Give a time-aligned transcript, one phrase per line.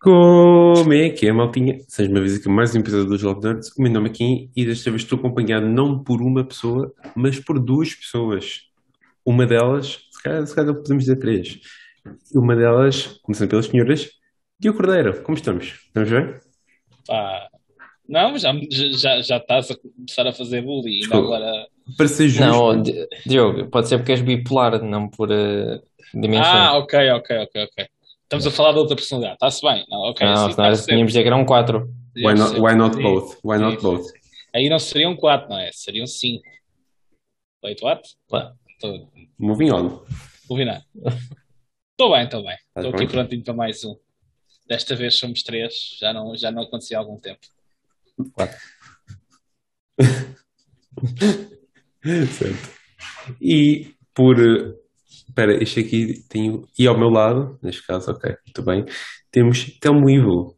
[0.00, 1.78] Como é que é, maltinha?
[1.88, 3.70] Seja uma vez aqui mais um episódio dos Love Nerds.
[3.78, 7.40] O meu nome é Kim e desta vez estou acompanhado não por uma pessoa, mas
[7.40, 8.62] por duas pessoas.
[9.24, 11.58] Uma delas, se calhar, se calhar podemos dizer três.
[12.34, 14.10] Uma delas, começando pelas senhoras,
[14.60, 15.22] Diogo Cordeiro.
[15.22, 15.64] Como estamos?
[15.86, 16.34] Estamos bem?
[17.06, 17.48] Pá,
[18.06, 20.98] não, já, já, já estás a começar a fazer bullying.
[20.98, 21.36] Desculpa.
[21.36, 21.66] agora.
[21.96, 25.80] Para ser justo, Não, Di- Diogo, pode ser porque és bipolar, não por uh,
[26.20, 26.52] dimensão.
[26.52, 27.88] Ah, ok, ok, ok, ok.
[28.22, 29.34] Estamos a falar de outra personalidade.
[29.34, 29.84] Está-se bem.
[29.88, 31.88] Não, ok, não, senão está-se tínhamos de dizer que era um 4.
[32.16, 33.36] why not, why not both?
[33.44, 34.06] Why not both?
[34.54, 35.70] Aí não seriam quatro, não é?
[35.72, 36.44] Seriam cinco.
[37.64, 38.02] Wait, what?
[38.68, 40.04] Estou Moving on.
[40.46, 40.84] combinado.
[41.90, 42.56] Estou bem, estou bem.
[42.76, 43.08] Estou aqui bem?
[43.08, 43.96] prontinho para mais um.
[44.68, 45.96] Desta vez somos três.
[45.98, 47.40] Já não, já não acontecia há algum tempo.
[52.04, 52.70] Certo.
[53.40, 54.36] E por.
[55.34, 56.62] Espera, este aqui tem.
[56.78, 58.84] E ao meu lado, neste caso, ok, muito bem.
[59.32, 60.56] Temos Telmo Evil.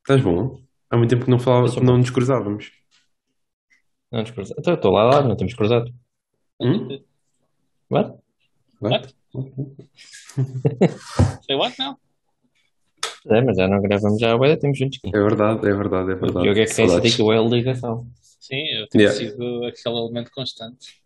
[0.00, 0.62] Estás bom?
[0.88, 2.70] Há muito tempo que não falava, não nos cruzávamos.
[4.10, 4.56] Não nos cruzado.
[4.58, 5.92] Então, estou lá, lá, não temos cruzado.
[6.58, 6.88] Hum?
[7.90, 8.14] What?
[8.80, 9.14] What?
[11.46, 11.98] Say what now?
[13.30, 14.98] É, mas já não gravamos já, ué, temos juntos.
[15.00, 15.10] Kim.
[15.14, 16.44] É verdade, é verdade, é O verdade.
[16.44, 17.12] Diogo é que tem Saudades.
[17.14, 18.06] dica, é a ligação.
[18.40, 19.18] Sim, eu tenho Yeah.
[19.18, 21.02] sido aquele elemento constante.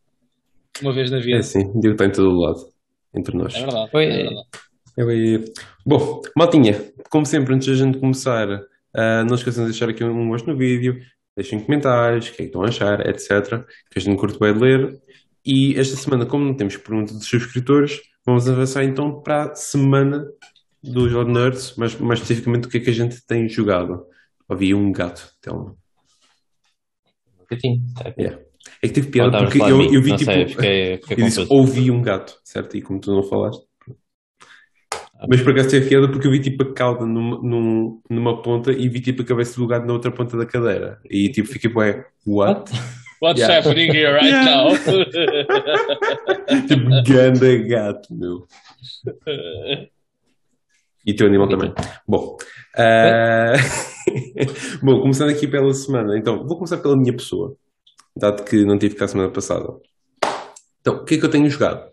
[0.80, 1.38] Uma vez na É vida.
[1.38, 2.71] assim, Diogo está em todo o lado,
[3.14, 3.54] entre nós.
[3.54, 3.90] É verdade.
[3.92, 4.28] Oi.
[4.96, 5.52] É verdade.
[5.84, 8.62] Bom, maltinha, como sempre, antes da gente começar,
[8.94, 11.00] ah, não esqueçam de deixar aqui um gosto no vídeo,
[11.36, 13.64] deixem comentários, o que é que estão a achar, etc.
[13.90, 15.00] Que a gente curte bem de ler.
[15.44, 20.26] E esta semana, como não temos pergunta dos subscritores, vamos avançar então para a semana
[20.82, 24.06] dos Odd Nerds, mas mais especificamente o que é que a gente tem jogado.
[24.48, 25.76] Havia um gato, Telmo.
[27.50, 27.82] Gatinho.
[27.94, 28.14] Tá.
[28.18, 28.51] Yeah.
[28.84, 30.32] É que tive Ou piada porque eu, eu vi Não tipo.
[30.32, 32.76] sei, fiquei, fiquei Eu disse ouvi um gato, certo?
[32.76, 33.64] E como tu não falaste.
[35.28, 38.72] Mas por acaso teve piada porque eu vi tipo a cauda numa, num- numa ponta
[38.72, 40.98] e vi tipo a cabeça do gato na outra ponta da cadeira.
[41.08, 42.72] E tipo fiquei, ué, what?
[43.22, 43.58] What's Yeah.
[43.58, 44.44] happening here right Yeah.
[44.44, 44.74] now?
[46.66, 48.48] tipo, ganda gato, meu.
[51.06, 51.72] E teu animal também.
[52.06, 52.36] Bom,
[52.76, 53.52] ah,
[54.82, 56.18] bom, começando aqui pela semana.
[56.18, 57.56] Então, vou começar pela minha pessoa,
[58.16, 59.68] dado que não tive cá a semana passada.
[60.80, 61.88] Então, o que é que eu tenho jogado?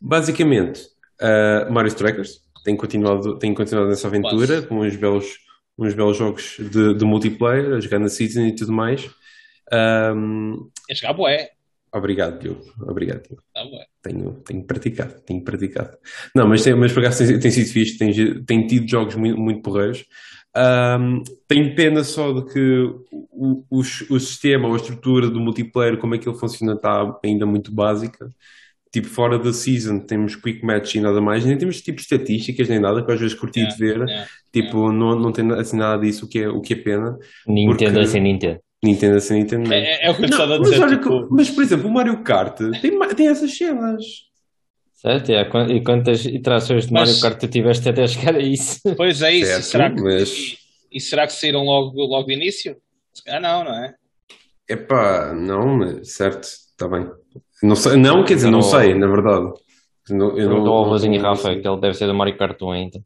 [0.00, 0.82] Basicamente,
[1.20, 2.40] ah, Mario Strikers.
[2.64, 4.66] Tenho continuado, tenho continuado nessa aventura Quase.
[4.68, 5.26] com uns belos,
[5.76, 9.10] uns belos jogos de, de multiplayer, a jogar na Season e tudo mais.
[9.72, 11.50] Ahm, É jogar bué.
[11.92, 12.62] obrigado, Diogo.
[12.82, 13.42] Obrigado, Diogo.
[13.52, 13.62] Tá.
[14.02, 15.96] Tenho, tenho praticado, tenho praticado.
[16.36, 19.38] Não, mas, tem, mas por acaso tem, tem sido fixe, tem, tem tido jogos muito,
[19.40, 20.04] muito porreiros.
[20.54, 22.60] Ahm, tenho pena só de que
[23.10, 27.18] o, o, o sistema ou a estrutura do multiplayer, como é que ele funciona, está
[27.24, 28.30] ainda muito básica.
[28.92, 32.78] Tipo, fora da season temos quick match e nada mais, nem temos tipo estatísticas nem
[32.78, 33.96] nada, que eu às vezes curti de ver.
[34.06, 34.28] Yeah.
[34.52, 37.16] Tipo, não, não tem assim nada disso, o que é, o que é pena.
[37.46, 38.60] Nintendo Porque- assim, Nintendo.
[38.84, 39.72] Nintendo assim, Nintendo não.
[39.72, 40.82] É, é- é o que eu estava a mas, dizer.
[40.82, 44.02] olha tipo, mas, por exemplo, o Mario Kart tem, tem essas cenas.
[45.02, 45.30] Certo?
[45.32, 48.80] E E quantas iterações de Mas- Mario Kart tu tiveste até chegar a isso?
[48.96, 49.46] Pois é isso.
[49.50, 50.58] Certo, e, será que, mas- e,
[50.92, 52.76] e será que saíram logo, logo de início?
[53.26, 53.94] Ah, não, não é?
[54.68, 57.06] Epá, não, mas certo, está bem.
[57.62, 58.62] Não, sei, não, quer dizer, não Não.
[58.62, 59.52] sei, na verdade.
[60.08, 62.60] Não, eu não, Perguntou ao Rosinho não- Rafa, que ele deve ser do Mario Kart
[62.62, 63.00] 1 ainda.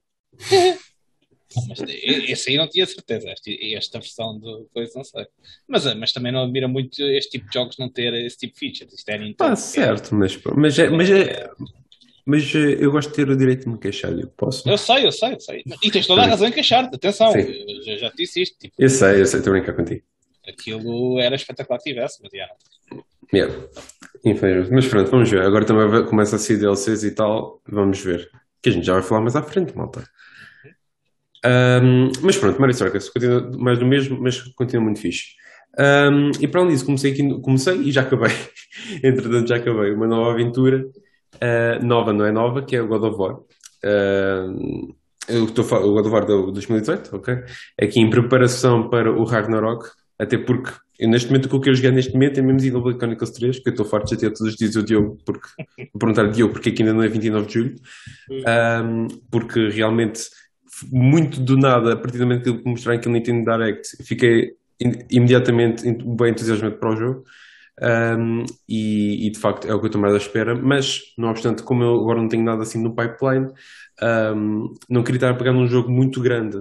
[1.68, 3.30] Mas esse aí não tinha certeza.
[3.30, 5.26] Este- Esta versão do coisa não sei.
[5.66, 8.58] Mas, mas também não admira muito este tipo de jogos não ter esse tipo de
[8.60, 8.92] features.
[8.92, 9.36] Isto é Nintendo.
[9.50, 11.50] Pá, certo, mas, mas, é, mas, é,
[12.26, 14.68] mas é, eu gosto de ter o direito de me queixar, eu posso?
[14.68, 15.62] Eu sei, eu sei, eu sei.
[15.82, 16.94] E tens toda a razão em queixar-te.
[16.96, 18.58] Atenção, eu já, já te disse isto.
[18.58, 20.02] Tipo, Eu sei, eu sei, estou a brincar contigo.
[20.46, 22.48] aquilo era espetacular que tivesse, mas já.
[23.32, 23.54] Yeah.
[24.24, 24.72] Infelizmente.
[24.72, 25.42] Mas pronto, vamos ver.
[25.42, 28.28] Agora também começa a ser DLCs e tal, vamos ver.
[28.60, 30.04] Que a gente já vai falar mais à frente, malta.
[31.44, 35.34] Ahm, mas pronto, Mario Strikers continua mais do mesmo, mas continua muito fixe.
[35.78, 38.30] Ahm, e para além disso, comecei, aqui, comecei e já acabei.
[39.02, 39.92] Entretanto, já acabei.
[39.92, 40.84] Uma nova aventura,
[41.40, 43.36] ah, nova, não é nova, que é o God of War.
[43.84, 44.94] Ahm,
[45.28, 47.34] eu estou o God of War do 2018, ok?
[47.80, 49.86] Aqui em preparação para o Ragnarok,
[50.18, 53.30] até porque eu, neste momento o que eu jogar neste momento é mesmo Xenoblade Chronicles
[53.32, 55.48] 3, que eu estou farto de chatear todos os dias o Diogo, porque,
[55.92, 57.74] vou perguntar Diogo porque é que ainda não é 29 de julho,
[58.46, 60.22] Ahm, porque realmente
[60.92, 65.84] muito do nada, a partir do momento que mostraram aquele Nintendo Direct, fiquei in- imediatamente
[66.04, 67.24] bem entusiasmado para o jogo.
[67.82, 71.28] Um, e, e, de facto é o que eu estou mais à espera, mas não
[71.28, 73.48] obstante, como eu agora não tenho nada assim no pipeline,
[74.34, 76.58] um, não queria estar a pegar num jogo muito grande,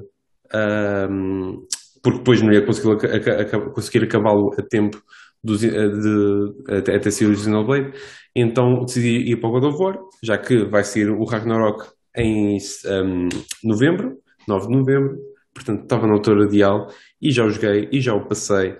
[1.09, 1.65] um,
[2.03, 5.01] porque depois não ia conseguir, aca- aca- conseguir acabá-lo a tempo
[5.43, 7.93] do, Ze- de, até, sair o Xenoblade.
[8.35, 11.85] Então decidi ir para o God of War, já que vai sair o Ragnarok
[12.15, 12.57] em
[13.63, 15.17] novembro, 9 de novembro,
[15.53, 16.87] portanto estava na altura ideal
[17.21, 18.75] e já o joguei e já o passei.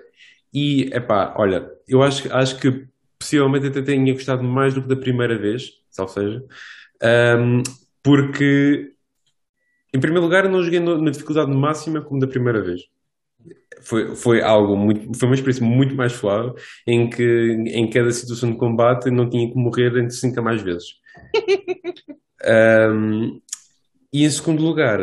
[0.56, 2.86] E, epá, olha, eu acho, acho que
[3.18, 6.42] possivelmente até tenha gostado mais do que da primeira vez, ou seja,
[7.38, 7.62] um,
[8.02, 8.94] porque,
[9.92, 12.84] em primeiro lugar, não joguei na dificuldade máxima como da primeira vez.
[13.82, 16.54] Foi, foi algo muito, foi uma experiência muito mais suave
[16.86, 20.62] em que em cada situação de combate não tinha que morrer entre 5 a mais
[20.62, 20.86] vezes.
[22.90, 23.40] um,
[24.10, 24.98] e em segundo lugar,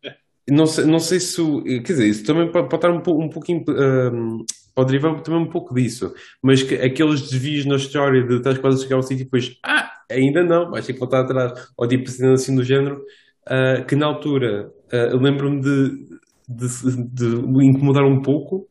[0.48, 1.42] não sei, não sei se.
[1.82, 3.62] Quer dizer, isso também pode, pode estar um, pouco, um pouquinho.
[3.68, 4.46] Um,
[4.76, 6.14] pode derivar também um pouco disso.
[6.42, 9.56] Mas que, aqueles desvios na história de quase a chegar ao sítio e depois.
[9.64, 11.68] Ah, ainda não, vais ter que voltar atrás.
[11.76, 13.02] Ou tipo assim do género.
[13.48, 16.08] Uh, que na altura uh, lembro-me de,
[16.48, 18.68] de, de, me incomodar um pouco.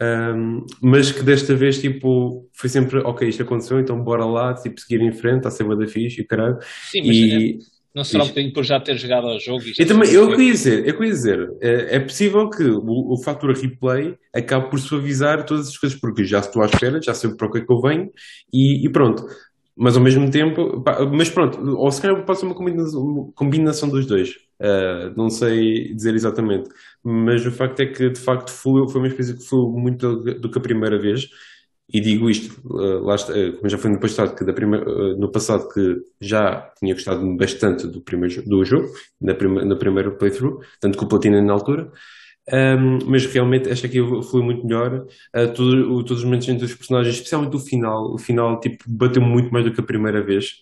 [0.00, 4.80] Um, mas que desta vez, tipo, foi sempre, ok, isto aconteceu, então bora lá, tipo,
[4.80, 6.56] seguir em frente, está a ser da fixe e caralho.
[6.88, 9.62] Sim, mas e, é não será um bocadinho por já ter jogado ao jogo?
[9.78, 13.52] Eu também, eu queria dizer, eu queria dizer, é, é possível que o, o fator
[13.56, 17.46] replay acabe por suavizar todas as coisas, porque já estou à espera, já sei para
[17.46, 18.10] o que é que eu venho
[18.52, 19.24] e, e pronto.
[19.80, 23.32] Mas ao mesmo tempo, pá, mas pronto, ou se calhar pode ser uma combinação, uma
[23.32, 24.30] combinação dos dois.
[24.60, 26.68] Uh, não sei dizer exatamente,
[27.02, 30.40] mas o facto é que de facto foi, foi uma experiência que foi muito do,
[30.40, 31.28] do que a primeira vez
[31.90, 34.88] e digo isto, uh, lá está, uh, como já foi no passado, que da primeira,
[34.88, 38.88] uh, no passado que já tinha gostado bastante do, primeiro, do jogo,
[39.20, 41.90] na, prima, na primeira playthrough, tanto que o Platina na altura,
[42.50, 43.98] um, mas realmente esta aqui
[44.30, 45.06] foi muito melhor.
[45.34, 49.22] Uh, todo, todos os momentos entre os personagens, especialmente o final, o final tipo, bateu
[49.22, 50.60] muito mais do que a primeira vez.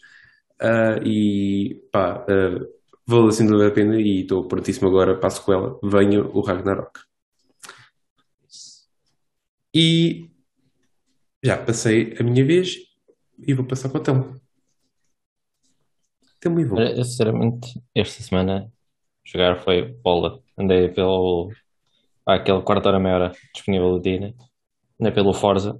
[0.60, 2.66] Uh, e pá, uh,
[3.06, 5.78] valeu assim a pena e estou prontíssimo agora para a sequela.
[5.82, 7.00] Venha o Ragnarok.
[9.74, 10.30] E
[11.46, 12.76] já passei a minha vez
[13.38, 14.40] e vou passar para o Telmo.
[16.40, 16.80] Telmo e vou.
[16.80, 18.68] Eu, sinceramente, esta semana
[19.24, 20.40] jogar foi bola.
[20.58, 21.52] Andei pelo
[22.26, 24.34] aquele quarto hora meia hora disponível do dia, né?
[25.00, 25.78] andei pelo Forza.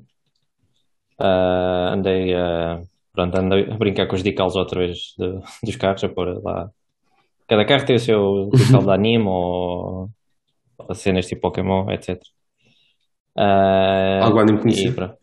[1.18, 6.04] Uh, andei, uh, pronto, andei a brincar com os decals outra vez de, dos carros,
[6.04, 6.70] a pôr lá.
[7.48, 10.10] Cada carro tem o seu decal de anime ou,
[10.78, 12.20] ou cenas tipo Pokémon, etc.
[13.36, 15.16] Uh, Algo anime conhecido.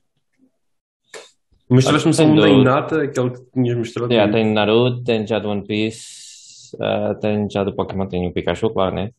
[1.74, 4.14] Mostraste-me só um da Inata, aquele que tinhas mostrado.
[4.14, 8.34] Yeah, tenho Naruto, tenho já do One Piece, uh, tenho já do Pokémon, tenho o
[8.34, 9.12] Pikachu, claro, né?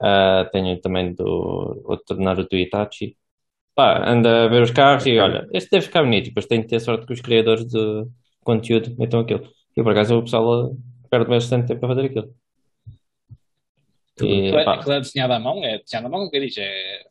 [0.00, 3.16] Uh, tenho também do outro Naruto Itachi.
[3.74, 6.26] Pá, anda a ver os carros e olha, este deve ficar bonito.
[6.26, 8.06] Depois tenho que ter sorte que os criadores de
[8.42, 9.46] conteúdo metam aquilo.
[9.76, 10.74] E por acaso o pessoal
[11.10, 12.34] perde bastante tempo para fazer aquilo.
[14.22, 15.62] E, é, aquilo é desenhado à mão?
[15.64, 16.56] É desenhado à mão, o que diz?
[16.56, 17.02] É,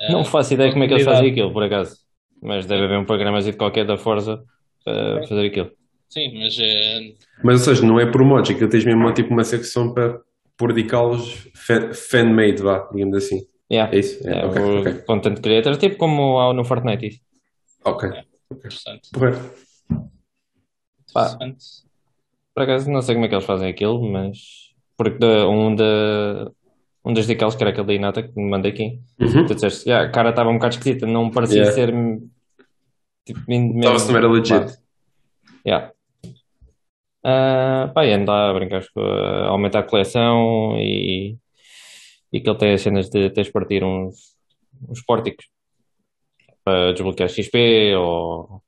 [0.00, 1.96] é, não faço ideia como é que eles fazem aquilo, por acaso.
[2.42, 4.42] Mas deve haver um programa de qualquer da Forza
[4.84, 5.70] para fazer aquilo.
[6.08, 6.58] Sim, mas.
[6.58, 7.14] Uh...
[7.44, 10.20] Mas ou seja, não é por mods, é que tens mesmo tipo uma secção para
[10.56, 11.48] pôr decalos
[11.94, 13.46] fan-made, vá, digamos assim.
[13.70, 13.94] Yeah.
[13.94, 14.28] É isso?
[14.28, 14.92] É, é okay, o okay.
[15.06, 17.06] content creator, tipo como há no Fortnite.
[17.06, 17.20] Isso.
[17.84, 18.10] Ok.
[18.10, 19.08] É, interessante.
[19.12, 19.38] Porreiro.
[21.14, 21.38] Pá,
[22.54, 24.38] por acaso não sei como é que eles fazem aquilo, mas.
[24.96, 26.50] Porque um da
[27.04, 29.00] um dos decals que era aquele da Inata que me mandei aqui.
[29.20, 29.46] Uhum.
[29.46, 31.74] Tu disseste, yeah, a cara estava um bocado esquisita, não parecia Yeah.
[31.74, 31.92] ser
[33.24, 33.40] tipo.
[33.50, 34.78] Estava-se não era legit.
[35.66, 35.92] Yeah.
[37.24, 41.36] Ah, pá, e anda a brincar a aumentar a coleção e,
[42.32, 44.36] e que ele tem as cenas de teres de partir uns,
[44.88, 45.46] uns pórticos
[46.64, 48.62] para desbloquear XP ou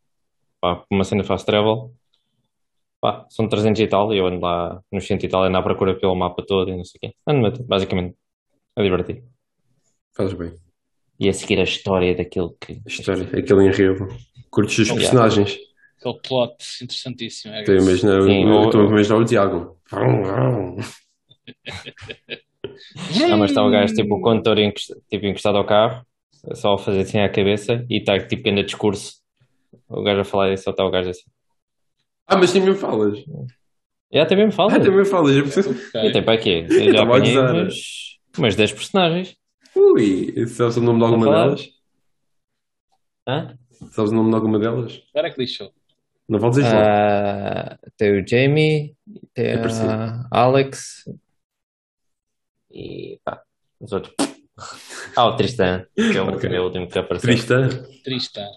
[0.61, 1.93] pá, uma cena fast travel.
[3.01, 5.63] Pá, são 300 e tal e eu ando lá nos 100 e tal, ando à
[5.63, 7.17] procura pelo mapa todo e não sei o quê.
[7.27, 8.17] Ando basicamente
[8.77, 9.23] a divertir.
[10.17, 10.53] Fazes bem.
[11.19, 12.73] E a seguir a história daquilo que.
[12.73, 14.09] A história, aquele enredo.
[14.51, 15.57] Curtes os personagens.
[15.99, 17.55] Aquele plot interessantíssimo.
[17.55, 19.79] É Estou a imaginar, Sim, eu o- estou a imaginar o Tiago.
[23.29, 24.57] Não, mas está o gajo tipo o condutor
[25.09, 26.05] tipo, encostado ao carro,
[26.55, 29.15] só a fazer assim à cabeça e está tipo ainda discurso.
[29.89, 31.25] O gajo a falar e só está o gajo assim.
[32.27, 33.19] Ah, mas também falas.
[34.11, 34.75] E até mesmo fala.
[34.75, 35.37] Ah, também falas.
[35.37, 35.71] Eu preciso...
[35.97, 36.67] E tem para quê?
[36.69, 37.69] Eu já Estava a apanhei gozar.
[38.39, 39.37] Umas 10 personagens.
[39.75, 41.69] Ui, sabes o nome de alguma Vou delas?
[43.27, 43.59] Hã?
[43.91, 45.03] Sabes o nome de alguma delas?
[45.13, 45.73] Agora é que lixou.
[46.29, 46.67] Não vale dizer.
[46.75, 48.97] Ah, tem o Jamie,
[49.35, 51.05] tem É a Alex
[52.71, 53.43] e pá,
[53.81, 54.15] os outros.
[55.17, 56.49] Ah, o Tristan, que é o, Ok.
[56.51, 57.29] é último que apareceu.
[57.29, 57.69] Tristão.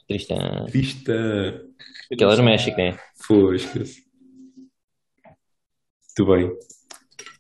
[0.08, 0.66] Tristan.
[0.68, 1.66] Tristã.
[2.12, 2.98] Aquele é do México, né?
[3.26, 4.06] Foi, esquece.
[6.20, 6.58] Muito bem.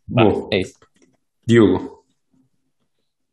[0.08, 0.78] Bom, É isso.
[1.46, 1.97] Diogo,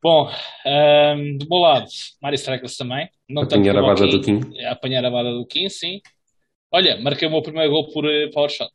[0.05, 0.31] Bom,
[0.67, 1.87] ahm, do meu lado,
[2.21, 3.09] Mario Strikers também.
[3.27, 4.39] Não apanhar a bada do Kim.
[4.67, 6.03] Apanhar a bada do Kim, sim.
[6.71, 8.71] Olha, marquei o meu primeiro gol por eh, Power Shot.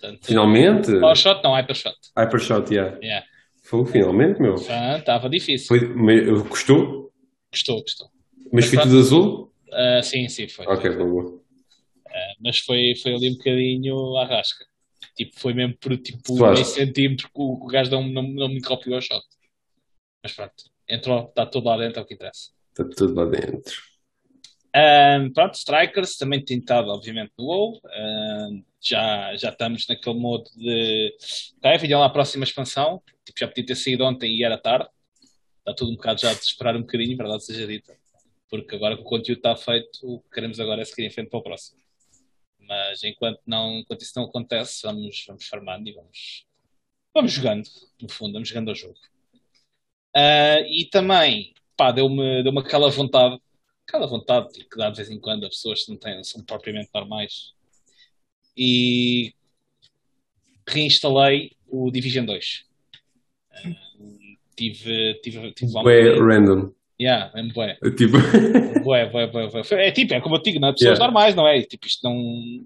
[0.00, 0.98] Portanto, Finalmente?
[1.00, 1.94] Power shot, não, hypershot.
[2.16, 2.96] Hypershot, yeah.
[3.02, 3.26] Yeah.
[3.62, 4.54] Foi finalmente, meu.
[4.54, 5.68] Estava difícil.
[5.68, 7.12] Foi, mas, gostou?
[7.52, 8.08] Gostou, gostou.
[8.50, 9.52] Mas foi tudo azul?
[9.70, 10.66] Ah, sim, sim, foi.
[10.66, 11.40] Ok, boa, boa.
[12.40, 14.64] Mas foi, foi ali um bocadinho à rasca.
[15.14, 16.54] Tipo, foi mesmo por tipo Claro.
[16.54, 19.22] meio centímetro que o, o gajo não, não, não me copiou o shot.
[20.24, 22.50] Mas pronto, entrou, está tudo lá dentro, é o que interessa.
[22.70, 23.74] Está tudo lá dentro.
[24.74, 27.78] Ahm, pronto, Strikers também tem estado, obviamente, no WoW.
[27.84, 31.14] Ahm, já, já estamos naquele modo de.
[31.58, 33.02] Ok, venham lá a próxima expansão.
[33.22, 34.88] Tipo, já podia ter saído ontem e era tarde.
[35.58, 37.94] Está tudo um bocado já a desesperar um bocadinho, verdade seja dita.
[38.48, 41.28] Porque agora que o conteúdo está feito, o que queremos agora é seguir em frente
[41.28, 41.78] para o próximo.
[42.58, 46.46] Mas enquanto, não, enquanto isso não acontece, vamos, vamos farmando e vamos,
[47.14, 47.68] vamos jogando,
[48.00, 48.98] no fundo, vamos jogando ao jogo.
[50.14, 53.38] Ah, e também, pá, deu-me deu aquela vontade
[53.86, 56.90] aquela vontade que dá de vez em quando a pessoas que não têm, são propriamente
[56.94, 57.52] normais.
[58.56, 59.34] E
[60.66, 62.64] reinstalei o Division 2.
[63.52, 63.58] Ah,
[64.56, 66.72] tive, tive, tive lá um random.
[67.00, 67.76] Yeah, é bué.
[67.96, 68.18] Tipo,
[68.84, 69.62] Bué, bué, bué, bué.
[69.72, 71.04] É tipo, é como eu digo, não é pessoas Yeah.
[71.04, 71.60] normais, não é?
[71.62, 72.64] Tipo, isto não,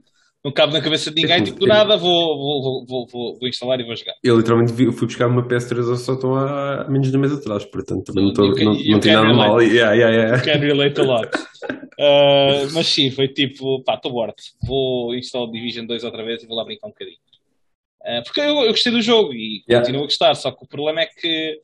[0.49, 3.79] não cabe na cabeça de ninguém, tipo, do nada vou, vou, vou, vou, vou, instalar
[3.81, 4.15] e vou jogar.
[4.25, 7.65] eu literalmente vi- fui buscar uma PS3 ao sótão há menos de um mês atrás,
[7.67, 9.61] portanto também não, can- não, não can nada mal.
[9.63, 10.43] Yeah, yeah, yeah.
[10.43, 11.29] Can relate a lot.
[12.01, 14.35] Uh, mas sim, foi tipo, pá, estou bored.
[14.67, 17.19] Vou instalar o Division 2 outra vez e vou lá brincar um bocadinho.
[18.03, 19.81] Uh, porque eu, eu gostei do jogo e Yeah.
[19.85, 21.61] continuo a gostar, só que o problema é que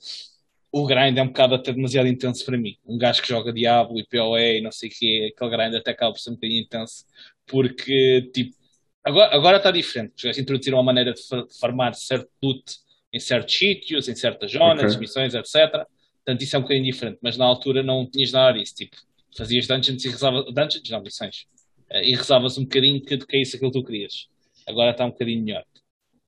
[0.73, 2.75] o grind é um bocado até demasiado intenso para mim.
[2.85, 5.93] Um gajo que joga Diablo e PoE e não sei o que, aquele grind até
[5.93, 7.05] acaba por ser um bocadinho intenso,
[7.47, 8.57] porque tipo,
[9.05, 10.15] agora, agora está diferente.
[10.17, 12.65] Os gajos introduziram uma maneira de fa- farmar certo loot
[13.13, 14.99] em certos sítios, em certas zonas, Ok.
[15.01, 15.87] missões, etc.
[16.25, 18.75] Portanto, isso é um bocadinho diferente, mas na altura não tinhas nada disso.
[18.75, 18.97] Tipo,
[19.37, 20.45] fazias dungeons e rezavas.
[20.47, 21.47] Dungeons, não, missões.
[21.91, 24.27] Eh, E rezavas um bocadinho que caísse aquilo que tu querias.
[24.67, 25.65] Agora está um bocadinho melhor.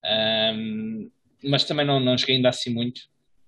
[0.05, 1.09] Ahm,
[1.43, 3.01] mas também não, não joguei ainda assim muito.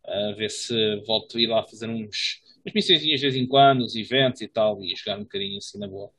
[0.06, 3.82] A ver se volto a ir lá fazer uns, umas missões de vez em quando,
[3.82, 6.12] os eventos e tal, e jogar um bocadinho assim na boa.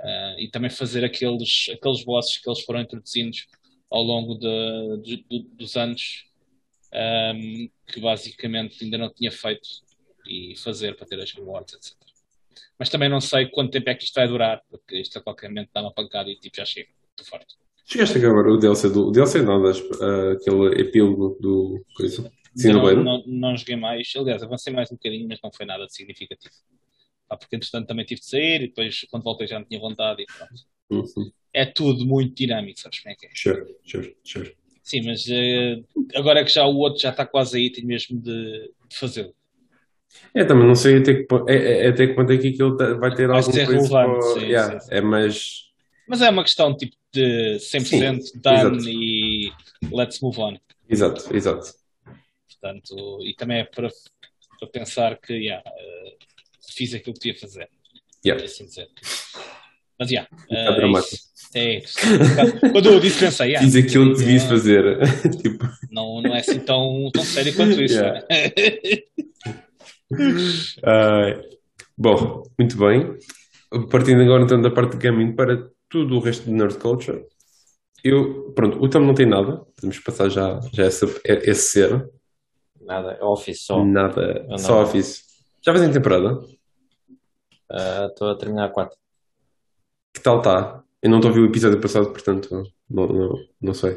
[0.00, 3.46] Ah, e também fazer aqueles, aqueles bosses que eles foram introduzidos
[3.90, 6.24] ao longo de- de- de- dos anos,
[6.92, 9.68] ahm, que basicamente ainda não tinha feito,
[10.28, 11.94] e fazer para ter as rewards, etc.
[12.78, 15.48] Mas também não sei quanto tempo é que isto vai durar, porque isto a qualquer
[15.48, 17.54] momento dá uma pancada e tipo já chega, estou farto.
[17.84, 19.08] Chegaste a acabar o DLC do.
[19.08, 21.84] O DLC não, das, ah, aquele epílogo do.
[21.94, 22.30] Coisa.
[22.58, 22.96] Xenoblade?
[22.96, 25.94] não, não, não joguei mais, aliás, avancei mais um bocadinho, mas não foi nada de
[25.94, 26.54] significativo.
[27.28, 30.22] Pá, porque entretanto também tive de sair e depois quando voltei já não tinha vontade
[30.22, 30.54] e pronto.
[30.90, 31.32] Uhum.
[31.52, 33.30] É tudo muito dinâmico, sabes como é que é?
[33.34, 34.56] Sure, sure, sure.
[34.82, 35.82] Sim, mas eh,
[36.14, 39.34] agora que já o outro já está quase aí, tenho mesmo de, de fazê-lo.
[40.32, 42.94] É, também não sei até que, é, é- até que ponto é que aquilo tá-
[42.94, 44.94] vai ter Vai algum ser coisa relevante, para- sim, yeah, sim, sim.
[44.94, 45.66] É mais.
[46.06, 48.88] Mas é uma questão tipo de 100% Sim, done exato.
[48.88, 49.50] e
[49.90, 50.56] let's move on.
[50.88, 51.66] Exato, exato.
[52.48, 53.88] Portanto, e também é para,
[54.60, 56.16] para pensar que yeah, eh,
[56.74, 57.68] fiz aquilo que tinha a fazer.
[58.24, 58.44] Yeah.
[58.44, 58.88] assim dizer.
[59.98, 61.14] Mas yeah, Um eh, bocado dramático.
[61.14, 61.96] isso- é isso.
[62.72, 64.98] Quando eu disse, pensei, yeah, Fiz aquilo que devias não- fazer.
[65.40, 67.94] tipo, Não, não é assim tão, tão sério quanto isso.
[67.94, 68.20] Yeah.
[68.20, 68.48] né?
[70.84, 71.40] ai.
[71.96, 73.16] bom, muito bem.
[73.90, 77.24] Partindo agora então da parte de gaming para tudo o resto de nerd culture.
[78.04, 79.62] Eu, pronto, o Tom não tem nada.
[79.76, 82.08] Podemos passar já, já essa, esse ser.
[82.80, 83.84] Nada, é Office só.
[83.84, 84.58] Nada, não.
[84.58, 85.22] só Office.
[85.64, 86.38] Já fazem temporada?
[87.70, 88.96] Ah, Estou a terminar a quarta.
[90.14, 90.82] Que tal está?
[91.02, 92.48] Eu não estou a ouvir o episódio passado, portanto,
[92.88, 93.96] não, não, não sei.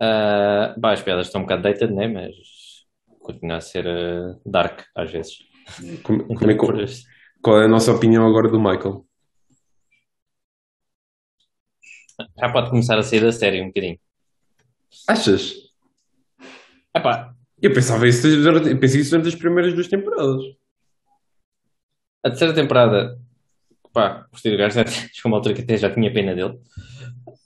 [0.00, 2.08] Ah, bah, as piadas estão um bocado dated, né?
[2.08, 2.34] Mas
[3.20, 5.38] continua a ser ah, dark às vezes.
[6.02, 6.50] Como, como
[6.80, 7.04] é isso.
[7.42, 9.06] qual é a nossa opinião agora do Michael?
[12.38, 13.98] Já pode começar a sair da série um bocadinho.
[15.08, 15.54] Achas?
[16.94, 20.42] Epá, Eu pensava isso durante, eu pensei isso durante as primeiras duas temporadas.
[22.22, 23.18] A terceira temporada,
[23.92, 26.58] pá, gostei do gajo, já- chegou uma altura que até já tinha pena dele.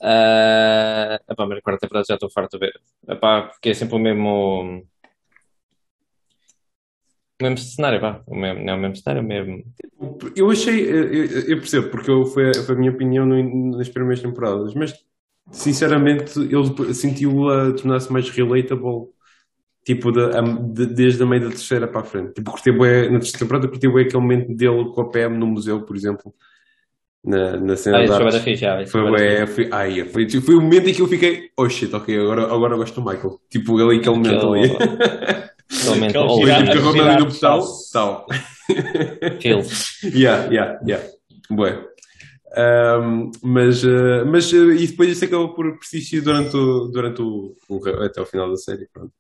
[0.02, 2.74] Ah, epá, mas a quarta temporada já estou farto de ver.
[3.08, 4.86] Epá, porque é sempre o mesmo.
[7.40, 8.22] O mesmo cenário, pá.
[8.26, 9.64] O mesmo, não é o mesmo cenário, o mesmo.
[10.36, 14.22] Eu achei, eu, eu- percebo, porque eu- foi, foi a minha opinião no- nas primeiras
[14.22, 14.94] temporadas, mas
[15.50, 19.08] sinceramente ele depois sentiu a tornar-se mais relatable,
[19.84, 22.34] tipo, a- de- desde a meio da terceira para a frente.
[22.34, 25.46] Tipo, curti bué, na terceira temporada, curti bué aquele momento dele com a PM no
[25.46, 26.32] museu, por exemplo,
[27.24, 30.60] na, na cena Ah, de da Foi, bué bué, foi, ai, foi, tipo, foi o
[30.60, 33.38] momento em que eu fiquei, oh shit, ok, agora, agora eu gosto do Michael.
[33.50, 34.70] Tipo, ele aquele momento ali.
[34.70, 35.54] Aquele-.
[35.86, 36.52] Momento tipo, school.
[36.52, 37.62] agarrou-me ali no botão,
[37.92, 38.26] tal.
[39.40, 40.00] Feels.
[40.14, 41.06] Yeah, yeah, yeah.
[41.50, 41.82] Bué.
[42.56, 47.54] Um, mas, uh, mas uh, e depois isso acabou por persistir durante o, durante o,
[47.68, 48.86] o até o final da série.
[48.92, 49.12] Pronto.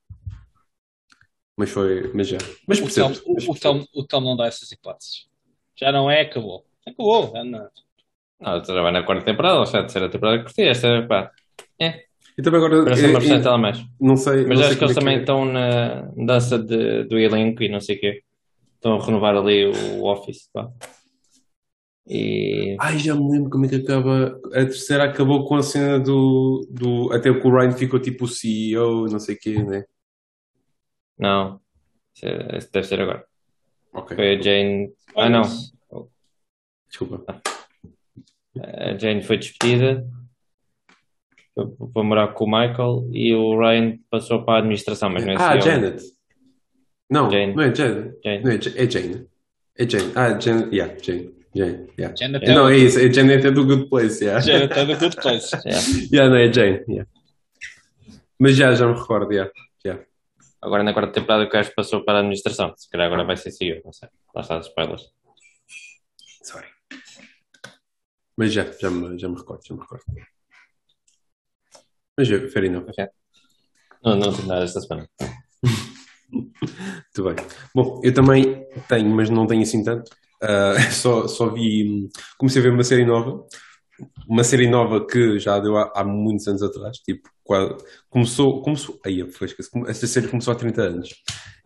[1.56, 2.38] Mas foi, mas já.
[2.66, 2.92] Mas O.
[2.94, 5.26] Tom, o, o, Tom, o Tom não dá essas hipóteses.
[5.76, 6.64] Já não é, acabou.
[6.86, 7.30] Acabou.
[7.32, 7.68] já não-
[8.40, 10.62] Não, já vai na quarta temporada, ou seja, a terceira temporada que curti.
[10.62, 11.30] Esta, pá,
[11.80, 13.84] E também agora, parece uma porcentagem mais.
[14.00, 17.18] não sei, Mas não acho sei que eles é também estão na dança de, do
[17.18, 18.22] elenco e não sei o quê.
[18.74, 20.68] Estão a renovar ali o Office, pá.
[22.06, 24.38] E Ai, já me lembro como é que acaba.
[24.48, 27.10] A terceira acabou com a cena do, do.
[27.12, 29.84] Até que o Ryan ficou tipo o CEO, não sei o quê, né?
[31.18, 31.60] Não,
[32.22, 33.24] é- isso deve ser agora.
[33.92, 34.16] Ok.
[34.16, 34.92] Foi a Jane.
[35.16, 35.42] Ah, não.
[36.88, 37.42] Desculpa.
[38.60, 40.06] A Jane foi despedida
[41.92, 45.36] para morar com o Michael e o Ryan passou para a administração, mas não é
[45.38, 45.58] Ah.
[45.60, 46.02] Janet.
[47.10, 47.54] Não, Jane.
[47.54, 48.18] não é Janet.
[48.24, 48.42] Jane.
[48.44, 49.26] Não é, Ja- é Jane.
[49.78, 50.12] É Jane.
[50.16, 50.74] Ah, Jane.
[50.76, 51.34] Yeah, Jane.
[51.54, 51.86] Jane.
[51.98, 52.28] Yeah.
[52.28, 52.98] Não tem Não, é isso.
[52.98, 54.24] É Janet é do Good Place.
[54.24, 54.40] Yeah.
[54.44, 55.50] Já não tem do Good Place.
[55.64, 55.86] Yeah.
[56.12, 56.84] Yeah, não é Jane.
[56.88, 57.10] Yeah.
[58.40, 59.32] Mas já, já me recordo.
[59.32, 59.52] Yeah.
[60.64, 62.74] Agora na quarta temporada o gajo passou para a administração.
[62.74, 64.08] Se calhar agora vai ser CEO, não sei.
[64.34, 65.12] Lá está as spoilers.
[66.42, 66.66] Sorry.
[68.34, 69.60] Mas já, já me, já me recordo.
[69.62, 70.04] Já me recordo.
[72.16, 72.86] Mas já, fair enough.
[74.02, 75.06] Não, não tenho nada esta semana.
[76.32, 77.36] Muito bem.
[77.74, 80.10] Bom, eu também tenho, mas não tenho assim tanto.
[80.40, 82.08] Ah, só, só vi.
[82.38, 83.46] Comecei a ver uma série nova.
[84.26, 86.96] Uma série nova que já deu há, há muitos anos atrás.
[87.00, 87.76] Tipo, quase,
[88.10, 88.62] começou.
[88.62, 89.24] começou aí,
[89.86, 91.10] esta série começou há 30 anos.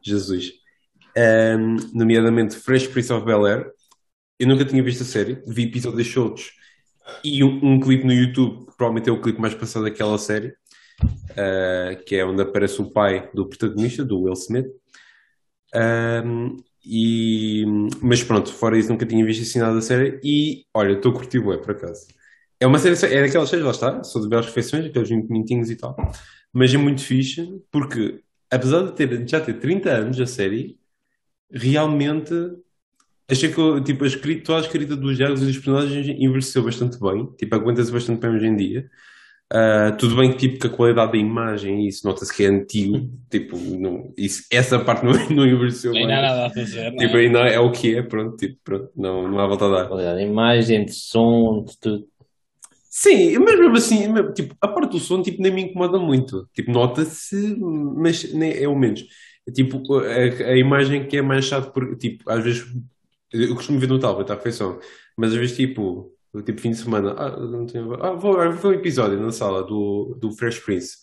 [0.02, 0.52] Jesus.
[1.16, 3.70] Ahm, nomeadamente Fresh Prince of Bel Air.
[4.38, 6.52] Eu nunca tinha visto a série, vi episódios soltos
[7.24, 10.54] e um, um clipe no YouTube, que provavelmente é o clipe mais passado daquela série,
[11.36, 14.66] ah, que é onde aparece o pai do protagonista, do Will Smith.
[15.74, 17.64] Um, e,
[18.00, 20.20] mas pronto, fora isso, nunca tinha visto assim nada da série.
[20.24, 22.06] E olha, estou a bué, por acaso.
[22.60, 25.70] É uma série, é daquelas séries, lá está, são de belas refeições, aqueles 20 minutinhos
[25.70, 25.96] e tal.
[26.52, 30.76] Mas é muito fixe, porque apesar de ter, já ter 30 anos a série,
[31.50, 32.32] realmente
[33.30, 36.98] achei que tipo, a escrita, toda a escrita dos diálogos e dos personagens envelheceu bastante
[36.98, 38.90] bem, tipo, aguenta-se bastante bem hoje em dia.
[39.50, 43.10] Ah, tudo bem que, tipo, que a qualidade da imagem, isso nota-se que é antigo,
[43.30, 46.04] tipo, não, isso, essa parte não, não envelheceu bem.
[46.04, 46.90] há nada a fazer.
[46.92, 47.06] não é?
[47.06, 49.88] Tipo, ainda é o que é, pronto, tipo, pronto, não, não há volta a dar.
[49.88, 52.06] Qualidade de imagem, de som, de tudo.
[53.00, 56.48] Sim, mas mesmo assim, tipo, a parte do som, tipo, nem me incomoda muito.
[56.52, 59.04] Tipo, nota-se, mas nem é o menos.
[59.54, 60.06] Tipo, a,
[60.50, 62.66] a imagem que é mais chato, porque, tipo, às vezes,
[63.32, 64.80] eu costumo ver no tablet, à refeição,
[65.16, 66.12] mas às vezes, tipo,
[66.44, 70.16] tipo, fim de semana, ah, não tenho, ah vou ver um episódio na sala do,
[70.20, 70.96] do Fresh Prince.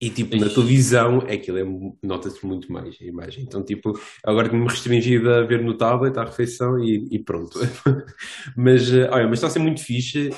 [0.00, 1.64] E, tipo, na televisão, aquilo é,
[2.06, 3.42] nota-se muito mais a imagem.
[3.42, 7.58] Então, tipo, agora tenho-me restringido a ver no tablet, à refeição e, e pronto.
[8.56, 10.30] Mas, eh, olha, mas está a ser muito fixe.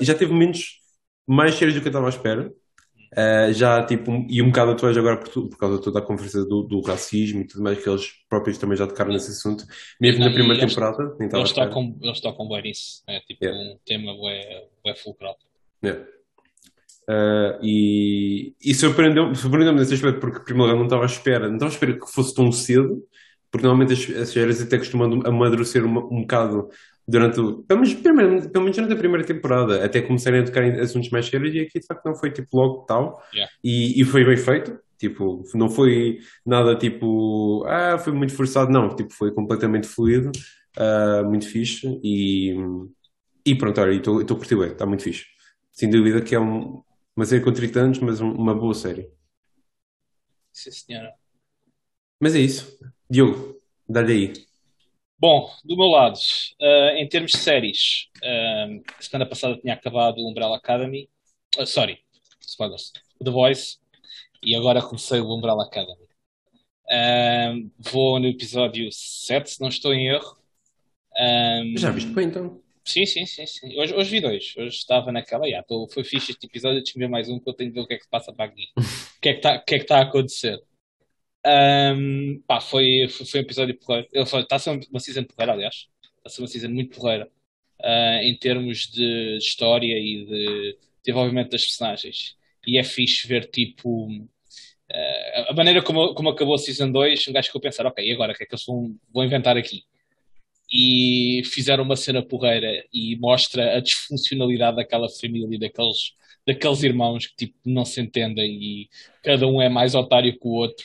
[0.00, 0.80] e já teve menos,
[1.26, 2.52] mais séries do que eu estava à espera.
[3.16, 6.02] Eh, já, tipo, e um bocado atuais agora por, tu- por causa de toda a
[6.02, 9.64] conversa do, do racismo e tudo mais, que eles próprios também já tocaram nesse assunto.
[10.00, 13.02] Mesmo Não, na primeira eles- temporada, nem estava à Eles tocam, eles tocam bem nisso.
[13.06, 13.62] É tipo Yeah.
[13.74, 15.38] um tema bué fulcral.
[15.84, 16.15] É.
[17.08, 21.54] Uh, e e surpreendeu-me surpreendeu nesse aspecto, porque, primeiro, eu não estava à espera, não
[21.54, 23.02] estava à espera que fosse tão cedo,
[23.50, 26.68] porque normalmente as, as séries até costumam amadurecer um, um bocado
[27.06, 27.62] durante o.
[27.62, 31.10] Pelo menos, primeiro, pelo menos durante a primeira temporada, até começarem a tocar em assuntos
[31.10, 33.52] mais sérios, e aqui de facto não foi tipo logo tal, Yeah.
[33.62, 34.78] e, e foi bem feito.
[34.98, 40.32] Tipo, não foi nada tipo, ah, foi muito forçado, não, tipo, foi completamente fluido,
[40.78, 42.56] ah, muito fixe, e,
[43.44, 45.24] e pronto, olha, estou a curtir, bem, está muito fixe.
[45.70, 46.82] Sem dúvida que é um,
[47.16, 49.10] uma série com 30 anos, mas um- uma boa série.
[50.52, 51.14] Sim, senhora.
[52.20, 52.78] Mas é isso.
[53.10, 54.46] Diogo, dá-lhe aí.
[55.18, 56.18] Bom, do meu lado,
[56.60, 61.08] eh, em termos de séries, eh, semana passada tinha acabado o Umbrella Academy.
[61.58, 61.98] Ah, sorry,
[62.40, 62.92] spoilers.
[63.22, 63.78] The Voice.
[64.42, 66.06] E agora comecei o Umbrella Academy.
[66.90, 70.36] Eh, vou no episódio 7, se não estou em erro.
[71.16, 72.62] Eh, Já viste bem então?
[72.86, 73.78] Sim, sim, sim, sim.
[73.78, 74.54] Hoje, hoje vi dois.
[74.56, 75.46] Hoje estava naquela.
[75.46, 76.82] Yeah, tô, foi fixe este episódio.
[76.82, 78.32] Deixa-me ver mais um que eu tenho de ver o que é que se passa
[78.32, 78.68] para aqui.
[79.16, 80.60] O que é que está que é que está a acontecer?
[81.44, 84.08] Ahm, pá, foi, foi, foi um episódio porreiro.
[84.12, 85.74] Ele foi- Está a ser uma season porreira, aliás.
[86.02, 87.30] Está a ser uma season muito porreira.
[87.82, 92.36] ah, em termos de história e de desenvolvimento das personagens.
[92.66, 94.08] E é fixe ver, tipo.
[94.92, 98.04] ah, a maneira como, como acabou a season 2, um gajo ficou a pensar, ok,
[98.06, 99.84] e agora o que é que eles vão, vão inventar aqui?
[100.78, 106.12] E fizeram uma cena porreira e mostra a disfuncionalidade daquela família, daqueles,
[106.46, 108.90] daqueles irmãos que tipo, não se entendem e
[109.22, 110.84] cada um é mais otário que o outro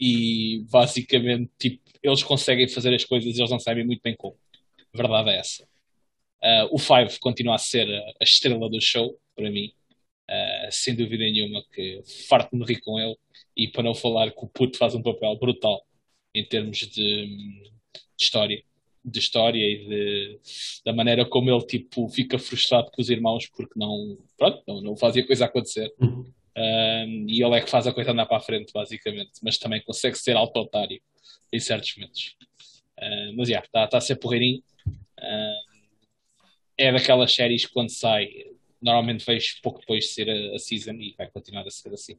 [0.00, 4.36] e basicamente tipo, eles conseguem fazer as coisas e eles não sabem muito bem como.
[4.92, 5.62] A verdade é essa.
[6.42, 9.72] Uh, o Five continua a ser a, estrela do show, para mim.
[10.28, 13.16] Uh, sem dúvida nenhuma que farto-me rir com ele.
[13.56, 15.86] E para não falar que o puto faz um papel brutal
[16.34, 17.72] em termos de, de
[18.18, 18.62] história
[19.04, 20.40] de história e de,
[20.84, 24.96] da maneira como ele tipo fica frustrado com os irmãos porque não pronto não, não
[24.96, 25.92] fazia coisa acontecer.
[26.00, 26.32] Uhum.
[26.56, 29.82] Um, e ele é que faz a coisa andar para a frente basicamente mas também
[29.82, 31.00] consegue ser autoritário
[31.52, 32.36] em certos momentos.
[32.98, 34.62] Uh, mas já está tá a ser porreirinho.
[34.86, 35.74] Um,
[36.76, 38.28] é daquelas séries que quando sai
[38.80, 42.18] normalmente vejo pouco depois de ser a, a season e vai continuar a ser assim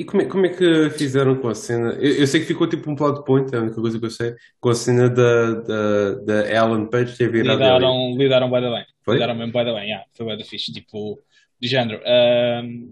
[0.00, 1.90] E como é, como é que fizeram com a cena?
[2.00, 4.10] Eu, eu sei que ficou tipo um plot point, é a única coisa que eu
[4.10, 8.70] sei, com a cena da, da, da Ellen Page ter virado lidaram, lidaram bem da
[8.70, 8.86] bem.
[9.02, 9.14] Foi?
[9.16, 10.72] Lidaram mesmo bem da bem, yeah, foi bem da fixe.
[10.72, 11.22] Tipo,
[11.60, 12.00] de género.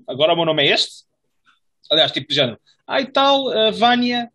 [0.06, 1.06] agora o meu nome é este.
[1.90, 2.60] Aliás, tipo de género.
[2.86, 4.30] Ah, e tal, a Vânia.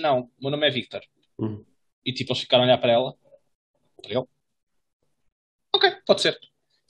[0.00, 1.02] Não, o meu nome é Victor.
[1.36, 1.62] Uhum.
[2.02, 3.14] E tipo, eles ficaram a olhar para ela.
[4.00, 4.24] Para ele.
[5.74, 6.38] Ok, pode ser.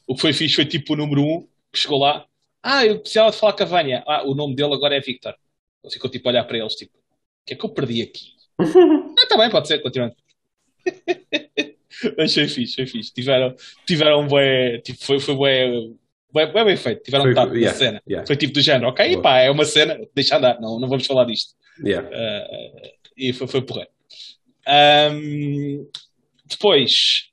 [0.06, 2.24] O que foi fixe foi tipo o número um que chegou lá.
[2.62, 4.04] Ah, eu precisava de falar com a Vânia.
[4.06, 5.34] Ah, o nome dele agora é Victor.
[5.82, 7.00] Ele ficou tipo a olhar para eles, tipo, o
[7.46, 8.34] que é que eu perdi aqui?
[9.22, 10.14] Ah, tá bem, pode ser, continuando.
[12.16, 13.12] Mas foi fixe, foi fixe.
[13.12, 13.54] Tiveram,
[13.86, 15.68] tiveram bué, tipo, foi, foi bué,
[16.32, 17.02] bué, bué bem feito.
[17.02, 18.02] Tiveram Foi- tato yeah, na cena.
[18.08, 18.26] yeah.
[18.26, 19.22] Foi tipo do género, ok, Boa.
[19.22, 21.54] pá, é uma cena, deixa andar, não, não vamos falar disto.
[21.84, 22.08] Yeah.
[22.08, 23.90] Uh, e foi, foi porreiro.
[24.66, 25.86] Ahm,
[26.44, 27.30] depois,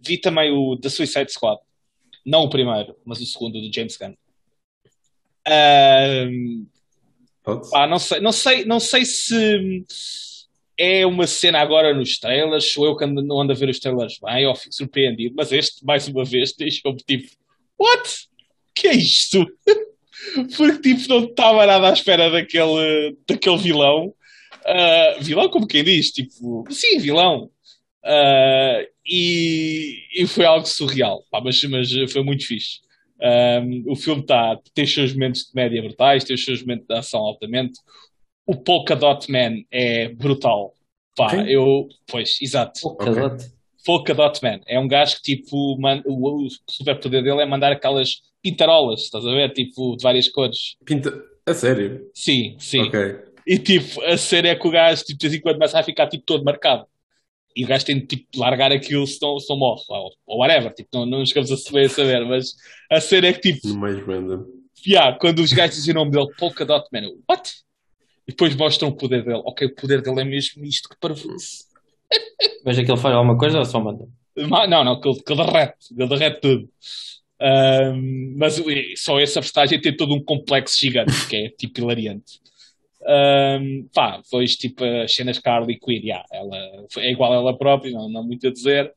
[0.00, 1.60] vi também o The Suicide Squad.
[2.24, 4.14] Não o primeiro, mas o segundo, do James Gunn.
[7.70, 9.84] Pá, não sei, não sei, não sei se
[10.78, 13.80] é uma cena agora nos trailers, ou eu que ando, não ando a ver os
[13.80, 17.28] trailers bem, ou fico surpreendido, mas este, mais uma vez, deixou-me tipo,
[17.78, 18.28] what?
[18.74, 19.44] Que é isto?
[20.56, 24.14] Porque tipo, não estava nada à espera daquele, daquele vilão.
[24.64, 27.50] Ah, vilão, como quem diz, tipo, sim, vilão.
[28.04, 32.80] Ah, e, e foi algo surreal, pá, mas, mas foi muito fixe.
[33.20, 36.86] Um, o filme tá, tem os seus momentos de média brutais, tem os seus momentos
[36.86, 37.78] de ação altamente.
[38.46, 40.72] O Polka Dot Man é brutal.
[41.16, 41.88] Pá, eu.
[42.06, 42.80] Pois, exato.
[42.80, 43.06] Pô, Ok.
[43.06, 43.46] casote.
[43.84, 47.72] Polka Dot Man é um gajo que, tipo, man, o, o superpoder dele é mandar
[47.72, 49.52] aquelas pintarolas, estás a ver?
[49.52, 50.76] Tipo, de várias cores.
[50.84, 51.12] Pinta...
[51.46, 52.06] A sério?
[52.14, 52.82] Sim, sim.
[52.82, 53.00] Ok.
[53.46, 55.82] E tipo, a série é que o gajo, tipo, de vez em quando começa a
[55.82, 56.86] ficar tipo, todo marcado.
[57.58, 59.82] E o gajo tem de tipo, largar aquilo se não, se não morre.
[59.88, 62.24] Ou, ou whatever, tipo, não, não chegamos a saber, a saber.
[62.24, 62.54] Mas
[62.90, 64.44] a série é que tipo, No mais random.
[64.86, 67.50] yeah, quando os gajos dizem o nome dele, Polka Dot Man, eu, what?
[68.28, 69.42] E depois mostram o poder dele.
[69.44, 71.64] Ok, o poder dele é mesmo isto que parvoíce.
[72.64, 74.06] Veja que ele faz alguma coisa ou só manda?
[74.36, 76.68] Ma- Não, não, que ele, que ele derrete, ele derrete tudo.
[77.40, 78.60] Ahm, mas
[78.96, 82.40] só essa personagem tem todo um complexo gigante, que é tipo hilariante.
[83.08, 86.56] Ahm, pá, depois tipo as cenas com a Quinn, yeah, ela
[86.98, 88.94] é igual a ela própria, não, não há muito a dizer.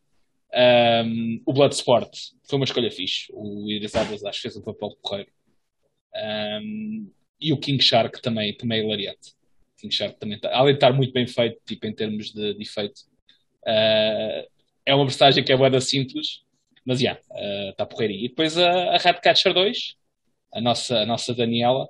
[0.53, 2.11] Ahm, o Bloodsport
[2.43, 3.31] foi uma escolha fixe.
[3.33, 5.31] O Idris Elba acho que fez um papel correto.
[6.15, 7.07] Ahm,
[7.39, 9.33] e o King Shark também, também é hilariante.
[9.77, 12.61] King Shark também tá, além de estar muito bem feito, tipo em termos de, de
[12.61, 13.01] efeito.
[13.65, 14.45] Ah,
[14.85, 16.41] é uma personagem que é boa simples,
[16.85, 17.19] mas já,
[17.69, 18.25] está porreirinho.
[18.25, 19.95] E depois a, a Ratcatcher 2,
[20.53, 21.89] a nossa, a nossa Daniela,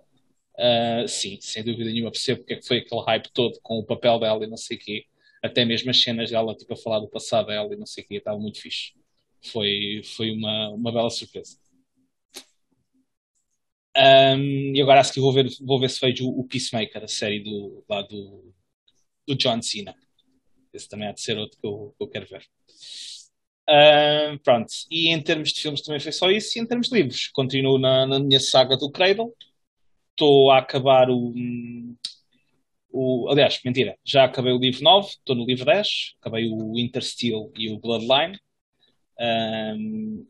[0.61, 3.85] ah, sim, sem dúvida nenhuma, percebo porque é que foi aquele hype todo com o
[3.85, 5.05] papel dela e não sei o quê.
[5.43, 8.07] Até mesmo as cenas dela, tipo, a falar do passado dela e não sei o
[8.07, 8.93] quê, estava muito fixe.
[9.51, 11.57] Foi, foi uma, uma bela surpresa.
[13.95, 17.39] Ahm, e agora acho que vou ver, vou ver se vejo o Peacemaker, a série
[17.43, 18.53] do, lá do,
[19.27, 19.95] do John Cena.
[20.73, 22.47] Esse também há de ser outro que eu, que eu quero ver.
[23.67, 26.95] Ahm, pronto, e em termos de filmes também foi só isso, e em termos de
[26.95, 29.33] livros, continuo na, na minha saga do Cradle.
[30.21, 31.33] Estou a acabar o,
[32.91, 33.27] o.
[33.27, 37.71] Aliás, mentira, já acabei o livro 9, estou no livro 10, acabei o Intersteel e
[37.71, 38.39] o Bloodline.
[39.19, 40.23] Ahm,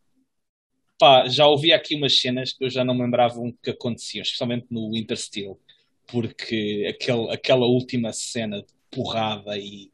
[0.97, 4.67] pá, já ouvi aqui umas cenas que eu já não me lembrava que aconteciam, especialmente
[4.71, 5.59] no Intersteel,
[6.07, 9.91] porque aquele, aquela última cena de porrada e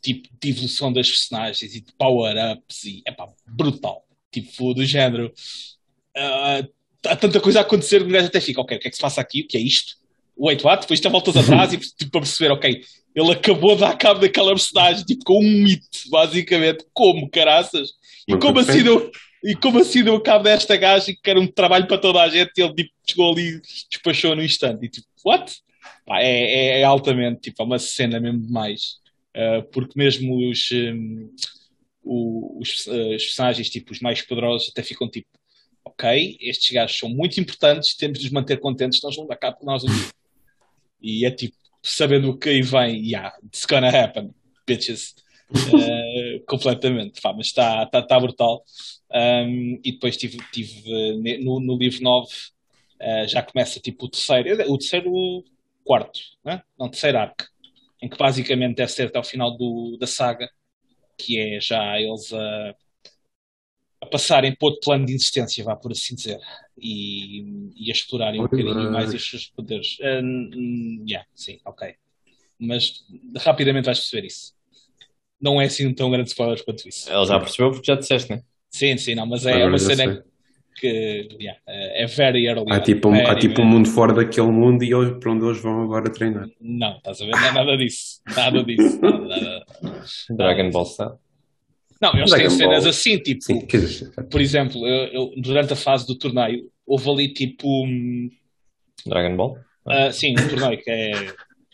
[0.00, 4.06] tipo de evolução das personagens e de power-ups e é pá, brutal.
[4.30, 5.34] Tipo, do género.
[6.16, 6.62] ah,
[7.06, 8.96] há tanta coisa a acontecer que o gajo até fica, ok, o que é que
[8.96, 9.42] se passa aqui?
[9.42, 9.94] O que é isto?
[10.38, 10.82] Wait, what?
[10.82, 12.82] Depois tem voltas atrás e tipo, para perceber, ok,
[13.14, 16.84] ele acabou de dar cabo daquela personagem, tipo, com um hit, basicamente.
[16.92, 17.90] Como, caraças?
[18.26, 19.10] E Muito como assim deu,
[19.44, 22.52] e como assim deu cabo desta gaja que era um trabalho para toda a gente
[22.56, 23.60] e ele tipo, chegou ali e
[23.90, 24.86] despachou no instante.
[24.86, 25.52] E tipo, what?
[26.06, 29.00] Pá, é, é- é altamente, tipo, é uma cena mesmo demais.
[29.36, 31.30] Uh, porque mesmo os, um,
[32.04, 35.28] os, uh, os personagens, tipo, os mais poderosos até ficam tipo,
[35.84, 39.66] ok, estes gajos são muito importantes, temos de os manter contentes, vão dar cabo de
[39.66, 40.10] nós dia.
[41.00, 44.34] E é tipo, sabendo o que aí vem, yeah, it's gonna happen,
[44.66, 45.10] bitches.
[45.10, 48.62] Uh, Uh, completamente, pá, mas está tá, tá brutal.
[49.12, 52.28] Um, e depois tive, tive no, no livro 9
[53.00, 55.44] uh, já começa tipo o terceiro, o terceiro
[55.84, 56.62] quarto, né?
[56.78, 57.44] não, terceiro arco,
[58.00, 60.48] em que basicamente deve ser até o final do, da saga,
[61.18, 62.74] que é já eles a,
[64.00, 66.38] a passarem para outro plano de existência, vá por assim dizer,
[66.78, 69.98] e, e a explorarem um bocadinho mais os seus poderes.
[70.00, 71.94] Uh, yeah, sim, ok.
[72.58, 73.04] Mas
[73.38, 74.54] rapidamente vais perceber isso.
[75.40, 77.10] Não é assim tão grande spoiler quanto isso.
[77.10, 78.42] Ele já percebeu porque já disseste, né?
[78.70, 80.24] Sim, sim, não, mas é, uma cena
[80.76, 82.64] que yeah, é very early.
[82.70, 85.60] Há tipo, very, há tipo um mundo fora daquele mundo e eles, para onde eles
[85.60, 86.48] vão agora treinar.
[86.60, 87.32] Não, estás a ver?
[87.32, 88.20] Não é nada disso.
[88.34, 89.00] Nada disso.
[89.00, 89.64] Nada, nada.
[90.30, 91.18] Dragon Ball está.
[92.00, 92.90] Não, eles Dragon têm cenas Ball.
[92.90, 97.10] assim, tipo, Sim, quer dizer, por exemplo, eu, eu, durante a fase do torneio, houve
[97.10, 97.84] ali tipo.
[97.84, 98.30] hum,
[99.06, 99.58] Dragon Ball?
[99.86, 101.12] ah, sim, um torneio que é.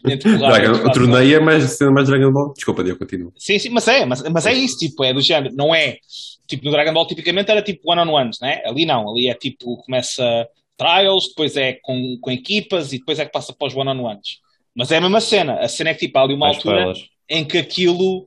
[0.04, 2.52] Dragon, o torneio é mais, sendo mais Dragon Ball.
[2.54, 3.32] Desculpa, eu continuo.
[3.36, 5.98] Sim, sim, mas é, mas, mas é isso, tipo, é do género, não é,
[6.46, 8.62] tipo, no Dragon Ball tipicamente era tipo one-on-ones, né?
[8.64, 13.24] Ali não, ali é tipo, começa trials, depois é com, com equipas e depois é
[13.24, 14.40] que passa para os one-on-ones.
[14.74, 16.92] Mas é a mesma cena, a cena é que tipo, há ali uma Mais altura
[17.28, 18.26] em que aquilo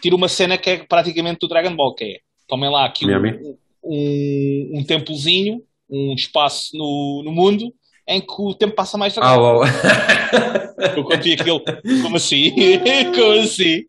[0.00, 2.18] tira uma cena que é praticamente do Dragon Ball, que é,
[2.48, 7.72] tomem lá aqui um, um, um templozinho, um espaço no, no mundo,
[8.06, 9.54] em que o tempo passa mais Ah, devagar.
[9.54, 10.94] lá.
[10.96, 11.62] Eu quando vi aquilo,
[12.02, 12.52] como assim?
[13.14, 13.84] como assim?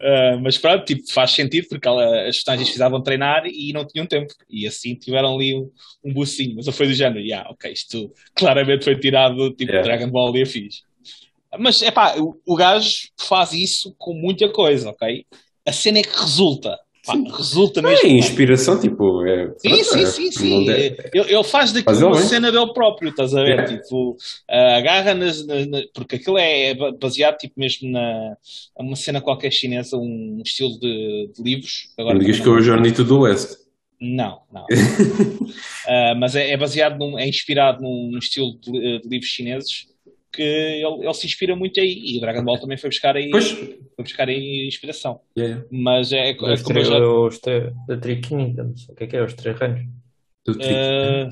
[0.00, 4.06] Ah, mas pronto, tipo, faz sentido porque ela- as personagens precisavam treinar e não tinham
[4.06, 4.32] tempo.
[4.50, 5.70] E assim tiveram ali um,
[6.04, 6.54] um bucinho.
[6.56, 9.82] Mas eu fui do género, yeah, ok, isto claramente foi tirado tipo Yeah.
[9.82, 10.82] Dragon Ball e afins.
[11.58, 15.24] Mas é pá, o, o gajo faz isso com muita coisa, ok?
[15.66, 16.78] A cena é que resulta.
[17.04, 18.04] Pá, resulta mesmo.
[18.04, 19.24] É inspiração, tipo.
[19.24, 20.68] É, Sim, sim, é, sim, sim.
[20.68, 22.24] Ele, ele faz daquilo uma bem.
[22.26, 23.60] cena dele próprio, estás a ver?
[23.60, 23.64] É.
[23.64, 24.16] Tipo,
[24.50, 28.36] ah, agarra nas, nas- na- Porque aquilo é ba- baseado tipo, mesmo na
[28.76, 31.90] é uma cena qualquer chinesa, um estilo de, de livros.
[31.96, 33.56] Agora Não digas que é o Journey to the West.
[34.00, 34.66] Não, não.
[35.88, 39.86] Ah, mas é, é baseado, num, é inspirado num, num estilo de, de livros chineses
[40.36, 42.02] que ele, ele se inspira muito aí.
[42.04, 43.50] E o Dragon Ball também foi buscar aí, Pois.
[43.50, 45.20] foi buscar aí inspiração.
[45.36, 45.64] Yeah.
[45.70, 46.98] Mas é, é como Os eu três, já.
[46.98, 48.88] os três, The Three Kingdoms.
[48.88, 49.22] O que é que é?
[49.24, 49.82] Os três reinos?
[50.44, 51.28] Do ah,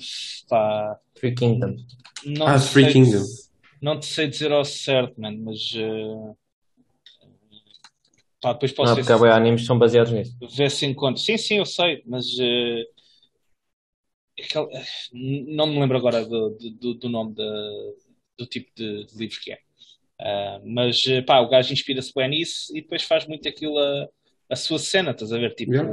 [0.49, 1.83] pá, Three Kingdoms.
[2.27, 3.19] Não Ah, te Three sei Kingdom.
[3.21, 3.51] diz-
[3.83, 5.73] Não te sei dizer ao certo, mano, mas.
[5.77, 6.35] eh,
[8.41, 10.37] pá, depois posso Não, ver, porque há se, animes que são baseados nisso.
[10.57, 11.21] ver se encontro.
[11.23, 12.27] Sim, sim, eu sei, mas.
[12.41, 12.85] eh,
[15.13, 17.93] não me lembro agora do, do, do nome da-
[18.39, 19.59] do tipo de, de livro que é.
[20.21, 24.09] Ah, mas, eh, pá, o gajo inspira-se bem nisso e depois faz muito aquilo a,
[24.51, 25.55] a sua cena, estás a ver?
[25.55, 25.73] Tipo.
[25.73, 25.91] Yeah.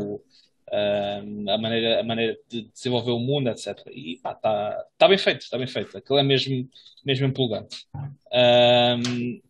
[0.72, 3.78] ah, a maneira, a maneira de desenvolver o mundo, etc.
[3.92, 5.98] E pá, está tá bem feito, está bem feito.
[5.98, 6.70] Aquilo é mesmo,
[7.06, 7.88] mesmo empolgante.
[8.32, 9.42] Ahm,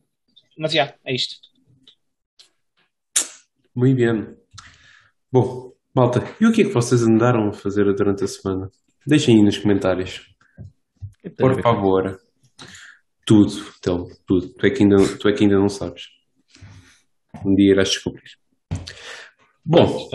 [0.58, 1.36] mas já, é isto.
[3.76, 4.36] Muito bem.
[5.32, 8.70] Bom, malta, e o que é que vocês andaram a fazer durante a semana?
[9.06, 10.30] Deixem aí nos comentários.
[11.38, 12.20] Por favor.
[13.32, 14.50] Tudo, então, tudo.
[14.56, 16.10] Tu é que ainda, tu é que ainda não sabes.
[17.46, 18.30] Um dia irás descobrir.
[19.64, 20.10] Bom,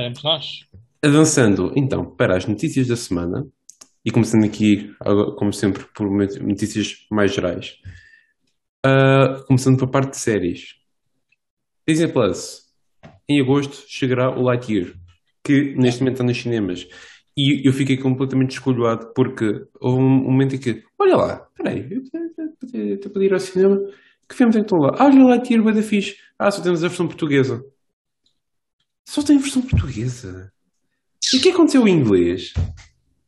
[1.03, 3.47] avançando então para as notícias da semana,
[4.05, 4.95] e começando aqui,
[5.39, 7.79] como sempre, por notícias mais gerais.
[8.85, 10.75] Ah, começando pela parte de séries.
[11.89, 12.67] Disney Plus.
[13.27, 14.93] Em agosto chegará o Lightyear,
[15.43, 16.87] que neste momento está nos cinemas.
[17.37, 22.95] E eu fiquei completamente descolhoado porque houve um momento em que, olha lá, peraí, eu
[22.95, 23.79] até podia ir ao cinema.
[24.29, 24.97] Que filme tem que lá?
[24.99, 26.17] Ah, olha o Lightyear, bué da fixe.
[26.39, 27.65] Ah, só temos a versão portuguesa.
[29.07, 30.53] Só tem a versão portuguesa.
[31.33, 32.55] E o que aconteceu em inglês?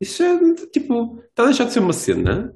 [0.00, 2.54] Isso é tipo, está a deixar de ser uma cena.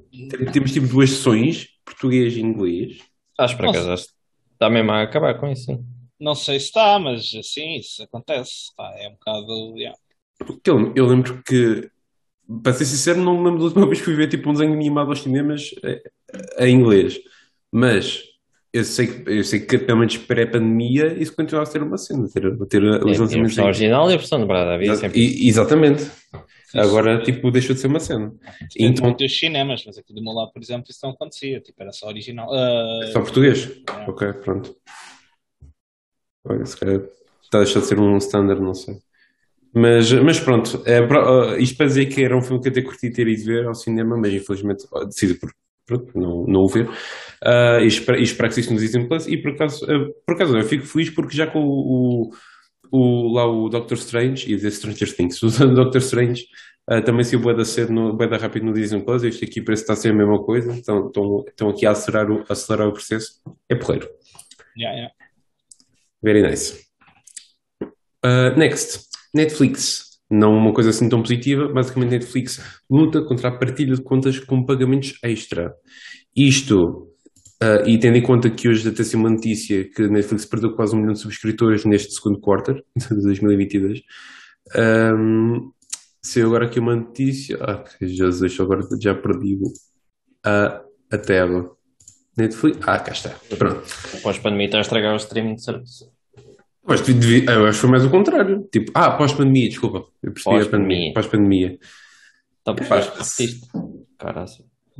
[0.51, 2.99] Temos tipo duas sessões, português e inglês.
[3.37, 4.13] Acho acho que
[4.53, 5.85] está mesmo a acabar com isso, sim.
[6.19, 8.73] Não sei se está, mas sim, isso acontece.
[8.77, 9.77] Pá, é um bocado.
[9.77, 9.97] yeah.
[10.37, 11.89] Porque eu, eu lembro que,
[12.63, 14.73] para ser sincero, não me lembro da última vez que fui ver tipo um desenho
[14.73, 16.01] animado aos cinemas eh,
[16.59, 17.19] em inglês.
[17.71, 18.23] Mas
[18.71, 22.27] eu sei que, eu sei que pelo menos pré-pandemia isso continua a ser uma cena,
[22.29, 24.73] ter, ter os a versão original e a versão dobrada.
[24.73, 25.19] Havia sempre.
[25.19, 26.09] e- Exatamente.
[26.75, 28.33] Agora, tipo, deixou de ser uma cena.
[28.75, 31.61] Tem Então, muitos cinemas, mas aqui do meu lado, por exemplo, isso não acontecia.
[31.61, 32.51] Tipo, era só original.
[32.51, 33.69] Ah, só português?
[33.87, 34.09] é.
[34.09, 34.75] Ok, pronto.
[36.45, 37.01] Olha, se calhar
[37.43, 38.97] está a deixar de ser um standard, não sei.
[39.73, 42.81] Mas, mas pronto, é, pro- isto para dizer que era um filme que eu até
[42.81, 45.51] curti ter ido ver ao cinema, mas infelizmente ó, decidi por,
[45.85, 46.87] pronto, não, não o ver.
[47.43, 49.27] Ah, e espero, e espero que exista no Disney Plus.
[49.27, 52.31] E por acaso, ah, por acaso eu fico feliz porque já com o,
[52.91, 56.45] o, lá o Doctor Strange e The Stranger Things, o Doctor Strange
[56.87, 59.23] ah, também saiu bué da cedo, no, bué da rápido no Disney Plus.
[59.23, 61.91] Este aqui parece que está a ser a mesma coisa, estão, estão, estão aqui a
[61.91, 63.41] acelerar o, acelerar o processo.
[63.67, 64.07] É porreiro.
[64.77, 65.13] Yeah, yeah.
[66.21, 66.83] Very nice.
[68.25, 70.13] Uh, next, Netflix.
[70.29, 74.65] Não uma coisa assim tão positiva, basicamente Netflix luta contra a partilha de contas com
[74.65, 75.73] pagamentos extra.
[76.35, 77.09] Isto,
[77.61, 80.95] uh, e tendo em conta que hoje até se uma notícia que Netflix perdeu quase
[80.95, 83.99] um milhão de subscritores neste segundo quarter de 2022,
[84.75, 85.71] um,
[86.35, 87.57] eu agora aqui uma notícia.
[87.61, 89.57] Ah, Jesus, agora já perdi
[90.43, 91.69] a, a tela.
[92.37, 92.79] Netflix.
[92.87, 93.35] Ah, cá está.
[93.57, 93.83] Pronto.
[94.23, 95.63] Pós-pandemia está a estragar o streaming de
[96.85, 96.87] serviço.
[96.87, 98.67] Mas devia, eu acho que foi mais o contrário.
[98.71, 100.05] Tipo, ah, pós-pandemia, desculpa.
[100.21, 101.13] Eu percebi pós a pandemia.
[101.13, 101.79] Pós-pandemia.
[102.63, 103.67] Tá, repetiste.
[104.17, 104.47] Caralho.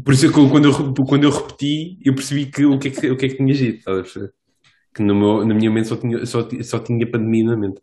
[0.04, 3.12] Por isso que quando eu, quando eu repeti, eu percebi que o que é que,
[3.12, 3.84] o que, é que tinha dito.
[4.94, 7.82] Que no meu, na minha mente só tinha, só, só tinha pandemia na mente.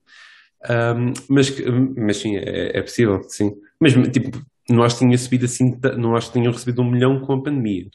[0.68, 1.54] Um, mas,
[1.96, 3.52] mas sim, é, é, possível, sim.
[3.80, 7.20] Mas tipo, não acho que tinha subido assim, não acho que tinham recebido um milhão
[7.20, 7.86] com a pandemia.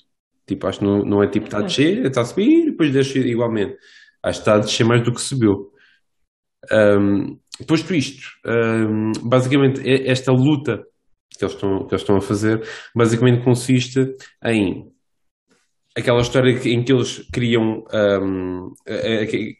[0.47, 2.91] Tipo, acho que não, não é tipo, está a descer, está a subir e depois
[2.91, 3.77] deixa igualmente.
[4.23, 5.71] Acho que está a descer mais do que subiu.
[6.71, 10.83] Um, posto isto, um, basicamente esta luta
[11.37, 12.61] que eles, estão, que eles estão a fazer,
[12.95, 14.91] basicamente consiste em
[15.97, 17.83] aquela história em que eles queriam,
[18.21, 18.73] um,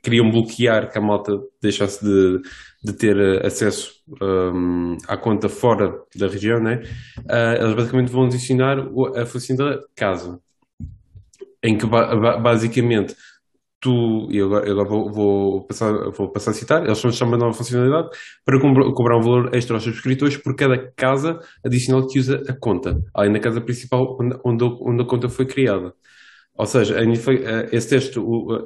[0.03, 2.41] queriam bloquear que a malta deixasse de,
[2.83, 6.81] de ter acesso um, à conta fora da região, né?
[7.19, 8.77] Uh, eles basicamente vão adicionar
[9.15, 10.39] a funcionalidade da casa,
[11.63, 13.15] em que basicamente
[13.79, 17.45] tu, e agora, agora vou, vou, passar, vou passar a citar, eles estão chamando uma
[17.47, 18.09] nova funcionalidade
[18.43, 23.01] para cobrar um valor extra aos subscritores por cada casa adicional que usa a conta,
[23.13, 25.93] além da casa principal onde, onde, onde a conta foi criada.
[26.57, 28.19] Ou seja, eh, esse teste,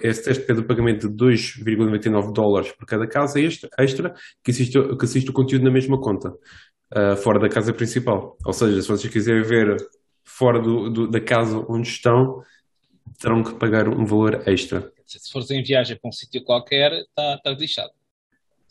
[0.03, 5.05] esse teste pede o pagamento de 2,99 dólares por cada casa extra, que, assiste, que
[5.05, 8.37] assiste o conteúdo na mesma conta, uh, fora da casa principal.
[8.45, 9.75] Ou seja, se vocês quiserem ver
[10.23, 12.43] fora do, do, da casa onde estão,
[13.19, 14.91] terão que pagar um valor extra.
[15.17, 17.91] Se fores em viagem para um sítio qualquer, está tá lixado.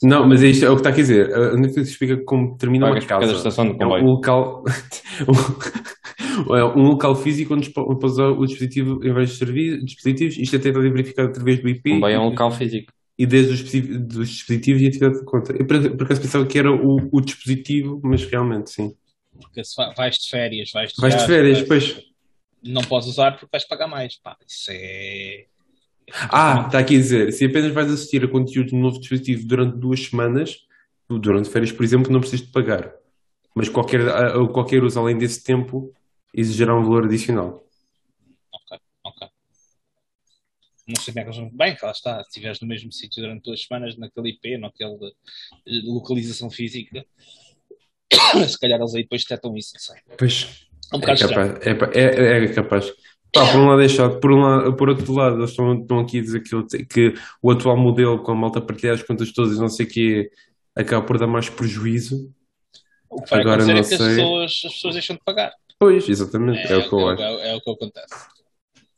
[0.03, 1.35] Não, mas é isto é o que está a dizer.
[1.35, 3.33] A Netflix explica como termina Pagas uma casa.
[3.33, 4.63] Estação de é um local,
[6.57, 10.39] é um local físico onde pode usar o dispositivo em vários dispositivos.
[10.39, 11.91] Isto é tentado verificar através do IP.
[11.91, 12.93] Também é um local físico.
[13.19, 13.63] E desde os
[14.07, 15.53] dos dispositivos e atividade de conta.
[15.53, 18.95] Eu por acaso pensava que era o, o dispositivo, mas realmente sim.
[19.41, 22.01] Porque se vais de férias, vais de, vais de férias, depois
[22.63, 24.17] não podes usar porque vais pagar mais.
[24.21, 25.47] Pá, isso é.
[26.13, 29.77] Ah, está aqui a dizer, se apenas vais assistir a conteúdo no novo dispositivo durante
[29.77, 30.67] duas semanas,
[31.09, 32.93] durante férias, por exemplo, não precisas de pagar.
[33.55, 34.01] Mas qualquer,
[34.53, 35.93] qualquer uso além desse tempo
[36.35, 37.67] exigirá um valor adicional.
[38.53, 39.29] Ok, ok.
[40.87, 41.51] Não sei como é que eles vão.
[41.51, 44.97] Bem, lá está, se estiveres no mesmo sítio durante duas semanas, naquele IP, naquela
[45.67, 47.05] localização física,
[48.49, 49.97] se calhar eles aí depois detectam isso, não sei.
[50.17, 50.69] Pois.
[50.93, 52.93] Um é capaz, é, é, é, capaz.
[53.33, 55.99] Pá, por um lado é chato, por, um lado, por outro lado, eles estão, estão
[56.01, 59.57] aqui a dizer que, que o atual modelo com a malta partilhar as contas todas
[59.57, 60.31] e não sei o que
[60.75, 62.33] acaba por dar mais prejuízo.
[63.11, 65.53] O que vai Agora, acontecer é que as pessoas, as pessoas deixam de pagar.
[65.79, 67.23] Pois, exatamente, é, é o que eu acho.
[67.23, 68.15] É, o que acontece.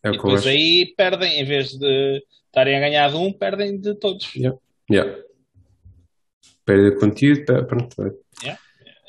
[0.03, 3.79] É o e depois aí perdem, em vez de estarem a ganhar de um, perdem
[3.79, 4.35] de todos.
[4.35, 4.59] Yeah.
[4.91, 5.23] Yeah.
[6.65, 8.21] Perde conteúdo, pronto.
[8.43, 8.61] Yeah.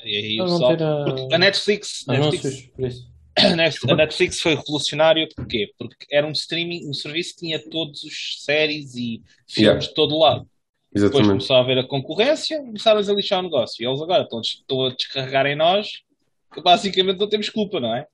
[0.04, 0.72] E aí só...
[0.72, 1.34] a...
[1.34, 3.11] a Netflix, Netflix,
[3.88, 5.70] a Netflix foi revolucionário porquê?
[5.78, 9.78] Porque era um streaming, um serviço que tinha todos os séries e filmes yeah.
[9.78, 10.46] de todo lado.
[10.94, 11.12] Exatamente.
[11.12, 13.82] Depois começou a haver a concorrência e começaram a lixar o negócio.
[13.82, 15.88] E eles agora estão, estão a descarregar em nós
[16.52, 18.06] que basicamente não temos culpa, não é?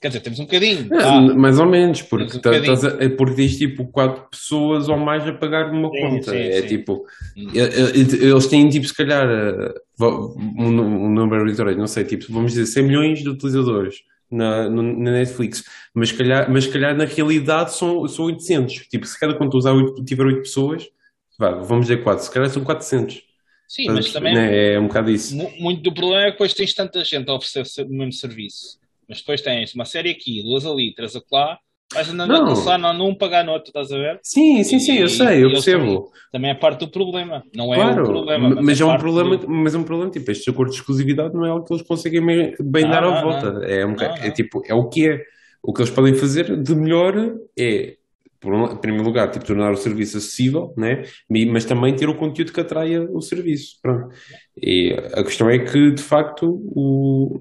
[0.00, 0.88] Quer dizer, temos um bocadinho.
[0.94, 4.96] Ah, mais ou menos, porque, um tá, a, é porque tens tipo quatro pessoas ou
[4.96, 6.30] mais a pagar uma sim, conta.
[6.30, 6.68] Sim, é sim.
[6.68, 7.04] tipo,
[7.36, 7.50] hum.
[7.52, 12.66] eles têm tipo, se calhar, eh, um, um número aleatório, não sei, tipo, vamos dizer
[12.66, 13.96] 100 milhões de utilizadores
[14.30, 15.64] na, na Netflix,
[15.94, 18.88] mas se calhar, mas calhar na realidade são, são 800.
[18.88, 20.86] Tipo, se cada conta usar 8, tiver 8 pessoas,
[21.38, 23.22] vá, vamos dizer 4, se calhar são 400.
[23.66, 25.36] Sim, mas também né, é um bocado isso.
[25.36, 29.18] Muito do problema é que depois tens tanta gente a oferecer o mesmo serviço mas
[29.18, 31.58] depois tens uma série aqui, duas ali, três acolá,
[31.96, 32.36] andando não.
[32.36, 34.20] a começar não, num pagar no outro, estás a ver?
[34.22, 35.84] Sim, sim, sim, eu sei, eu percebo.
[35.84, 38.48] Também, também, é parte do problema, não é claro, um problema.
[38.50, 39.48] Mas, mas é, é, um problema, do...
[39.48, 42.24] mas é um problema, tipo, este acordo de exclusividade não é algo que eles conseguem
[42.24, 43.46] bem não, dar à volta.
[43.64, 45.20] É, um, é tipo, é o que é.
[45.62, 47.14] O que eles podem fazer de melhor
[47.58, 47.96] é
[48.40, 51.02] por um, em primeiro lugar, tipo, tornar o serviço acessível, né?
[51.50, 53.78] mas também ter o conteúdo que atraia o serviço.
[53.82, 54.14] Pronto.
[54.56, 57.40] E a questão é que, de facto, o,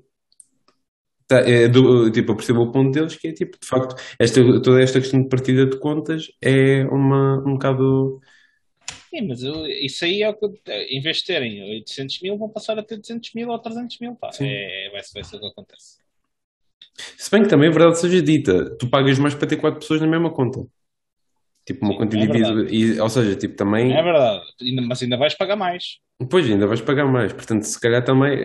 [1.30, 4.82] é do, tipo, eu percebo o ponto deles, que é tipo, de facto, esta, toda
[4.82, 8.22] esta questão de partida de contas é uma, um bocado.
[9.10, 10.46] Sim, mas eu, isso aí é o que,
[10.90, 14.16] em vez de terem 800 mil, vão passar a ter 200 mil ou 300 mil,
[14.16, 14.30] pá.
[14.40, 15.98] É, vai, vai ser o que acontece.
[17.18, 20.02] Se bem que também, a verdade seja dita, tu pagas mais para ter 4 pessoas
[20.02, 20.66] na mesma conta.
[21.66, 22.68] Tipo, uma Sim, conta é indivídua.
[22.72, 23.94] E, ou seja, tipo, também.
[23.94, 24.46] É verdade.
[24.88, 25.98] Mas ainda vais pagar mais.
[26.30, 27.34] Pois, ainda vais pagar mais.
[27.34, 28.38] Portanto, se calhar também.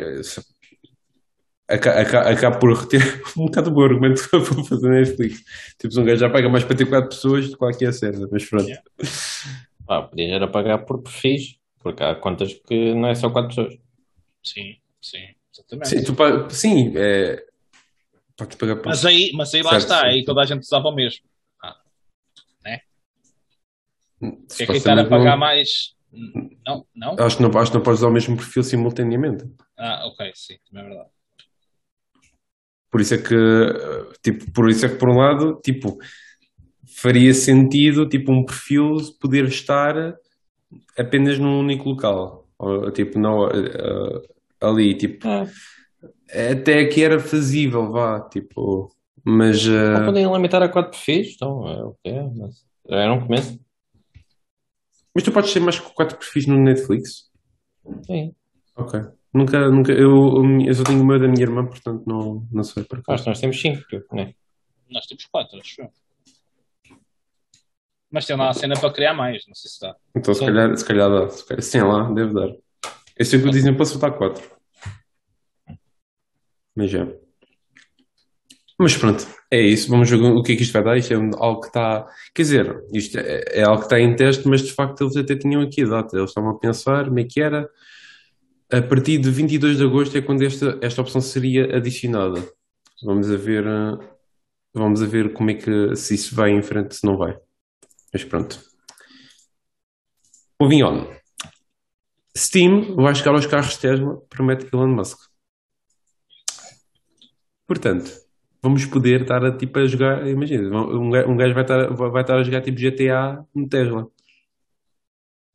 [1.81, 5.43] Se- aca- aca- Acaba por retirar um bocado o bom argumento para fazer Netflix.
[5.79, 7.93] Tipo, se um gajo já paga mais para ter quatro pessoas do que qualquer a
[7.93, 8.29] cena.
[8.31, 8.67] Mas pronto.
[8.69, 8.85] Yeah.
[9.89, 13.79] Ah, podias era pagar por perfis, porque há contas que não é só quatro pessoas.
[14.43, 15.89] Sim, sim, exatamente.
[15.89, 17.45] Sim, tu sim é.
[18.37, 18.87] Podes pagar por.
[18.87, 20.07] Mas aí, mas aí lá Certo, está, sim.
[20.07, 21.21] aí toda a gente usava o mesmo.
[24.57, 25.95] Quer que estar a pagar não- mais?
[26.67, 27.17] Não, não?
[27.19, 29.45] Acho que, não, acho que não podes usar o mesmo perfil simultaneamente.
[29.77, 31.11] Ah, ok, sim, também é verdade.
[32.93, 35.99] Por isso é que, eh, tipo, por isso é que por um lado, tipo,
[36.95, 40.15] faria sentido, tipo, um perfil poder estar
[40.99, 42.47] apenas num único local.
[42.59, 44.23] Ou, tipo, não, eh, eh,
[44.61, 45.27] ali, tipo,
[46.31, 51.83] até que era fazível, vá, tipo, mas, Não podem limitar a quatro perfis, então é
[51.83, 53.59] o que é, mas era um começo.
[55.15, 57.31] mas tu podes ter mais que quatro perfis no Netflix?
[58.07, 58.35] Sim.
[58.77, 59.01] Ok.
[59.35, 60.11] Nunca, nunca, eu,
[60.67, 63.23] eu só tenho o meu da minha irmã, portanto não, não sei por Acho acaso.
[63.25, 64.35] que nós temos cinco, né?
[64.91, 65.91] Nós temos quatro, acho eu.
[68.11, 69.97] Mas tem lá a cena para criar mais, não sei se dá.
[70.15, 72.55] Então se calhar, se calhar dá, se calhar, sim, lá, deve dar.
[73.17, 74.43] Eu sei que o Disney Plus soltar quatro.
[76.77, 77.07] Mas já.
[78.79, 79.89] Mas pronto, é isso.
[79.89, 80.97] Vamos ver o que é que isto vai dar.
[80.97, 82.07] Isto é algo que está.
[82.35, 85.37] Quer dizer, isto é, é algo que está em teste, mas de facto eles até
[85.37, 86.17] tinham aqui a data.
[86.17, 87.69] Eles estavam a pensar como é que era.
[88.73, 92.41] A partir de 22 de agosto é quando esta, esta opção seria adicionada.
[93.05, 93.67] Vamos a ver.
[93.67, 94.13] eh,
[94.75, 95.97] Vamos a ver como é que.
[95.97, 97.37] Se isso vai em frente, se não vai.
[98.13, 98.61] Mas pronto.
[100.61, 101.07] Moving on.
[102.37, 105.19] Steam vai chegar aos carros Tesla, promete Elon Musk.
[107.67, 108.11] Portanto,
[108.63, 110.27] vamos poder estar a, tipo, a jogar.
[110.29, 114.09] Imagina, um ga- gajo vai estar, vai estar a jogar tipo GTA no Tesla.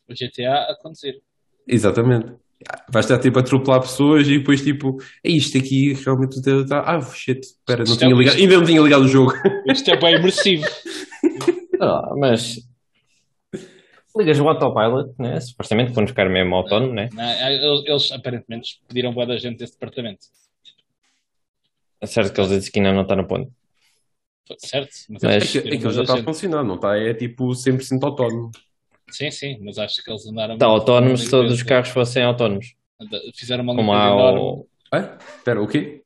[0.09, 1.21] O GTA a conduzir.
[1.67, 2.37] Exatamente.
[2.89, 6.81] Vai estar tipo a atropelar pessoas e depois tipo, é isto aqui, realmente está.
[6.81, 9.31] Ah, shit, espera, não é tinha um- ligado, ainda não tinha ligado o jogo.
[9.71, 10.65] Isto é bem imersivo.
[11.79, 12.59] Ah, mas
[14.17, 15.39] ligas o autopilot, né?
[15.39, 17.09] Supostamente quando ficar mesmo autónomo, né?
[17.13, 20.25] Não, eles, eles, aparentemente pediram boa da gente desse departamento.
[22.01, 23.51] É certo que eles dizem que ainda não está no ponto.
[24.57, 24.89] Certo?
[25.09, 26.97] Mas, Mas- É que é que ele já está a funcionar, não está?
[26.97, 28.49] É tipo 100% autónomo.
[29.09, 30.53] Sim, sim, mas acho que eles andaram.
[30.55, 31.69] Está autónomo se todos os limpeza.
[31.75, 32.75] carros fossem autónomos.
[33.35, 34.39] Fizeram uma Como limpeza há enorme.
[34.39, 34.67] o...
[34.91, 36.03] Ah, espera, o quê?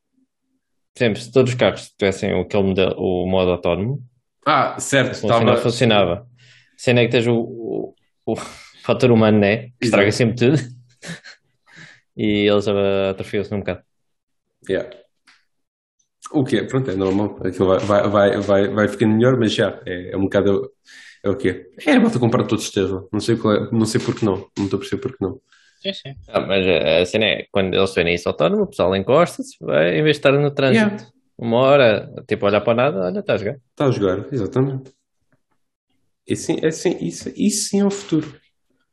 [0.97, 4.03] Sempre, se todos os carros tivessem aquele modelo, o modo autónomo,
[4.45, 5.43] Ah, certo, funcionava.
[5.43, 5.61] estava.
[5.61, 6.13] funcionava.
[6.21, 6.27] A
[6.77, 7.93] cena é que tens o, o,
[8.25, 8.35] o
[8.83, 9.67] fator humano, né?
[9.79, 10.57] Que estraga sempre tudo.
[12.15, 13.81] E eles atrofiam-se um bocado.
[14.69, 14.89] Yeah.
[16.33, 16.63] O que é?
[16.63, 17.37] Pronto, é normal.
[17.43, 20.71] Aquilo vai, vai, vai, vai, vai ficando melhor, mas já, é, é um bocado.
[21.23, 21.69] É o quê?
[21.85, 23.07] É, basta comprar todos os Tesla.
[23.11, 24.37] Não sei, qual é, não sei porque não.
[24.57, 25.39] Não estou a perceber porque não.
[25.81, 26.15] Sim, sim.
[26.27, 29.97] Ah, mas a, a cena é, quando eles verem isso autónomo, o pessoal encosta-se, vai,
[29.97, 31.07] em vez de estar no trânsito, Yeah.
[31.37, 33.55] uma hora, tipo, a olhar para nada, olha, está a jogar.
[33.71, 34.91] Está a jogar, exatamente.
[36.27, 38.35] E sim, é sim, isso, isso sim é o futuro.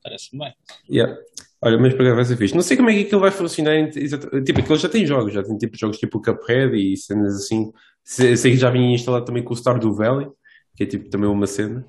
[0.02, 0.54] Parece-me bem.
[0.90, 1.14] Yeah.
[1.60, 2.54] Olha, mas para vai ser fixe.
[2.54, 3.74] Não sei como é que aquilo vai funcionar.
[3.90, 7.70] Tipo, aquilo já tem jogos, já tem tipo jogos tipo Cuphead e cenas assim.
[8.04, 10.28] Sei, sei que já vinha instalado também com o Stardew Valley,
[10.76, 11.84] que é tipo também uma cena.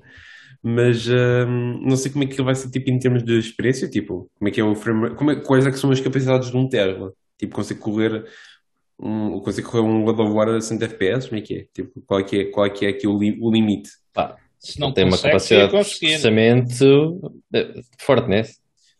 [0.62, 3.88] Mas hum, não sei como é que ele vai ser tipo em termos de experiência,
[3.88, 6.50] tipo, como é que é o framework, como é, quais é que são as capacidades
[6.50, 7.12] de um Tesla?
[7.38, 8.26] Tipo, consegue correr
[8.98, 11.28] um, consegue correr um God of War a 60 FPS?
[11.28, 11.66] Como é que é?
[11.72, 13.88] Tipo, qual é que é, qual é, que é aqui o, li- o limite?
[14.12, 17.20] Pá, Se não tem uma consegue, capacidade ia de processamento
[17.54, 18.42] eh, forte, né?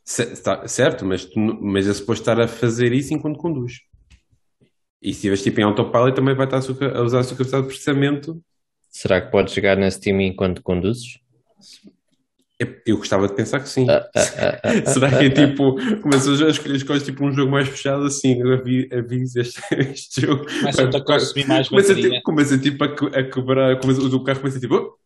[0.02, 3.80] Ce- tá- certo, mas, tu mas é suposto estar a fazer isso enquanto conduz.
[5.02, 7.36] E se estiveres tipo em autopilot também vai estar a, sua a usar a sua
[7.36, 8.42] capacidade de processamento.
[8.90, 11.18] Será que podes jogar na Steam enquanto conduzes?
[12.58, 13.88] Eu, eu gostava de pensar que sim.
[13.88, 17.50] Ah, ah, ah, Será que é tipo, começas a escolher as coisas tipo um jogo
[17.50, 20.44] mais fechado assim, avi- avisa este, este jogo.
[20.44, 22.10] Começa-te a consumir mais Começa, bateria.
[22.10, 22.86] tipo, começa tipo a,
[23.18, 24.98] a quebrar, começa, o carro começa tipo.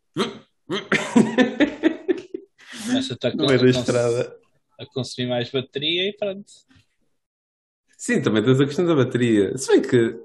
[2.87, 4.37] Começa-te a, No meio da a estrada.
[4.81, 6.53] a consumir mais bateria e pronto.
[7.97, 9.57] Sim, também tens a questão da bateria.
[9.57, 10.17] Se bem que,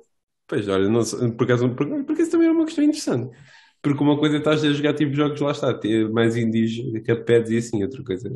[0.48, 1.04] pois olha, não
[1.38, 3.36] por acaso, por, por acaso também é uma questão interessante.
[3.82, 7.50] Porque uma coisa é estás a jogar tipo jogos lá está, ter mais indies, capads
[7.50, 8.32] e assim, outra coisa.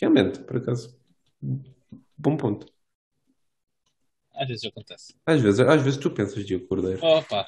[0.00, 0.96] Realmente, por acaso,
[2.16, 2.66] bom ponto.
[4.34, 5.14] Às vezes acontece.
[5.26, 7.00] Às vezes, às vezes tu pensas, Diogo Cordeiro.
[7.04, 7.46] Opa,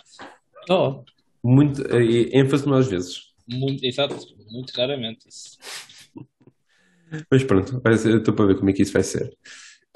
[0.68, 1.04] Oh,
[1.42, 3.32] Muito, ênfase no às vezes.
[3.48, 4.16] muito, exato,
[4.50, 5.58] muito raramente isso.
[7.30, 9.32] Mas pronto, estou para ver como é que isso vai ser.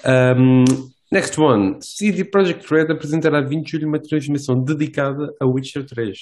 [0.07, 0.65] Um,
[1.13, 1.79] next one.
[1.83, 6.19] CD Projekt Red apresentará 20 de julho uma transmissão dedicada a Witcher 3.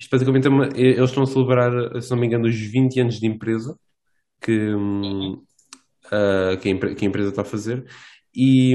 [0.00, 1.72] Isto basicamente é uma, é- eles estão a celebrar,
[2.02, 3.78] se não me engano, os 20 anos de empresa
[4.42, 4.72] que,
[6.12, 7.84] ah, que, a, empre- que a empresa está a fazer
[8.34, 8.74] e,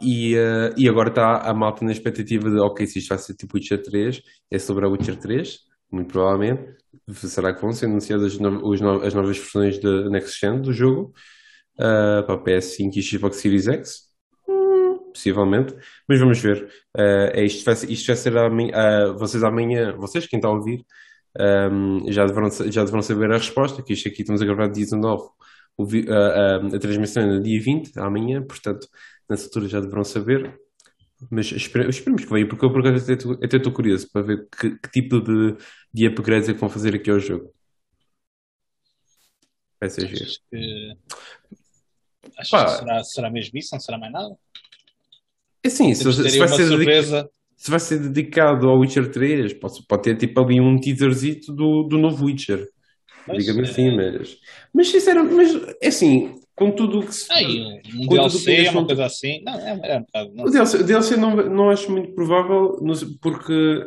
[0.00, 3.34] e, ah, e agora está a malta na expectativa de, ok, se isto vai ser
[3.34, 5.58] tipo Witcher 3, é sobre a Witcher 3,
[5.90, 6.76] muito provavelmente.
[7.14, 11.12] Será que vão ser anunciadas no- no- as novas versões de Next Gen do jogo
[11.78, 14.11] ah, para a PS5 e Xbox Series X?
[15.12, 15.74] Possivelmente,
[16.08, 16.68] mas vamos ver.
[16.96, 20.48] Ah, é isto, vai, ser- isto vai ser amanhã, ah, vocês amanhã, vocês quem está
[20.48, 20.84] a ouvir,
[21.70, 24.84] um, já, deverão, já deverão saber a resposta, que isto aqui estamos a gravar dia
[24.84, 25.22] 19,
[25.76, 28.86] o vi- a, transmissão é no dia 20, amanhã, portanto,
[29.28, 30.58] nessa altura já deverão saber.
[31.30, 34.76] Mas espere- esperemos que venha, porque eu por acaso até estou curioso para ver que,
[34.78, 35.56] que tipo de,
[35.94, 37.52] de upgrades é que vão fazer aqui ao jogo.
[39.80, 40.30] Vai ser giro.
[42.38, 42.64] Achas Pá.
[42.64, 43.70] que será, será mesmo isso?
[43.72, 44.36] Não será mais nada?
[45.64, 49.54] É assim, se, se aí vai ser dedica- se vai ser dedicado ao Witcher 3,
[49.54, 52.66] pode, pode ter tipo ali um teaserzito do, do novo Witcher.
[53.36, 53.64] Diga-me é.
[53.64, 54.36] assim, mas.
[54.74, 57.32] Mas sinceramente, mas é assim, com tudo o que se.
[57.32, 59.42] E um, DLC, que uma coisa assim.
[59.44, 60.32] Não, é, é bocado.
[60.34, 60.44] Não.
[60.44, 62.76] O DLC, o DLC não, não acho muito provável,
[63.20, 63.84] porque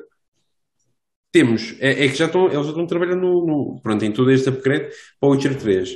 [1.31, 4.31] temos, é, é que já estão, eles já estão trabalhando no, no- pronto, em todo
[4.31, 5.93] este upgrade para o Witcher 3,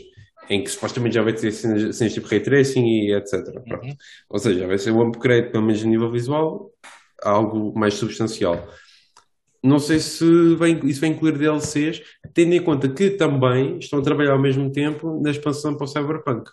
[0.50, 3.34] em que supostamente já vai ter cenas, cenas tipo Ray Tracing e etc.
[3.48, 3.96] Uhum.
[4.30, 6.72] Ou seja, vai ser um upgrade, pelo menos a nível visual,
[7.22, 8.68] algo mais substancial.
[9.62, 12.02] Não sei se vai, isso vai incluir DLCs,
[12.34, 15.88] tendo em conta que também estão a trabalhar ao mesmo tempo na expansão para o
[15.88, 16.50] Cyberpunk.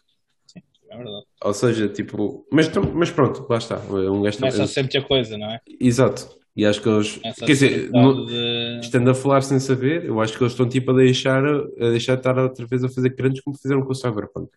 [0.90, 1.26] É verdade.
[1.42, 3.78] Ou seja, tipo, mas, mas pronto, lá está.
[3.78, 5.61] Um gajo Começa a ser muita coisa, não é?
[5.80, 6.36] Exato.
[6.57, 7.16] E acho que eles.
[7.18, 10.52] Começa a Quer dizer, bocado de- estando a falar sem saber, eu acho que eles
[10.54, 13.82] estão tipo a deixar, a deixar de estar outra vez a fazer grandes como fizeram
[13.82, 14.50] com o Cyberpunk.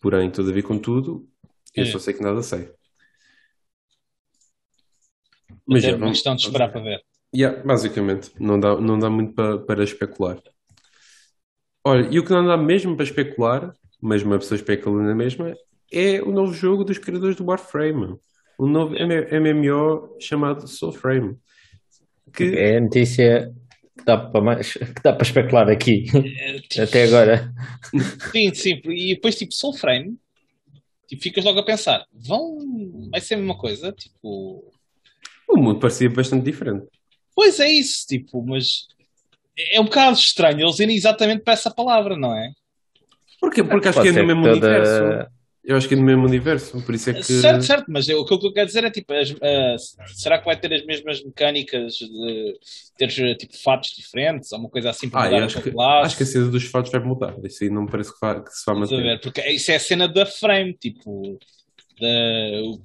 [0.00, 1.28] Porém, todavia, contudo,
[1.74, 1.86] eu É.
[1.86, 2.70] só sei que nada sei.
[5.66, 7.00] Mas é uma questão de esperar para ver.
[7.34, 10.40] Yeah, basicamente, não dá, não dá muito para, para especular.
[11.84, 15.54] Olha, e o que não dá mesmo para especular, mas uma pessoa especula na mesma,
[15.92, 18.16] é o novo jogo dos criadores do Warframe.
[18.58, 21.36] Um novo MMO chamado Soulframe.
[22.32, 23.52] Que, É a notícia
[23.98, 26.04] que dá para mais, que dá para especular aqui,
[26.74, 27.52] É, até agora.
[28.32, 28.80] Sim, sim.
[28.84, 30.16] E depois, tipo, Soul Frame,
[31.06, 32.58] tipo, ficas logo a pensar, vão.
[33.10, 33.92] Vai ser a mesma coisa?
[33.92, 34.70] Tipo.
[35.48, 36.86] o mundo parecia bastante diferente.
[37.34, 38.86] Pois é isso, tipo, mas.
[39.72, 42.50] É um bocado estranho eles irem exatamente para essa palavra, não é?
[43.40, 43.64] Porquê?
[43.64, 45.35] Porque acho Pode que é no mesmo toda- universo.
[45.66, 47.22] Eu acho que é no mesmo universo, por isso é que.
[47.24, 49.76] Certo, certo, mas eu- o que eu quero dizer é tipo, as- ah,
[50.14, 52.58] será que vai ter as mesmas mecânicas de
[52.96, 56.06] ter tipo fatos diferentes ou uma coisa assim para Ah, mudar a acho que, classe?
[56.06, 57.34] acho que a cena dos fatos vai mudar.
[57.44, 59.02] Isso aí não me parece que, vai, que se vai a manter.
[59.02, 59.20] ver?
[59.20, 61.38] Porque isso é a cena da frame, tipo,
[62.00, 62.08] da,
[62.62, 62.80] o,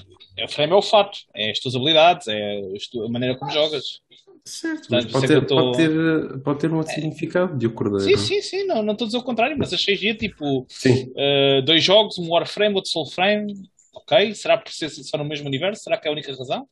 [0.45, 2.59] o frame é o fato, é as tuas habilidades, é
[3.05, 4.01] a maneira como jogas.
[4.43, 7.67] Certo, mas pode é ter, que tô- pode ter, pode ter um outro significado de
[7.67, 7.99] acordo.
[7.99, 11.61] Sim, sim, sim, não, não estou a dizer o contrário, mas achei giro, tipo, uh,
[11.63, 13.53] dois jogos, um Warframe, outro Soulframe,
[13.93, 14.33] ok?
[14.33, 15.83] Será por ser só no mesmo universo?
[15.83, 16.67] Será que é a única razão?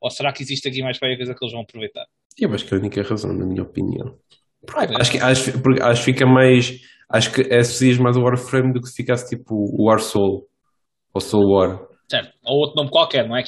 [0.00, 2.06] Ou será que existe aqui mais para coisa que eles vão aproveitar?
[2.38, 4.16] Eu acho que é a única razão, na minha opinião.
[4.72, 5.00] Vai ver.
[5.00, 6.80] Acho que, acho, porque acho que fica mais.
[7.10, 10.46] Acho que associas mais o Warframe do que se ficasse tipo o War Soul
[11.12, 11.86] ou Soul War.
[12.08, 12.32] Certo.
[12.44, 13.42] Ou outro nome qualquer, não é?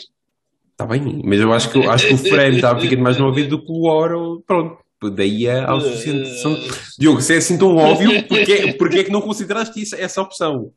[0.80, 3.50] Está bem, mas eu acho que, acho que o frame estava ficando mais no ouvido
[3.50, 4.78] do que o ou- Pronto,
[5.12, 6.56] daí a associação.
[6.98, 10.72] Diogo, se é assim tão óbvio, porquê, porquê é que não consideraste isso, essa opção?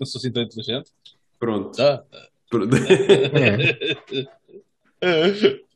[0.00, 0.90] Não sou assim tão inteligente.
[1.38, 1.76] Pronto.
[1.76, 2.02] Tá.
[2.50, 2.74] Pronto.
[2.76, 3.78] É.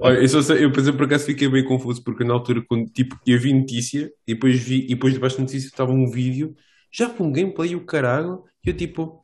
[0.00, 2.90] Olha, eu, só eu, por exemplo, por acaso fiquei bem confuso porque na altura, quando
[2.90, 6.56] tipo, eu vi notícia e depois, vi, e depois debaixo da notícia estava um vídeo
[6.92, 9.20] já com gameplay e o caralho, e eu tipo,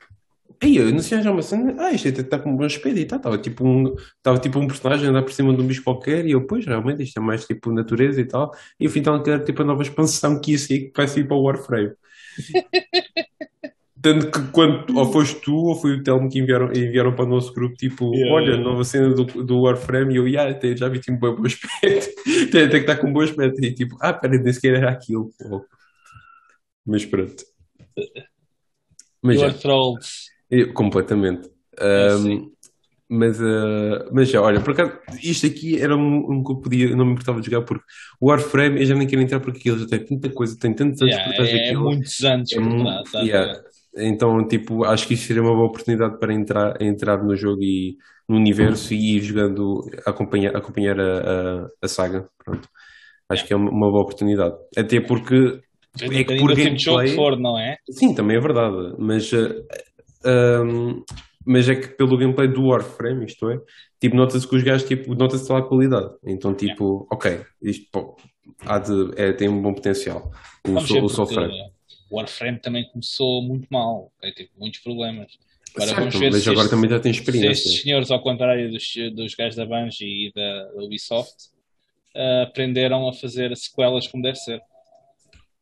[0.65, 3.05] aí eu não sei já uma cena, ah, isto está com um bom aspecto e
[3.05, 5.83] tal, estava tipo um, estava tipo um personagem a andar por cima de um bicho
[5.83, 9.29] qualquer, e eu, pois, realmente, isto é mais tipo natureza e tal, e afinal que
[9.29, 11.91] era tipo a nova expansão que ia sair, que vai sair para o Warframe.
[14.01, 17.27] Tanto que quando ou foste tu ou foi o Telmo que enviaram, enviaram para o
[17.27, 18.63] nosso grupo, tipo, Yeah, olha, yeah.
[18.63, 22.13] nova cena do, do Warframe, e eu, yeah, até já vi tipo um bom aspecto,
[22.51, 24.91] tem, tem que estar com um bom aspecto, e tipo, ah, pera, nem sequer era
[24.91, 25.31] aquilo.
[25.39, 25.65] pô.
[26.85, 27.43] Mas pronto.
[29.23, 30.05] Mas You já, are trolled.
[30.49, 31.49] Eu- completamente.
[31.79, 32.51] É, sim.
[33.09, 34.93] mas, ah, mas já, olha, por acaso,
[35.23, 37.85] isto aqui era um, um que eu podia, não me importava de jogar, porque
[38.19, 41.01] o Warframe eu já nem quero entrar porque aquilo já tem tanta coisa, tem tantos
[41.01, 41.83] anos Yeah, por trás é, é daquilo.
[41.83, 43.61] muitos anos É por trás, yeah.
[43.97, 47.97] Então, tipo, acho que isto seria uma boa oportunidade para entrar, entrar no jogo e
[48.27, 52.27] no universo e ir jogando, acompanhar, acompanhar a, a, a saga.
[52.43, 52.67] Pronto.
[53.29, 54.55] Acho que é uma, uma boa oportunidade.
[54.77, 55.61] Até porque,
[56.01, 57.77] é que um por de jogo gameplay, for, não é?
[57.91, 59.49] sim, também é verdade, mas ah,
[60.25, 61.03] ahm,
[61.45, 63.59] mas é que pelo gameplay do Warframe, isto é,
[63.99, 66.09] tipo, nota-se que os gajos, tipo, nota-se lá a qualidade.
[66.25, 68.17] Então, tipo, ok, isto pô,
[68.61, 70.31] há de, é, tem um bom potencial.
[70.67, 71.25] O, so, o
[72.09, 74.31] o Warframe também começou muito mal, ok?
[74.31, 75.37] Teve muitos problemas.
[75.75, 77.49] Agora Certo, vamos ver mas se agora também já tem se experiência.
[77.49, 81.49] estes senhores, ao contrário dos, dos gajos da Bungie e da, da Ubisoft,
[82.15, 84.61] ah, aprenderam a fazer sequelas como deve ser.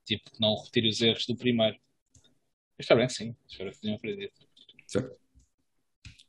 [0.05, 1.75] Tipo, não repetir os erros do primeiro.
[1.75, 3.35] Eu espero bem sim.
[3.47, 4.31] Espero que tenham aprendido.
[4.93, 5.17] Certo.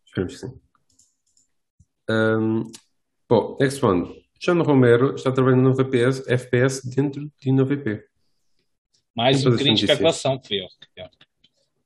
[0.07, 0.61] Esperemos que sim.
[2.11, 2.73] Um,
[3.29, 4.25] bom, next one.
[4.41, 8.07] John Romero está trabalhando no FPS, FPS dentro de um VP.
[9.15, 9.91] Mais um bocadinho de notícias.
[9.91, 10.69] especulação, foi eu.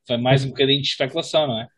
[0.06, 1.68] Foi mais um bocadinho de especulação, não é?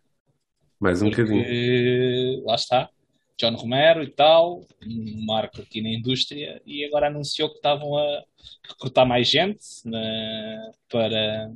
[0.78, 1.42] Mais um bocadinho.
[1.42, 2.90] Porque, lá está,
[3.38, 8.24] John Romero e tal, um marco aqui na indústria, e agora anunciou que estavam a
[8.68, 11.52] recrutar mais gente na- para,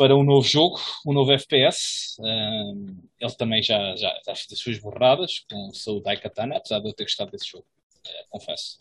[0.00, 2.16] para um novo jogo, um novo FPS.
[2.20, 6.78] Um, ele também já, já, já fez as suas borradas com o seu Daikatana, apesar
[6.78, 7.66] de eu ter gostado desse jogo,
[8.06, 8.80] eh, confesso.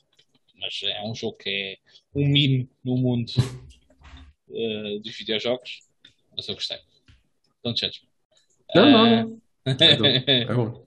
[0.57, 1.77] Mas é um jogo que é
[2.15, 3.33] um mime no mundo
[4.49, 5.79] eh, dos videojogos,
[6.37, 6.79] mas eu gostei.
[7.65, 8.09] Don't judge me.
[8.73, 9.41] Não, não, não.
[9.65, 10.05] É bom.
[10.05, 10.85] É bom.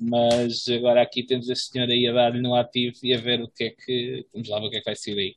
[0.00, 3.48] mas agora aqui temos a senhora aí a dar-lhe no ativo e a ver o
[3.48, 4.26] que é que.
[4.32, 5.36] Vamos lá ver o que é que vai sair aí.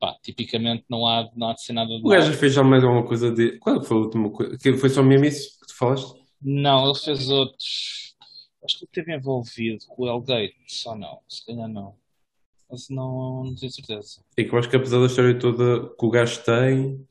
[0.00, 2.38] Pá, tipicamente não há, não há de ser nada de O gajo mal.
[2.38, 3.58] fez já mais alguma coisa de.
[3.58, 4.56] Qual que foi a última coisa?
[4.58, 6.18] Que foi só mesmo isso que tu falaste?
[6.42, 8.16] Não, ele fez outros.
[8.64, 11.94] Acho que ele esteve envolvido com o Hellgate, só não, se calhar não.
[12.70, 14.22] Mas não, não tenho certeza.
[14.36, 17.06] É que eu acho que apesar da história toda que o gajo tem,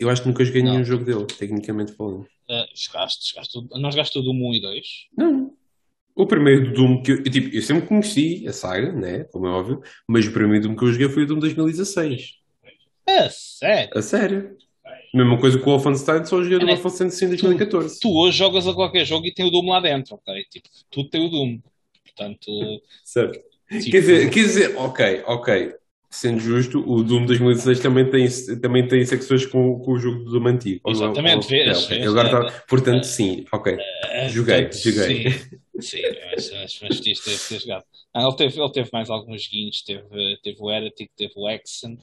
[0.00, 0.84] eu acho que nunca joguei nenhum Não.
[0.84, 2.22] jogo dele, tecnicamente falando.
[2.48, 4.86] Uh, jogaste, jogaste, não jogaste o Doom 1 e 2?
[5.16, 5.43] Não.
[6.16, 9.24] O primeiro Doom que eu, eu, tipo, eu sempre conheci a saga, né?
[9.24, 12.38] Como é óbvio, mas o primeiro Doom que eu joguei foi o Doom 2016.
[13.06, 13.90] É sério?
[13.98, 14.56] A sério.
[15.12, 16.76] Mesma coisa com o Wolfenstein, só joguei do É, né?
[16.76, 18.00] Wolfenstein em 2014.
[18.00, 20.44] Tu hoje jogas a qualquer jogo e tem o Doom lá dentro, ok?
[20.50, 21.58] Tipo, tudo tem o Doom.
[22.04, 22.50] Portanto,
[23.04, 23.38] Certo.
[23.70, 25.74] tipo, Quer dizer, quer dizer, ok, ok.
[26.14, 28.28] Sendo justo, o Doom 2016 também tem,
[28.60, 30.88] também tem secções com, com o jogo do Doom antigo.
[30.88, 31.88] Exatamente, vês, é, ok.
[31.88, 33.76] vês, Agora tá- portanto, sim, ok.
[34.12, 35.30] É, Joguei, portanto, joguei.
[35.30, 37.84] Sim, sim mas, mas, mas podias ter, ter jogado.
[38.14, 41.98] Ah, ele, teve, ele teve mais alguns joguinhos, teve, teve o Heretic, teve o Exen,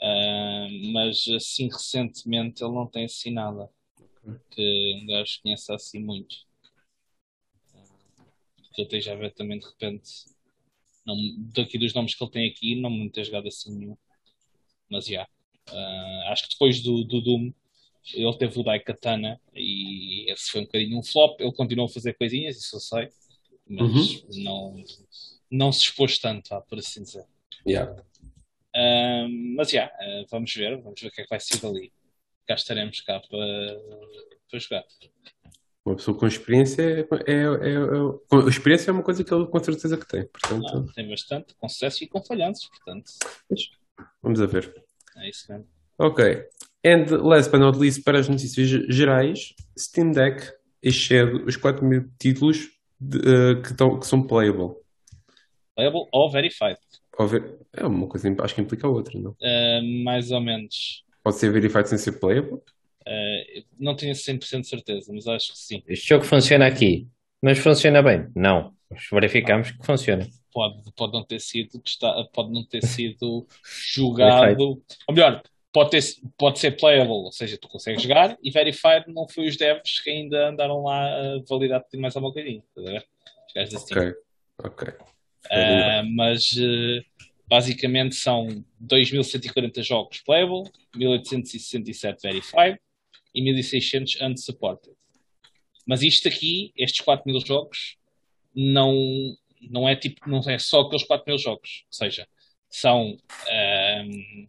[0.00, 3.68] ah, mas assim recentemente ele não tem assim nada
[4.50, 6.36] que um gajo conheça assim muito.
[8.74, 10.08] Que eu esteja a ver também de repente,
[11.06, 11.16] não,
[11.54, 13.96] daqui dos nomes que ele tem aqui, não me ter jogado assim nenhum.
[14.88, 15.26] Mas já,
[15.68, 17.52] ah, acho que depois do, do Doom
[18.14, 21.40] ele teve o Daikatana e esse foi um bocadinho um flop.
[21.40, 23.08] Ele continuou a fazer coisinhas, isso eu sei,
[23.68, 24.82] mas não,
[25.50, 27.24] não se expôs tanto, por assim dizer.
[27.66, 28.02] Yeah.
[28.74, 31.92] Ahm, mas já, ah, vamos ver, vamos ver o que é que vai ser dali.
[32.46, 33.80] Cá estaremos cá para,
[34.50, 34.84] para jogar.
[35.84, 39.64] Uma pessoa com experiência é, é, é, é- experiência é uma coisa que ele com
[39.64, 40.26] certeza que tem.
[40.26, 43.10] Portanto, tem bastante, com sucesso e com falhanços, portanto,
[44.22, 44.74] vamos a ver.
[45.16, 45.66] é isso mesmo.
[45.98, 46.44] Ok.
[46.84, 50.50] And last but not least, para as notícias gerais, Steam Deck
[50.82, 52.68] excede os 4 mil títulos
[52.98, 54.76] de, eh, que, tão- que são playable.
[55.74, 56.78] Playable ou verified,
[57.18, 59.36] Ou ver- É uma coisa, acho que implica a outra, não?
[59.42, 61.04] Ah, mais ou menos.
[61.22, 62.60] Pode ser verified sem ser playable?
[63.06, 65.82] Ah, não tenho 100% de certeza, mas acho que sim.
[65.86, 67.08] Este jogo funciona aqui,
[67.42, 68.26] mas funciona bem?
[68.34, 68.74] Não.
[69.12, 70.26] Verificamos que funciona.
[70.52, 71.80] pode, pode não ter sido
[72.32, 73.46] pode não ter sido
[73.94, 75.42] jogado ou melhor,
[75.72, 76.02] pode, ter,
[76.36, 80.10] pode ser playable, ou seja, tu consegues jogar e verified não foi os devs que
[80.10, 83.06] ainda andaram lá a validar de mais a ver?
[83.46, 84.14] Os gajos da Steam.
[84.58, 84.94] Ok, ok.
[85.50, 87.02] Ah, mas eh,
[87.48, 92.78] basicamente são 2140 jogos playable, 1867 verified
[93.34, 94.94] e 1600 unsupported.
[95.86, 97.96] Mas isto aqui, estes 4000 jogos,
[98.54, 98.94] não,
[99.70, 101.84] não é tipo, não é só aqueles 4000 jogos.
[101.86, 102.28] Ou seja,
[102.68, 103.16] são,
[103.50, 104.46] ahm,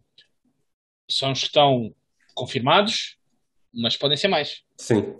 [1.08, 1.94] são os que estão
[2.34, 3.16] confirmados,
[3.72, 4.62] mas podem ser mais.
[4.76, 5.16] Sim.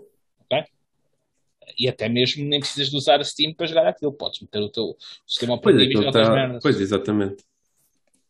[1.77, 4.11] E até mesmo nem precisas de usar a Steam para jogar aquilo.
[4.13, 4.95] Podes meter o teu
[5.25, 6.61] sistema Pois, operativo e aquilo jogar outras tá- merdas.
[6.61, 7.43] pois, exatamente.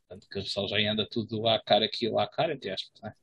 [0.08, 3.14] Portanto, que o pessoal já anda tudo à cara aquilo à cara, entre aspas, né?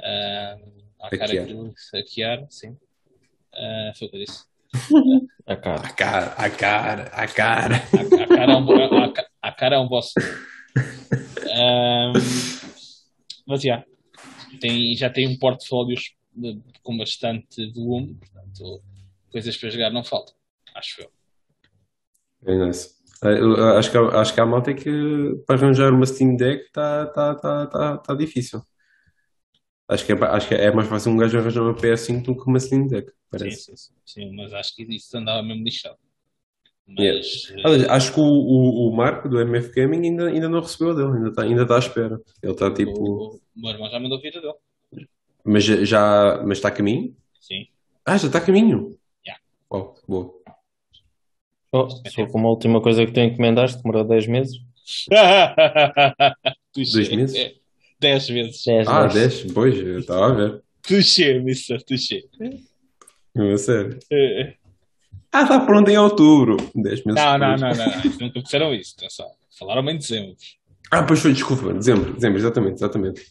[0.00, 0.58] Ah,
[1.00, 1.44] à cara Hackear.
[1.44, 2.76] aquilo, hackear, sim.
[3.54, 4.44] Ah, foi o que eu disse.
[5.46, 5.80] A cara.
[5.86, 7.76] A cara, a cara, a cara.
[7.76, 10.12] À, à cara é um, ca- à cara é um boss.
[11.52, 12.12] Ah,
[13.46, 13.84] mas já,
[14.60, 15.96] tem, já tem um portfólio
[16.34, 18.82] de- com bastante volume, portanto,
[19.30, 20.34] coisas para jogar não faltam,
[20.74, 21.10] acho eu.
[22.42, 22.94] Very nice.
[23.22, 24.90] Eu Acho que, acho que a malta é que
[25.46, 28.60] para arranjar uma Steam Deck está tá, tá, tá, tá difícil.
[29.88, 32.48] Acho que é, acho que é mais fácil um gajo arranjar uma PS5 do que
[32.48, 33.56] uma Steam Deck, Sim, parece.
[33.56, 35.96] sim, sim, sim, mas acho que isso andava mesmo lixado.
[36.88, 37.18] Yeah.
[37.18, 40.90] Mas, Aliás, acho que o, o, o Marco do MF Gaming ainda, ainda não recebeu
[40.90, 42.20] a dele, ainda está ainda tá à espera.
[42.42, 42.90] Ele está tipo.
[42.92, 44.54] o, o meu irmão já mandou vir a dele.
[45.44, 46.42] Mas já- já.
[46.44, 47.16] Mas está a caminho?
[47.40, 47.66] Sim.
[48.04, 48.96] Ah, já está a caminho?
[49.26, 49.40] Yeah.
[49.68, 50.34] Oh, boa.
[51.72, 54.56] Oh, só como a última coisa que tu encomendaste, demorou 10 meses.
[56.74, 57.56] Dois meses?
[58.00, 58.62] É, Dez vezes.
[58.64, 59.42] 10 Ah, meses.
[59.42, 59.52] 10?
[59.52, 60.62] Pois, eu estava a ver.
[60.82, 62.22] Touché, mister, touché.
[63.34, 63.98] Não, a sério.
[64.10, 64.54] Eh, eh.
[65.32, 66.56] Ah, está pronto em outubro.
[66.74, 68.02] 10 meses Não, não, não, não, não.
[68.20, 69.26] Nunca disseram isso, atenção.
[69.58, 70.36] Falaram em dezembro.
[70.90, 71.72] Ah, pois foi, desculpa.
[71.74, 73.22] Dezembro, dezembro, exatamente, exatamente.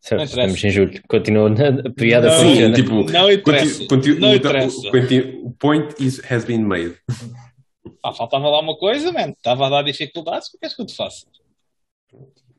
[0.00, 1.02] Certo, estamos em julho.
[1.08, 2.74] Continua a piada Não, funciona.
[2.74, 3.78] tipo, não interessa.
[3.86, 4.88] conti- conti- não o- interessa.
[4.88, 6.96] o- point is, has been made.
[8.02, 9.32] Ah, faltava lá uma coisa, mano.
[9.32, 10.48] Estava a dar dificuldades.
[10.48, 11.26] O que queres que eu te faça?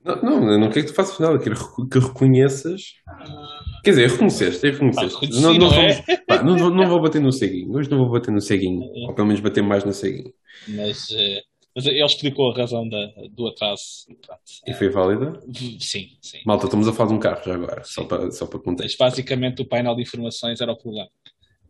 [0.05, 1.55] Não, não, eu não quero que tu faças nada, quero
[1.89, 2.81] que reconheças.
[3.83, 5.15] Quer dizer, reconheceste, reconheceste.
[5.15, 5.93] Ah, reconheci, não, não, é?
[5.93, 7.71] vamos- pá, não, vou- não vou bater no ceguinho.
[7.73, 8.81] Hoje não vou bater no ceguinho.
[9.07, 10.31] Ou pelo menos bater mais no ceguinho.
[10.67, 11.41] Mas, eh,
[11.75, 14.05] mas ele explicou a razão da, do atraso.
[14.09, 14.41] E pronto.
[14.67, 15.39] E foi válida?
[15.79, 16.39] Sim, sim.
[16.45, 18.97] Malta, estamos a falar de um carro já agora, só para, só para Mas contexto.
[18.97, 21.09] basicamente o painel de informações era o problema.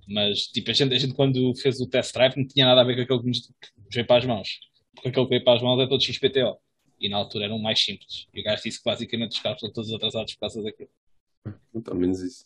[0.08, 2.84] Mas tipo, a gente, a gente quando fez o test drive não tinha nada a
[2.84, 3.50] ver com aquele que nos
[3.94, 4.50] veio para as mõos.
[4.94, 6.58] Porque aquele que veio para as mãos é todo XPTO.
[7.00, 8.28] E na altura eram mais simples.
[8.34, 10.90] E o gajo disse que basicamente os carros estão todos atrasados por causa daquilo.
[11.84, 12.46] Pelo menos isso.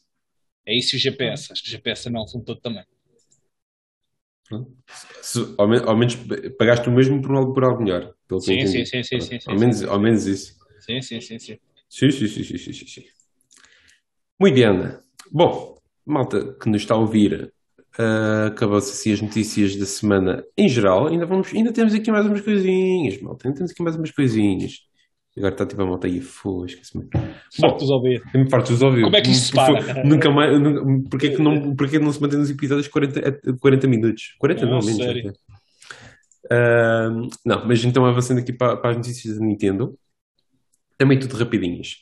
[0.66, 1.52] É isso e o GPS.
[1.52, 2.84] Acho que o GPS também é um assunto todo também.
[5.22, 6.16] Se- ao, men- ao menos
[6.58, 8.16] pagaste o mesmo por algo, por algo melhor.
[8.28, 10.56] Pelo Sim, sim, sim, sim, sim, Ao menos, ao menos isso.
[10.80, 11.60] Sim, sim, sim, sim.
[11.88, 13.06] Sim, sim, sim, sim, sim, sim, sim.
[14.40, 14.98] Muito bem.
[15.32, 17.54] Bom, malta que nos está a ouvir,
[18.00, 21.08] ah, acabou-se assim as notícias da semana em geral.
[21.08, 23.48] Ainda, vamos, ainda temos aqui mais umas coisinhas, malta.
[23.48, 24.88] Ainda temos aqui mais umas coisinhas.
[25.38, 27.08] Agora está tipo a malta aí, foda esquece-me.
[27.62, 28.22] Farto de ouvir.
[28.34, 29.04] Me farto de ouvir.
[29.04, 30.04] Como é que isto se para?
[30.04, 30.60] Nunca mais.
[30.60, 33.58] Nunca, porque, é que não, porque é que não se mantém nos episódios 40, a-
[33.60, 34.36] 40 minutos?
[34.40, 34.98] 40 não, Ah, menos.
[34.98, 35.34] sério?
[36.52, 37.10] Ah,
[37.46, 39.98] não, mas então avançando aqui para, para as notícias da Nintendo.
[40.98, 41.98] Também tudo rapidinhas.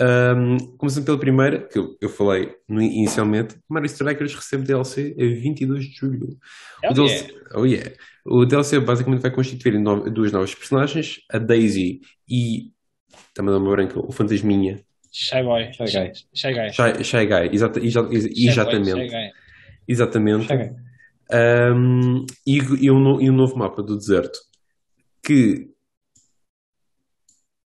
[0.00, 5.22] Um, começando pela primeira, que eu, eu falei no- inicialmente, Mario Strikers recebe DLC a
[5.22, 6.38] 22 de julho.
[6.82, 7.90] Hell o, DLC, oh yeah.
[8.24, 12.70] o DLC basicamente vai constituir no- duas novas personagens, a Daisy e
[13.34, 14.80] também me branca, o Fantasminha,
[15.10, 15.72] Shy Boy.
[15.72, 16.12] Shy Guy.
[16.34, 16.72] Shy Guy.
[16.72, 19.00] Shy, Shy Guy, exata- exa- exa- Shy Boy, exatamente.
[19.00, 19.30] Shy Guy.
[19.88, 20.52] Exatamente.
[21.30, 24.38] Um, e, e um, e um novo mapa do deserto
[25.22, 25.68] que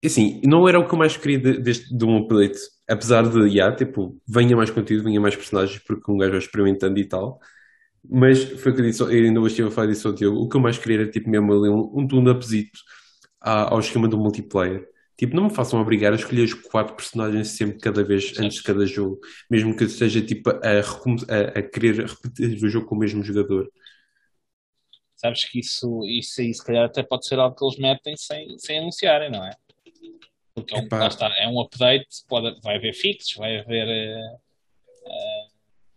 [0.05, 3.39] assim, não era o que eu mais queria de, deste, de um update, apesar de,
[3.49, 7.41] yeah, tipo, venha mais conteúdo, venha mais personagens, porque um gajo vai experimentando e tal.
[8.09, 10.39] Mas foi o que eu disse, eu ainda hoje estive a falar disso ao Diogo,
[10.41, 12.79] o que eu mais queria era tipo mesmo ali um, um tune-upzito
[13.41, 14.87] à- ao esquema do multiplayer.
[15.17, 18.63] Tipo, não me façam obrigar a escolher os quatro personagens sempre, cada vez, antes de
[18.65, 19.19] cada jogo.
[19.51, 23.23] Mesmo que eu esteja tipo a, a, a querer repetir o jogo com o mesmo
[23.25, 23.69] jogador.
[25.17, 28.59] Sabes que isso, isso aí, se calhar, até pode ser algo que eles metem sem,
[28.59, 29.51] sem anunciarem, não é?
[30.67, 30.99] Porque é um, Epá.
[30.99, 34.37] lá está, é um update, pode, vai haver fixes, vai haver eh,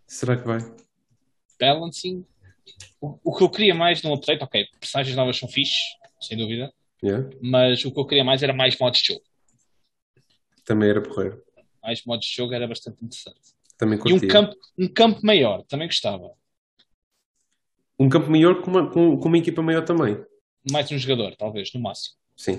[0.06, 0.60] Será que vai?
[1.58, 2.24] balancing.
[3.00, 5.76] O, o que eu queria mais num update, ok, personagens novas são fixe,
[6.20, 7.28] sem dúvida, Yeah?
[7.42, 9.24] mas o que eu queria mais era mais modos de jogo.
[10.64, 11.42] Também era porreiro.
[11.82, 13.40] Mais modos de jogo era bastante interessante.
[13.78, 14.28] Também E um curtia.
[14.28, 16.30] campo, um campo maior, também gostava.
[17.98, 20.22] Um campo maior com uma, com, com uma equipa maior também.
[20.70, 22.16] Mais um jogador, talvez, no máximo.
[22.36, 22.56] Sim.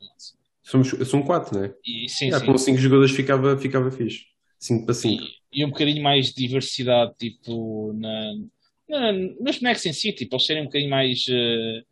[0.00, 0.38] No máximo.
[0.64, 1.74] Somos, são quatro, não é?
[1.84, 2.46] E sim, Já, sim.
[2.46, 4.24] com cinco jogadores ficava, ficava fixe.
[4.58, 5.22] 5 para 5.
[5.22, 8.32] E, e um bocadinho mais de diversidade, tipo, na,
[8.88, 11.82] na, nos bonecos em si, tipo, eles serem um bocadinho mais, eh,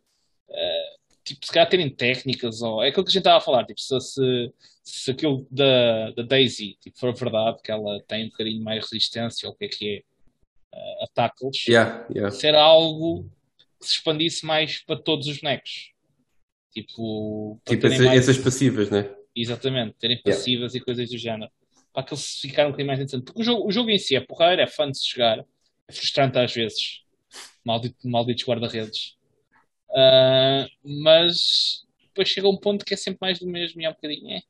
[0.49, 3.63] eh, tipo, se calhar terem técnicas, ou é aquilo que a gente estava a falar,
[3.65, 4.53] tipo, se, se,
[4.83, 9.47] se aquilo da, da Daisy, tipo, for verdade, que ela tem um bocadinho mais resistência,
[9.47, 10.03] ou o que é que é,
[10.73, 12.31] eh, a tackles, Yeah, yeah.
[12.35, 13.29] ser algo
[13.79, 15.92] que se expandisse mais para todos os bonecos.
[16.73, 19.13] Tipo, Tipo, mais- essas passivas, né?
[19.35, 20.37] Exatamente, terem Yeah.
[20.37, 21.51] passivas e coisas do género.
[21.93, 23.25] Para que eles ficaram um bocadinho mais interessante.
[23.25, 25.39] Porque o jogo, o jogo em si é porreiro, é fã de se jogar,
[25.87, 27.01] é frustrante às vezes.
[27.63, 29.15] Maldito, malditos guarda-redes.
[29.95, 33.93] Ah, mas depois chega um ponto que é sempre mais do mesmo e é um
[33.93, 34.31] bocadinho.
[34.35, 34.41] É.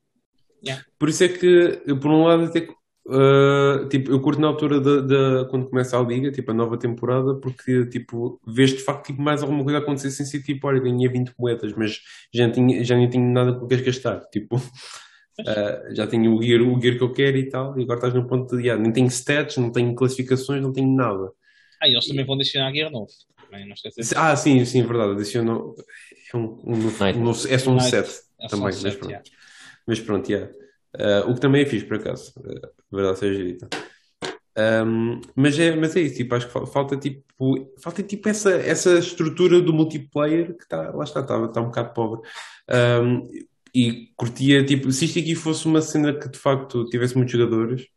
[0.98, 2.74] Por isso é que, eu, por um lado, até que,
[3.08, 6.78] uh, tipo, eu curto na altura da, da- quando começa a liga, tipo, a nova
[6.78, 10.80] temporada, porque, tipo, vês de facto tipo, mais alguma coisa acontecer sem ser tipo, olha,
[10.80, 12.00] ganhei 20 moedas, mas
[12.34, 16.08] já, não tinha, já nem tinha nada com o que queres gastar, tipo, uh, já
[16.08, 18.56] tenho o gear, o gear que eu quero e tal, e agora estás no ponto
[18.56, 21.32] de, yeah, nem tenho stats, não tenho classificações, não tenho nada.
[21.82, 23.12] Ah, e eles também vão adicionar gear novo.
[23.50, 23.76] Também não.
[24.16, 25.76] Ah, sim, sim, verdade, adicionou,
[26.34, 27.90] é um, um um é só um Night.
[27.90, 29.10] set É também, um mas pronto.
[29.10, 29.24] yeah.
[29.86, 30.63] Mas pronto, yeah.
[30.96, 33.70] Uh, o que também é fixe, por acaso, uh, verdade seja dita.
[34.56, 37.24] Um, mas, é, mas é isso, tipo, acho que falta tipo,
[37.82, 41.94] falta tipo essa, essa estrutura do multiplayer que está, lá está, está, está um bocado
[41.94, 42.22] pobre.
[42.70, 43.28] Um,
[43.76, 47.88] e curtia, tipo, se isto aqui fosse uma cena que de facto tivesse muitos jogadores,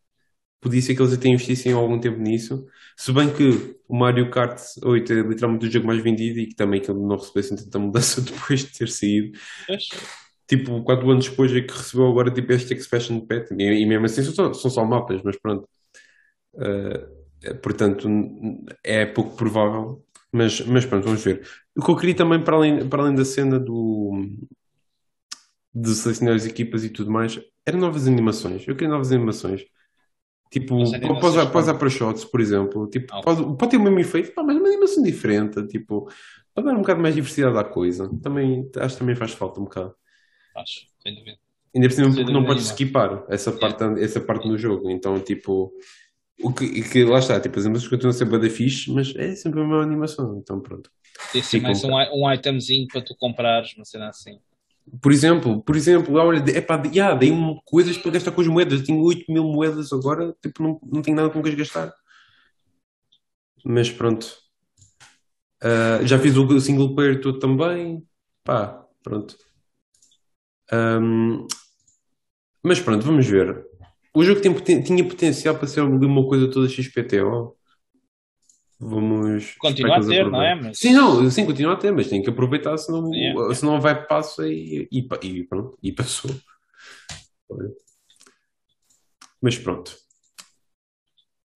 [0.59, 2.65] podia ser que eles até investissem algum tempo nisso.
[2.97, 6.55] Se bem que o Mario Kart 8 é literalmente o jogo mais vendido e que
[6.55, 9.37] também que ele não recebesse tanta mudança depois de ter saído.
[10.47, 13.53] Tipo, 4 anos depois é que recebeu agora tipo, este Expansion Pack.
[13.53, 15.67] E, e mesmo assim são, são só mapas, mas pronto.
[16.53, 18.07] Uh, portanto,
[18.83, 20.03] é pouco provável.
[20.31, 21.45] Mas, mas pronto, vamos ver.
[21.75, 24.25] O que eu queria também, para além, para além da cena do
[25.73, 28.67] de selecionar as equipas e tudo mais, eram novas animações.
[28.67, 29.63] Eu queria novas animações.
[30.49, 30.77] Tipo,
[31.19, 32.87] pós, pós para shots, por exemplo.
[32.87, 35.67] Tipo, ah, pode, pode ter o mesmo efeito, mas uma animação diferente.
[35.67, 36.09] Tipo,
[36.53, 38.09] para dar um bocado mais diversidade à coisa.
[38.21, 39.93] Também, acho que também faz falta um bocado.
[40.57, 41.37] Acho, sem dúvida.
[41.75, 44.01] Ainda por cima, porque não podes skipar essa parte, yeah.
[44.01, 44.89] essa parte no jogo.
[44.89, 45.71] Então, tipo,
[46.41, 49.35] o que, que lá está, tipo, as animações continuam a ser bada fixe, mas é
[49.35, 50.37] sempre a mesma animação.
[50.37, 50.89] Então, pronto.
[51.31, 54.39] Tem sim mais um, um itemzinho para tu comprares, uma cena assim.
[55.01, 57.31] Por exemplo, por exemplo, olha, é pá, yeah, dei
[57.65, 58.81] coisas para gastar com as moedas.
[58.81, 61.93] Tenho 8 mil moedas agora, tipo, não, não tenho nada com que gastar.
[63.65, 64.25] Mas pronto.
[65.61, 68.03] Uh, já fiz o single player todo também.
[68.43, 69.35] Pá, pronto.
[70.73, 71.47] Um,
[72.63, 73.65] mas pronto, vamos ver.
[74.13, 77.55] O jogo tem, tinha potencial para ser uma coisa toda XPTO.
[78.79, 79.55] Vamos.
[79.57, 80.55] Continuar a ter, não é?
[80.55, 80.79] Mas...
[80.79, 83.55] Sim, não, sim, continua a ter, mas tem que aproveitar, senão, yeah.
[83.55, 86.31] senão vai passo e, e, e, pronto, e passou.
[89.41, 89.95] Mas pronto.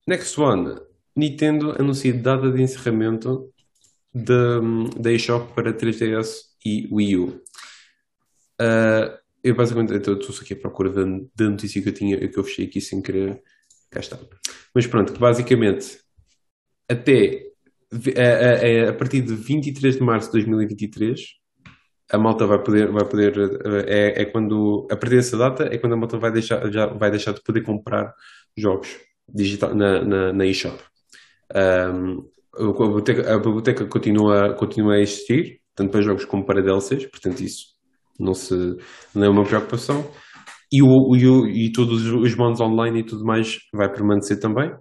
[0.07, 0.79] Next one.
[1.15, 3.51] Nintendo anuncia data de encerramento
[4.13, 4.59] da,
[4.97, 7.41] da eShop para 3DS e Wii U.
[8.61, 11.03] Uh, eu basicamente estou aqui à procura da,
[11.35, 13.41] da notícia que eu tinha, que eu fechei aqui sem querer.
[13.89, 14.19] Cá está.
[14.73, 15.99] Mas pronto, basicamente
[16.89, 17.43] até
[18.17, 21.41] a, a, a, partir de 23 de março de 2023
[22.11, 23.33] a malta vai poder, vai poder
[23.87, 27.09] é, é quando, a partir dessa data é quando a malta vai deixar, já vai
[27.09, 28.13] deixar de poder comprar
[28.55, 28.89] jogos
[29.27, 30.77] digital, na, na, na eShop.
[31.55, 37.05] Um, a biblioteca, a biblioteca continua, continua a existir, tanto para jogos como para DLCs,
[37.05, 37.67] portanto isso
[38.21, 38.55] não, se,
[39.15, 40.09] não é uma preocupação.
[40.71, 44.71] E, o, e, o, e todos os modos online e tudo mais vai permanecer também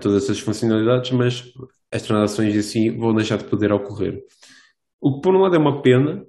[0.00, 1.44] todas essas funcionalidades, mas
[1.92, 4.22] as transações assim vão deixar de poder ocorrer.
[5.00, 6.24] O que por um lado é uma pena,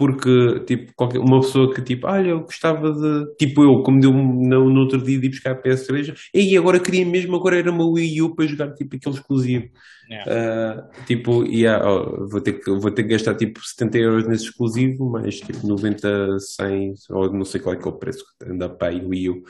[0.00, 3.36] porque tipo, qualquer, uma pessoa que tipo, olha, eu gostava de.
[3.36, 6.80] Tipo eu, como deu no, no outro dia de ir buscar a PS3, e agora
[6.80, 9.68] queria mesmo, agora era uma Wii U para jogar tipo aquele exclusivo.
[10.10, 10.32] Yeah.
[10.32, 14.44] Uh, tipo, yeah, oh, vou, ter que, vou ter que gastar tipo 70 euros nesse
[14.44, 18.50] exclusivo, mas tipo 90, 100, ou não sei qual é que é o preço que
[18.50, 19.42] anda para a Wii U.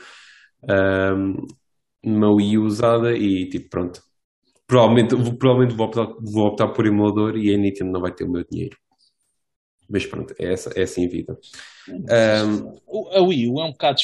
[0.69, 1.47] Um,
[2.03, 4.01] uma Wii usada e tipo, pronto.
[4.67, 8.29] Provavelmente, provavelmente vou, optar, vou optar por emulador e a Nintendo não vai ter o
[8.29, 8.75] meu dinheiro.
[9.91, 11.37] Mas pronto, é, essa, é assim a vida.
[11.89, 12.79] Um,
[13.11, 13.99] a Wii U é um bocado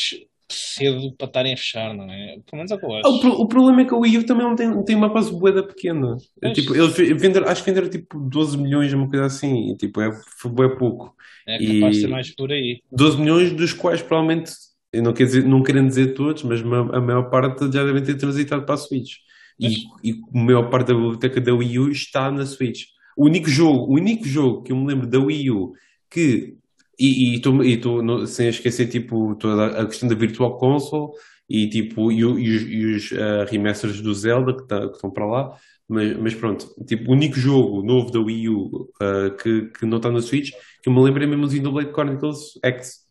[0.50, 2.38] cedo para estarem a fechar, não é?
[2.46, 3.10] Pelo menos é o que eu acho.
[3.10, 5.64] O, o, problema é que a Wii U também não tem, tem uma base boeda
[5.64, 6.18] pequena.
[6.42, 9.72] É, tipo, eles venderam, acho que venderam tipo 12 milhões, uma coisa assim.
[9.72, 11.16] E, tipo, é, foi pouco.
[11.48, 12.82] É capaz de ser mais por aí.
[12.92, 14.52] 12 milhões, dos quais provavelmente
[14.92, 18.16] eu não, quer dizer, não querendo dizer todos, mas a maior parte já devem ter
[18.16, 19.16] transitado para a Switch.
[19.60, 22.86] E, e a maior parte da biblioteca da Wii U está na Switch.
[23.18, 25.74] O único jogo, o único jogo que eu me lembro da Wii U
[26.10, 26.56] que.
[27.00, 31.12] E estou sem esquecer tipo, toda a questão da Virtual Console
[31.48, 35.28] e, tipo, e, e os, e os uh, remasters do Zelda que, tá, estão para
[35.28, 35.58] lá.
[35.88, 39.98] Mas, mas, pronto, tipo, o único jogo novo da Wii U uh, que, que não
[39.98, 40.50] está na Switch
[40.82, 43.06] que eu me lembro é mesmo o Xenoblade Chronicles X.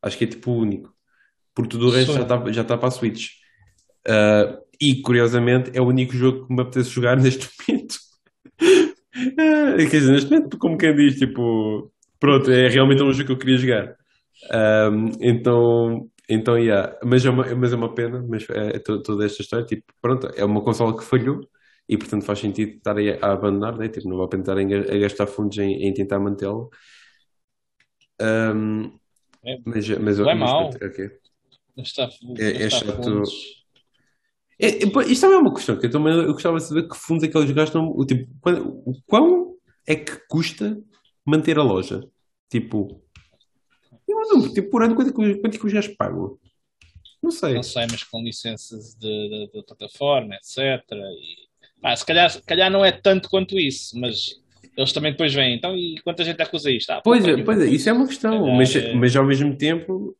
[0.00, 0.96] Acho que é tipo o único
[1.56, 3.28] porque tudo o resto já está, já está para a Switch.
[4.06, 7.95] Uh, e curiosamente é o único jogo que me apetece jogar neste momento.
[9.38, 13.32] Uh, quer dizer, neste momento, como quem diz, tipo, pronto, é realmente um jogo que
[13.32, 13.96] eu queria jogar.
[14.52, 16.98] Um, então, então, yeah.
[17.04, 20.28] mas, é uma, mas é uma pena, mas é, é toda esta história, tipo, pronto,
[20.34, 21.40] é uma consola que falhou
[21.88, 23.88] e portanto faz sentido estar a, a abandonar, né?
[23.88, 26.66] tipo, não vou tentar a gastar fundos em, em tentar mantê-la.
[28.20, 28.98] Um,
[29.44, 30.70] é, mas, mas, não é mas, mal.
[30.70, 31.10] Okay.
[31.76, 32.08] Está,
[32.38, 33.22] é, é chato.
[33.22, 33.24] É,
[34.58, 37.24] é, isto também é uma questão que eu também eu gostava de saber que fundos
[37.24, 37.90] é que eles gastam.
[37.90, 38.30] O, tipo,
[38.86, 39.54] o quão
[39.86, 40.80] é que custa
[41.24, 42.02] manter a loja?
[42.50, 43.02] Tipo,
[44.08, 46.38] eu não, tipo por ano, quanto, é quanto é que os gajos pagam?
[47.22, 47.54] Não sei.
[47.54, 50.58] Não sei, mas com licenças de, de, de plataforma, etc.
[50.92, 51.48] E,
[51.82, 54.40] ah, se, calhar, se calhar não é tanto quanto isso, mas
[54.76, 55.54] eles também depois vêm.
[55.54, 56.90] Então, e quanta gente é que usa isto?
[56.90, 58.94] Ah, pois, é, pois é, isso é uma questão, mas, é...
[58.94, 60.16] mas ao mesmo tempo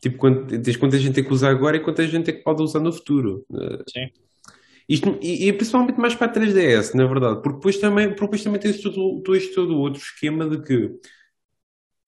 [0.00, 2.62] Tipo, quanto, tens quanta gente tem que usar agora e quanta gente é que pode
[2.62, 3.44] usar no futuro.
[3.88, 4.08] Sim.
[4.88, 8.42] Isto, e, e principalmente mais para a 3DS, na verdade, porque depois também, porque depois
[8.42, 10.90] também tens todo, todo este todo outro esquema de que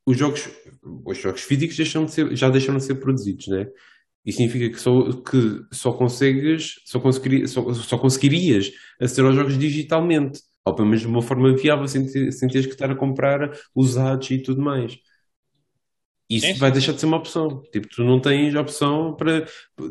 [0.05, 0.49] os jogos,
[1.05, 3.69] os jogos físicos deixam de ser, já deixaram de ser produzidos, né?
[4.25, 9.59] Isso significa que só, que só consegues, só, conseguiri, só, só conseguirias aceder aos jogos
[9.59, 12.97] digitalmente, ou pelo menos de uma forma viável, sem, ter, sem teres que estar a
[12.97, 14.97] comprar usados e tudo mais.
[16.37, 17.63] Isso Sim, vai deixar de ser uma opção.
[17.73, 19.47] Tipo, tu não tens opção para.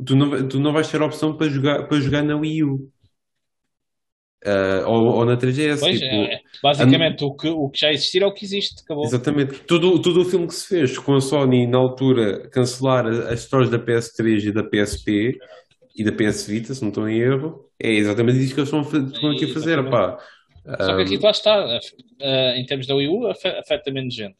[0.05, 2.91] Tu não, tu não vais ter opção para jogar, para jogar na Wii U.
[4.43, 5.79] Ah, ou, ou na 3DS.
[5.79, 6.39] Pois, tipo, é, é.
[6.63, 9.05] basicamente o, que, o que já existir é o que existe, acabou.
[9.05, 9.59] Exatamente.
[9.67, 13.41] Tudo, tudo o filme que se fez com a Sony na altura cancelar a- as
[13.41, 15.37] stores da PS3 e da PSP
[15.95, 19.29] e da PS Vita, se não estou em erro, é exatamente isso que eles estão,
[19.29, 19.89] a aqui a fazer.
[19.89, 20.17] Pá.
[20.65, 21.79] Só que Ah, aqui lá está,
[22.21, 24.37] ah, em termos da Wii U, afe- afeta menos gente.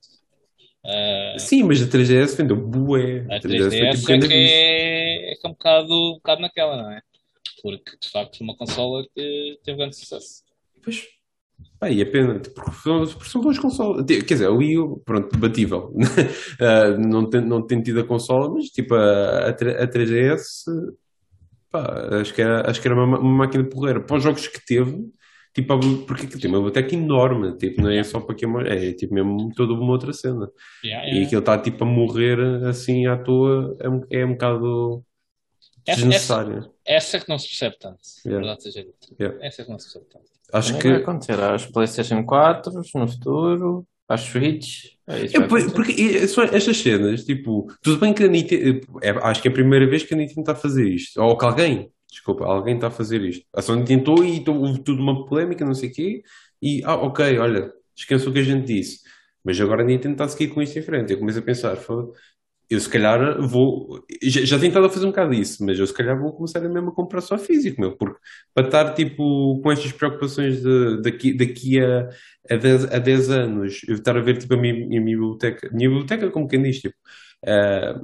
[0.84, 3.26] Ah, sim, mas a 3DS vendeu bué.
[3.30, 6.14] a 3DS foi tipo 3DS é grande que é, é que é um bocado, um
[6.16, 7.02] bocado naquela, não é?
[7.62, 10.44] Porque de facto foi uma consola que teve grande sucesso.
[10.84, 11.04] Pois,
[11.80, 14.04] pá, e é pena, tipo, porque são, porque são boas consolas.
[14.06, 15.94] Quer dizer, a Wii U, pronto, debatível.
[16.60, 20.66] Ah, não, tem, não tem tido a consola, mas tipo, a, a, 3- a 3DS,
[21.72, 24.02] pá, acho que era, acho que era uma, uma máquina de porreira.
[24.02, 24.98] Para os jogos que teve,
[25.54, 29.14] tipo, porque aquilo tem uma biblioteca enorme, tipo, não é só para que é tipo
[29.14, 30.50] mesmo toda uma outra cena.
[30.84, 31.26] Yeah, E yeah.
[31.28, 35.04] aquilo está tipo a morrer assim à toa, é, um- é um bocado
[35.88, 36.72] Essa- desnecessário.
[36.86, 38.46] Essa é que não se percebe tanto, Yeah.
[38.46, 39.16] verdade seja dita.
[39.20, 39.46] Yeah.
[39.46, 40.26] Essa é que não se percebe tanto.
[40.54, 40.90] Acho Também que.
[40.90, 44.86] vai acontecer às PlayStation 4 no futuro, às Switch.
[45.08, 49.10] É isso É, porque e- são estas cenas, tipo, tudo bem que a Nintendo, é,
[49.12, 51.46] acho que é a primeira vez que a Nintendo está a fazer isto, ou que
[51.46, 53.46] alguém, desculpa, alguém está a fazer isto.
[53.56, 56.24] A Sony tentou e houve tudo uma polémica, não sei o quê,
[56.62, 59.00] e, ah, ok, olha, esqueça o que a gente disse,
[59.44, 61.14] mas agora a Nintendo está a seguir com isto em frente.
[61.14, 61.78] Eu começo a pensar,
[62.70, 65.86] eu se calhar vou, já, já tenho estado a fazer um bocado isso, mas eu
[65.86, 68.18] se calhar vou começar a mesmo a comprar só físico, meu, porque
[68.54, 72.10] para estar, tipo, com estas preocupações de, daqui, daqui a
[72.50, 75.90] a 10, a 10 anos, eu estar a ver tipo, a minha, minha biblioteca, minha
[75.90, 76.96] biblioteca, como quem diz, tipo,
[77.46, 78.02] ah,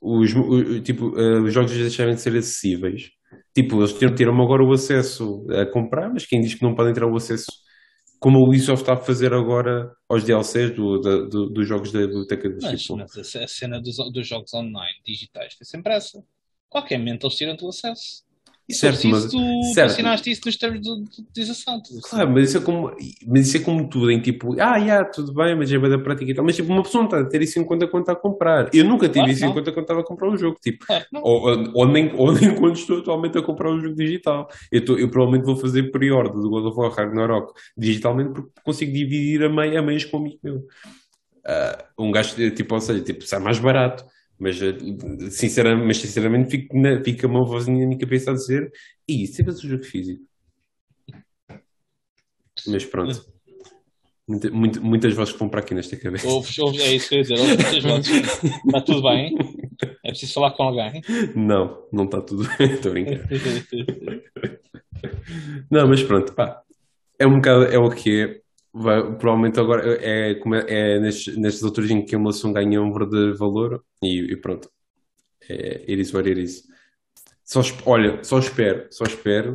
[0.00, 3.10] os, o- tipo, ah, os jogos deixarem de ser acessíveis.
[3.54, 6.92] Tipo, eles tiram- tiram-me agora o acesso a comprar, mas quem diz que não podem
[6.92, 7.46] ter o acesso,
[8.18, 12.00] como a Ubisoft está a fazer agora aos DLCs do, da- do- dos jogos da
[12.00, 12.64] biblioteca deles.
[12.64, 16.22] Mas, Tipo, mas a cena dos, dos jogos online digitais foi sempre essa.
[16.68, 18.24] Qualquer momento eles tiram-te o acesso.
[18.68, 19.92] Certo, mas- tu, tu certo.
[19.92, 20.90] assinaste isso nos termos de,
[21.22, 21.80] utilização.
[22.10, 22.90] Claro, mas isso é como,
[23.26, 25.98] mas isso é como tudo, em tipo, ah, já, tudo bem, mas é bem da
[25.98, 26.44] prática e tal.
[26.44, 28.68] Mas tipo, uma pessoa não está a ter isso em conta quando está a comprar.
[28.74, 29.54] Eu nunca tive Claro, isso em não.
[29.54, 30.58] conta quando estava a comprar um jogo.
[30.60, 31.04] Tipo, Claro.
[31.14, 34.48] Ou, ou, ou nem, ou nem quando estou atualmente a comprar um jogo digital.
[34.72, 38.92] Eu, tô- eu provavelmente vou fazer pre-order do God of War Ragnarok digitalmente porque consigo
[38.92, 40.64] dividir a, meio, a meias com um amigo meu.
[41.46, 44.04] Ah, um gajo, tipo, ou seja, tipo, sai mais barato.
[44.38, 44.76] Mas, eh,
[45.30, 48.70] sinceramente, mas sinceramente fico na- fica uma vozinha na minha cabeça a dizer
[49.08, 50.22] e isso é o jogo físico.
[52.66, 53.24] Mas pronto.
[54.28, 56.26] Muita- muita- muitas vozes que vão para aqui nesta cabeça.
[56.26, 57.38] Ouves, ouves, é isso que eu ia dizer.
[57.38, 58.44] Ouves muitas vozes.
[58.66, 59.36] Está tudo bem?
[60.04, 61.00] É preciso falar com alguém.
[61.36, 63.28] Não, não está tudo bem, estou a brincar.
[65.70, 66.62] Não, mas pronto, pá.
[67.18, 68.40] É um bocado, é o que é.
[68.78, 70.36] Vai- provavelmente agora é, é,
[70.68, 74.70] é nestes, nestas alturas em que a emulação ganha um verdadeiro valor e, e pronto.
[75.48, 76.62] É, it is what it is.
[77.42, 79.54] Só, olha, só espero, só espero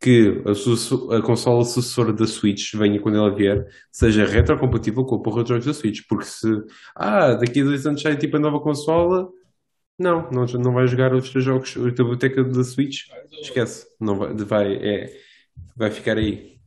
[0.00, 5.22] que a, a consola sucessora da Switch venha quando ela vier, seja retrocompatível com a
[5.22, 6.00] porra dos jogos da Switch.
[6.08, 6.48] Porque se,
[6.96, 9.28] ah, daqui a dois anos sai tipo a nova consola,
[9.96, 13.02] não, não, não vai jogar os teus jogos, a biblioteca da Switch,
[13.40, 15.16] esquece, não vai, vai, é,
[15.76, 16.57] vai ficar aí.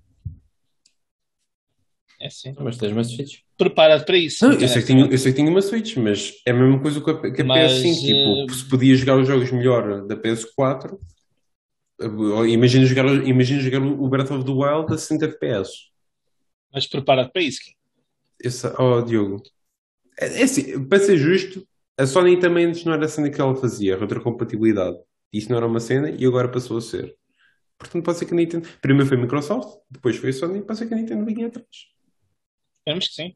[2.21, 2.53] É assim.
[2.59, 3.39] Mas tens uma Switch.
[3.57, 4.47] Prepara-te para isso.
[4.47, 6.79] Não, eu sei que tinha, eu sei que tinha uma Switch, mas é a mesma
[6.79, 10.05] coisa que a, que a Mas, PS5, tipo, eh, se podia jogar os jogos melhor
[10.05, 10.99] da PS4,
[11.99, 15.71] eh, imagina jogar, imagina jogar o Breath of the Wild a 60 FPS.
[16.71, 17.59] Mas prepara-te para isso.
[17.61, 17.73] Kim.
[18.43, 19.41] Esse, oh, Diogo,
[20.19, 21.67] é, é assim, para ser justo,
[21.97, 24.97] a Sony também antes não era a cena que ela fazia, a retrocompatibilidade.
[25.33, 27.15] Isso não era uma cena e agora passou a ser.
[27.79, 28.67] Portanto, pode ser que a Nintendo.
[28.79, 31.67] Primeiro foi a Microsoft, depois foi a Sony pode ser que a Nintendo vinha atrás.
[32.91, 33.35] Esperamos que sim.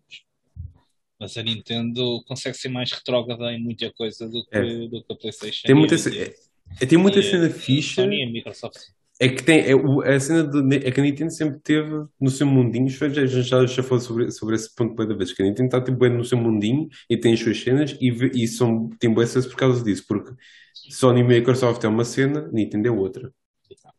[1.20, 4.88] Mas a Nintendo consegue ser mais retrógrada em muita coisa do que, É.
[4.88, 5.68] do que a PlayStation.
[5.68, 6.36] Tem muita, é,
[6.82, 8.02] é- tem muita e cena a ficha.
[8.02, 8.78] Sony e a Microsoft.
[9.18, 12.46] É que tem, é, a cena de, é que a Nintendo sempre teve no seu
[12.46, 15.82] mundinho, já, já, já, falei sobre, sobre esse ponto cada vez, que a Nintendo está
[15.82, 19.30] tipo, bem no seu mundinho e tem as suas cenas e, e são, tem boas
[19.30, 20.34] cenas por causa disso, porque
[20.74, 23.34] Sony e Microsoft é uma cena, Nintendo é outra.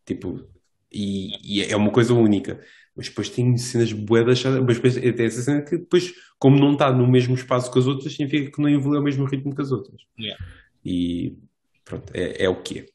[0.04, 0.46] Tipo,
[0.92, 2.62] e, e é uma coisa única.
[2.96, 6.90] Mas depois tem cenas boedas, mas depois tem essa cena que depois, como não está
[6.90, 9.70] no mesmo espaço que as outras, significa que não evolui ao mesmo ritmo que as
[9.70, 10.00] outras.
[10.18, 10.44] Yeah.
[10.84, 11.36] E
[11.84, 12.86] pronto, é, é o que é.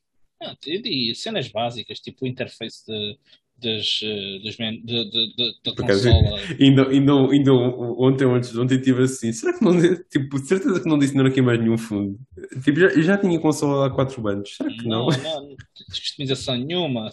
[0.42, 3.18] Ah, e, e cenas básicas, tipo o interface de,
[3.62, 6.40] das, eh, dos men, de, de, de, da consola.
[6.60, 9.74] ainda, ainda, ainda ontem antes de ontem tive assim, será que não,
[10.10, 12.20] tipo, certeza que não disse não aqui mais nenhum fundo?
[12.64, 15.08] Tipo, já, já tinha consola há quatro anos, será que não?
[15.08, 15.56] Não, não,
[15.90, 17.12] customização nenhuma.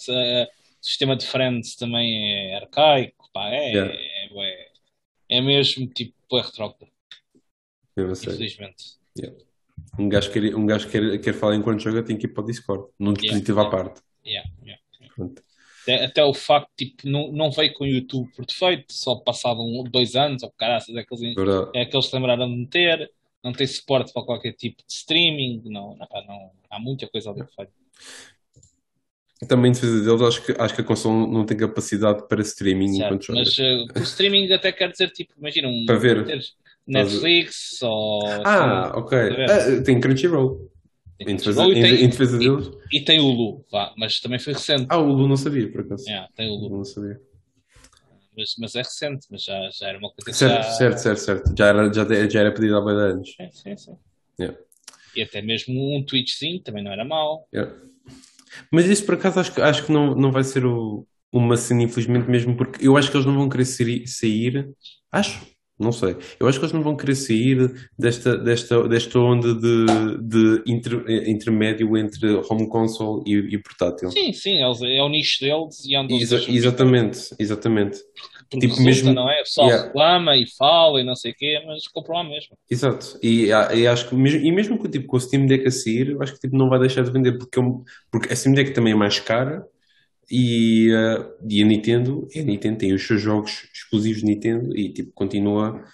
[0.81, 3.93] O sistema de friends também é arcaico, pá, é, Yeah.
[3.95, 4.69] é, é,
[5.39, 6.89] é mesmo tipo é retrógrado,
[7.97, 8.85] infelizmente.
[9.99, 12.47] Um gajo, quer, um gajo quer, quer falar enquanto joga, tem que ir para o
[12.47, 13.77] Discord, num dispositivo à yeah.
[13.85, 14.03] parte.
[14.25, 14.83] Yeah, yeah.
[15.83, 19.61] Até, até o facto, tipo, não, não veio com o YouTube por defeito, só passado
[19.61, 21.37] um, dois anos, ou caraças, é que eles,
[21.75, 23.11] é que eles se lembraram de meter,
[23.43, 27.45] não tem suporte para qualquer tipo de streaming, não, não, não- há muita coisa ali
[27.45, 27.71] que falha.
[29.47, 32.97] Também em defesa deles, acho que, acho que a console não tem capacidade para streaming
[32.97, 33.33] Certo.
[33.33, 36.27] Mas eh, por streaming até quer dizer, tipo, imagina, um, Para ver.
[36.87, 39.19] Netflix ou Ah, assim, ok.
[39.19, 40.69] Ah, tem Crunchyroll.
[41.19, 42.71] Tem Em defesa, Crunchyroll e em, tem- em defesa e- deles.
[42.93, 44.87] E tem o Lu, vá, mas também foi recente.
[44.89, 46.05] Ah, o Lu não sabia, por acaso.
[46.09, 47.21] Yeah, tem o O Lu não sabia.
[48.37, 50.71] mas, mas é recente, mas já, já era uma coisa que Certo, já...
[50.73, 51.55] certo, certo, certo.
[51.57, 53.35] Já era, já, já era pedido há bem anos.
[53.37, 53.97] Sim, sim, sim.
[54.41, 54.59] Yeah.
[55.15, 57.47] E até mesmo um Twitchzinho também não era mau.
[57.55, 57.73] Yeah.
[58.73, 61.83] Mas isso por acaso acho que, acho que não, não vai ser o, uma cena,
[61.83, 64.69] infelizmente, mesmo porque eu acho que eles não vão querer sair.
[65.13, 65.41] Acho,
[65.79, 66.17] não sei.
[66.41, 69.87] Eu acho que eles não vão querer sair desta, desta, desta onda de,
[70.23, 74.11] de inter- intermédio entre home console e, e portátil.
[74.11, 77.99] Sim, sim, eles, é o nicho deles e andam Exa- exatamente, exatamente.
[78.51, 79.41] Porque tipo, resulta, mesmo- não é?
[79.41, 79.87] O pessoal Yeah.
[79.89, 82.57] reclama e fala e não sei o quê, mas compram lá mesmo.
[82.71, 85.67] Exato, e, a- e acho que mesmo, e mesmo com, tipo, com o Steam Deck
[85.67, 88.33] a sair, eu acho que tipo, não vai deixar de vender porque, é um- porque
[88.33, 89.67] a Steam Deck também é mais cara
[90.31, 94.75] e, eh, e a Nintendo, e a Nintendo tem os seus jogos exclusivos de Nintendo
[94.77, 95.85] e tipo, continua,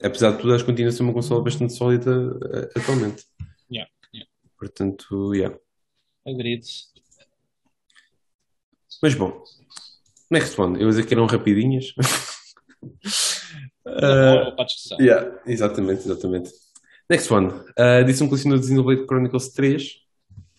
[0.00, 2.12] apesar de tudo, acho que continua a ser uma consola bastante sólida
[2.54, 3.24] eh, atualmente.
[3.70, 4.30] Yeah, yeah.
[4.56, 5.56] Portanto, yeah.
[6.24, 6.62] Agreed.
[9.02, 9.42] Mas bom,
[10.34, 11.86] next one, eu ia dizer que eram rapidinhas.
[14.66, 14.98] Discussão.
[15.00, 16.50] Yeah, exatamente, exatamente.
[17.08, 17.48] Next one.
[17.48, 19.92] Uh, disse um colecionador de Xenoblade Chronicles 3.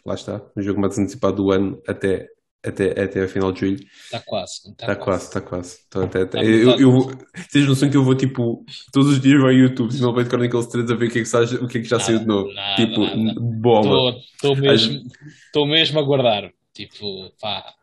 [0.06, 0.42] Lá está.
[0.56, 2.28] O jogo mais antecipado do ano até,
[2.64, 3.80] até, até a final de julho.
[4.06, 4.54] Está quase.
[4.70, 5.78] Está Está quase, está quase.
[5.88, 6.82] Então, até, até- Tá eu, metade.
[6.84, 7.08] eu,
[7.52, 8.64] tens noção que eu vou tipo
[8.94, 11.68] todos os dias ao YouTube Xenoblade Chronicles 3 a ver o que é que, o
[11.68, 12.54] que, é que já Nada, saiu de novo.
[12.54, 13.40] nada, tipo, nada.
[13.40, 14.18] bomba.
[14.36, 15.02] Estou mesmo,
[15.48, 16.52] estou mesmo a guardar.
[16.74, 17.74] Tipo, pá,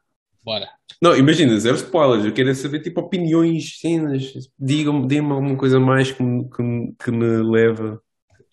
[0.45, 0.69] bora.
[1.01, 2.25] Não, imagina, zero spoilers.
[2.25, 4.33] Eu quero saber tipo opiniões, cenas.
[4.59, 8.01] Digam-me, deem-me alguma coisa mais que me, que me, que me leva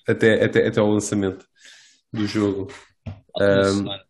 [0.08, 1.46] até, até, até ao lançamento
[2.12, 2.72] do jogo.
[3.34, 4.04] Falta uma Um, semana.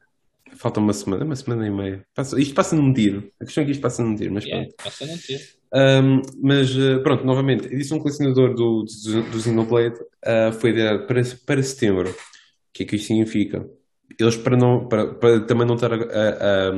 [0.55, 2.05] Falta uma semana, uma semana e meia.
[2.15, 3.29] Passa- isto passa num tiro.
[3.41, 4.83] A questão é que isto passa num tiro, mas Yeah, pronto.
[4.83, 5.59] passa a não ter.
[5.71, 11.21] Um, mas uh, pronto, novamente, edição colecionador do, do, do Xenoblade uh, foi adiada para,
[11.45, 12.09] para setembro.
[12.09, 12.15] O
[12.73, 13.65] que é que isto significa?
[14.19, 16.73] Eles, para, não, para, para também não estar a, a- a-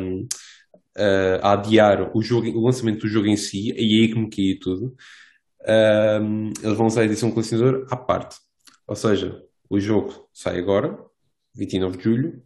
[1.41, 4.59] a adiar o, jogo, o lançamento do jogo em si, e aí que me caí
[4.59, 4.95] tudo,
[6.21, 8.37] um, eles vão lançar a edição colecionador à parte.
[8.87, 10.97] Ou seja, o jogo sai agora,
[11.55, 12.43] 29 de julho,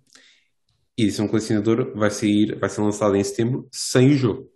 [0.98, 4.52] e a edição colecionador vai sair, vai ser lançada em setembro sem o jogo.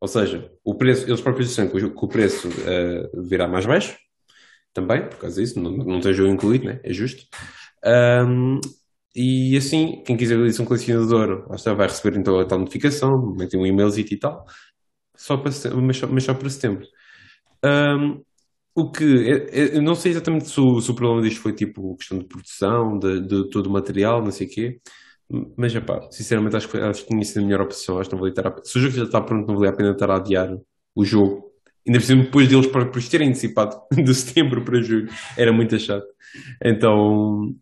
[0.00, 3.96] Ou seja, o preço, eles próprios disseram que o, preço eh, virá mais baixo,
[4.74, 6.80] também, por causa disso, não, não tem jogo incluído, né?
[6.84, 7.24] É justo.
[7.82, 8.60] Ahm,
[9.16, 13.60] e assim, quem quiser a edição colecionador, lá vai receber então a tal notificação, metem
[13.60, 14.44] um e-mailzito e tal,
[15.16, 15.50] só para,
[15.82, 16.86] mas, só, mas só para setembro.
[17.64, 18.20] Ahm,
[18.74, 21.54] o que, eu- eu eu não sei exatamente se o, se o problema disto foi
[21.54, 24.80] tipo questão de produção, de, de todo o material, não sei o quê,
[25.56, 27.98] mas epá, sinceramente acho que, acho que tinha sido a melhor opção.
[27.98, 28.64] Acho que não valia estar a...
[28.64, 30.56] Se o jogo já está pronto, não valia a pena estar a adiar
[30.94, 31.52] o jogo.
[31.86, 36.06] Ainda por cima, depois deles próprios terem antecipado de setembro para julho, era muito chato.
[36.64, 37.54] Então,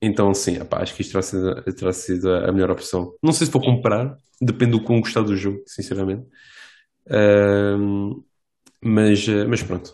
[0.00, 3.12] então sim, epá, acho que isto terá sido, terá sido a melhor opção.
[3.22, 6.26] Não sei se vou comprar, depende do quão gostar do jogo, sinceramente.
[7.10, 8.22] Ahm,
[8.82, 9.92] mas, eh, mas pronto.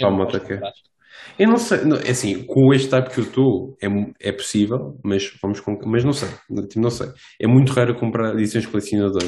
[0.00, 0.54] Vais ataque.
[0.54, 0.72] comprar.
[1.38, 4.98] Eu não sei, não, é assim, com este type que eu estou, é, é possível,
[5.02, 6.28] mas vamos com, mas não sei,
[6.68, 7.08] tipo, não sei.
[7.40, 9.22] É muito raro comprar edições colecionador,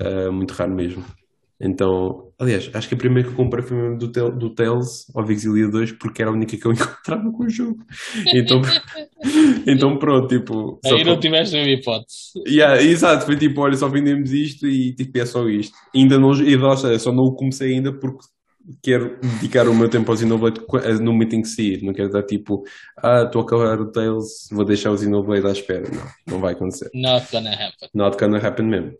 [0.00, 1.04] ah, muito raro mesmo.
[1.60, 5.06] Então, aliás, acho que a primeira que eu comprei foi mesmo do, Tel, do Tales
[5.14, 7.78] ao Exilia 2 porque era a única que eu encontrava com o jogo.
[8.34, 8.60] Então,
[9.66, 12.32] então pronto, tipo, Aí não tiveste a minha hipótese.
[12.46, 15.74] Yeah, exato, foi tipo, olha, só vendemos isto e tipo, é só isto.
[15.94, 18.26] Ainda não, e eu só não o comecei ainda porque
[18.82, 21.82] quero dedicar o meu tempo ao Xenoblade eh, no momento em que sair.
[21.82, 22.64] Não quero dar tipo,
[22.98, 25.88] ah, estou a acabar o Tales, vou deixar o Xenoblade à espera.
[25.90, 26.90] Não, não vai acontecer.
[26.92, 27.88] Not gonna happen.
[27.94, 28.92] Not gonna happen mesmo.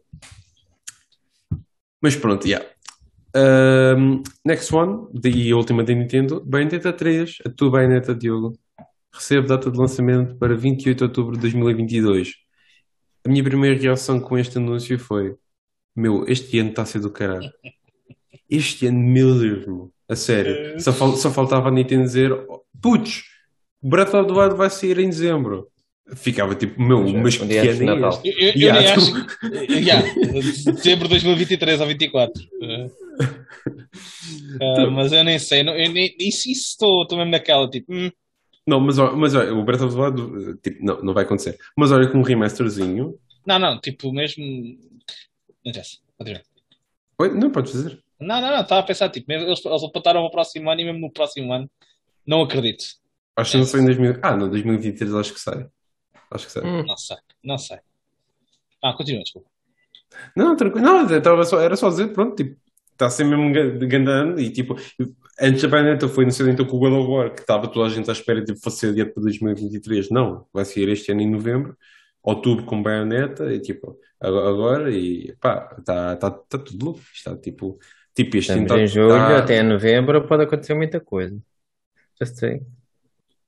[2.07, 2.65] Mas pronto, yeah.
[3.35, 8.57] Um, next one, e a última da Nintendo, Bayonetta 3, a tua Bayonetta, Diogo.
[9.12, 12.35] Recebo data de lançamento para 28 de outubro de 2022.
[13.27, 15.35] A minha primeira reação com este anúncio foi:
[15.97, 17.51] Meu, este ano está a ser do caralho.
[18.49, 19.93] Este ano, meu Deus, meu.
[20.09, 20.81] A sério.
[20.81, 23.24] Só, fal- só faltava a Nintendo dizer: "Oh, Putz,
[23.83, 25.66] Breath of the Wild vai sair em dezembro.
[26.15, 28.11] Ficava tipo: Meu, mas Um que ano de é Natal.
[28.11, 28.28] este?
[28.28, 29.73] Eu, eu- eu Yeah, nem tu- acho.
[29.73, 30.07] Yeah,
[30.73, 32.43] dezembro de 2023 ou 24.
[32.62, 32.91] Eh,
[34.61, 35.62] eh, mas eu nem sei.
[35.62, 38.11] Não, eu nem, isso isso estou estou mesmo naquela, tipo, hum,
[38.66, 41.59] Não, mas, olha- mas olha, o Breath of the Wild, tipo, não, não vai acontecer.
[41.77, 43.19] Mas olha, com um remasterzinho.
[43.47, 44.45] não, não, tipo, mesmo.
[44.45, 45.99] Não interessa.
[46.16, 46.43] continua.
[47.19, 47.99] Oi, não podes fazer.
[48.20, 50.81] Não, não, não, estava a pensar, tipo, mesmo, eles, eles apontaram para o próximo ano
[50.81, 51.69] e mesmo no próximo ano,
[52.27, 52.85] não acredito.
[53.37, 54.19] Acho que não sai em 2000.
[54.23, 55.66] Ah, não, 2023 acho que sai.
[56.31, 56.65] Acho que sai.
[56.65, 57.78] Hum, Não sei, não sei.
[58.82, 59.48] Ah, continua, desculpa.
[60.36, 60.85] Não, tranquilo.
[60.86, 62.57] Não, eu tava só, era só dizer, pronto, tipo,
[62.93, 64.77] está sempre mesmo ga- gandando e tipo,
[65.40, 67.90] antes da Bayonetta foi anunciado então com o God of War, que estava toda a
[67.90, 70.11] gente à espera de tipo, fosse ser adiado para 2023.
[70.11, 71.77] Não, vai sair este ano em novembro,
[72.23, 77.01] outubro com Bayonetta e tipo, agora, e pá, está tá, tá tudo louco.
[77.12, 77.78] Está tipo,
[78.15, 81.36] tipo este ano Estamos tá- em julho, tá- até novembro pode acontecer muita coisa.
[82.19, 82.62] Já sei.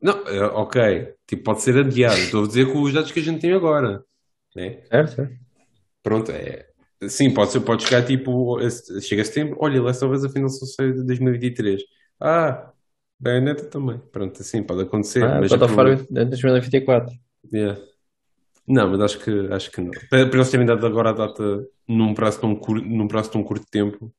[0.00, 2.18] Não, é, ok, tipo, pode ser adiado.
[2.18, 4.04] Estou a dizer com os dados que a gente tem agora,
[4.54, 4.80] né?
[4.88, 5.34] Certo, certo.
[6.02, 6.66] Pronto, é.
[7.08, 8.58] Sim, pode ser, pode chegar tipo,
[9.00, 11.80] chega a setembro, olha, Last of Us afinal só sai de 2023.
[12.20, 12.72] Ah,
[13.20, 13.98] Bayonetta também.
[14.12, 15.24] Pronto, assim, pode acontecer.
[15.24, 17.14] Ah, mas God of War problema- de 2024.
[17.52, 17.80] Yeah.
[18.66, 19.90] Não, mas acho que, acho que não.
[20.10, 23.42] Para, para eles terem dado agora a data num prazo tão curto, num prazo tão
[23.42, 24.12] curto de tempo,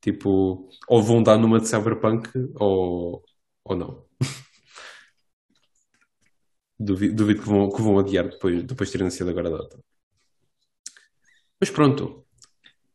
[0.00, 3.22] tipo, ou vão dar numa de Cyberpunk ou,
[3.64, 4.04] ou não.
[6.78, 9.78] Duvido, duvido que vão, que vão adiar depois, depois de terem anunciado agora a data.
[11.60, 12.24] Mas pronto,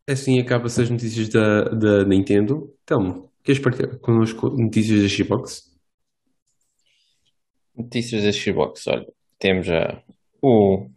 [0.07, 2.73] assim acaba-se as notícias da, da Nintendo.
[2.83, 5.69] Então, queres partilhar connosco notícias da Xbox?
[7.75, 9.07] Notícias da Xbox, olha,
[9.37, 10.03] temos já
[10.41, 10.89] o,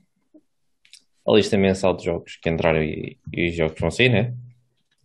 [1.29, 4.35] a lista mensal de jogos que entraram e, e os jogos vão sair, né?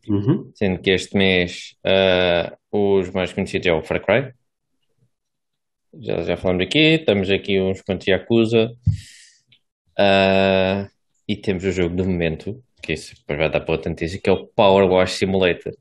[0.10, 0.52] Uhum.
[0.56, 4.34] Sendo que este mês ah, os mais conhecidos é o Far Cry.
[5.94, 8.72] Já, já falamos aqui, estamos aqui uns quantos Yakuza.
[9.98, 10.88] Ah,
[11.28, 14.30] e temos o jogo do momento, que isso depois vai dar para outra notícia, que
[14.30, 15.74] é o Power Wash Simulator.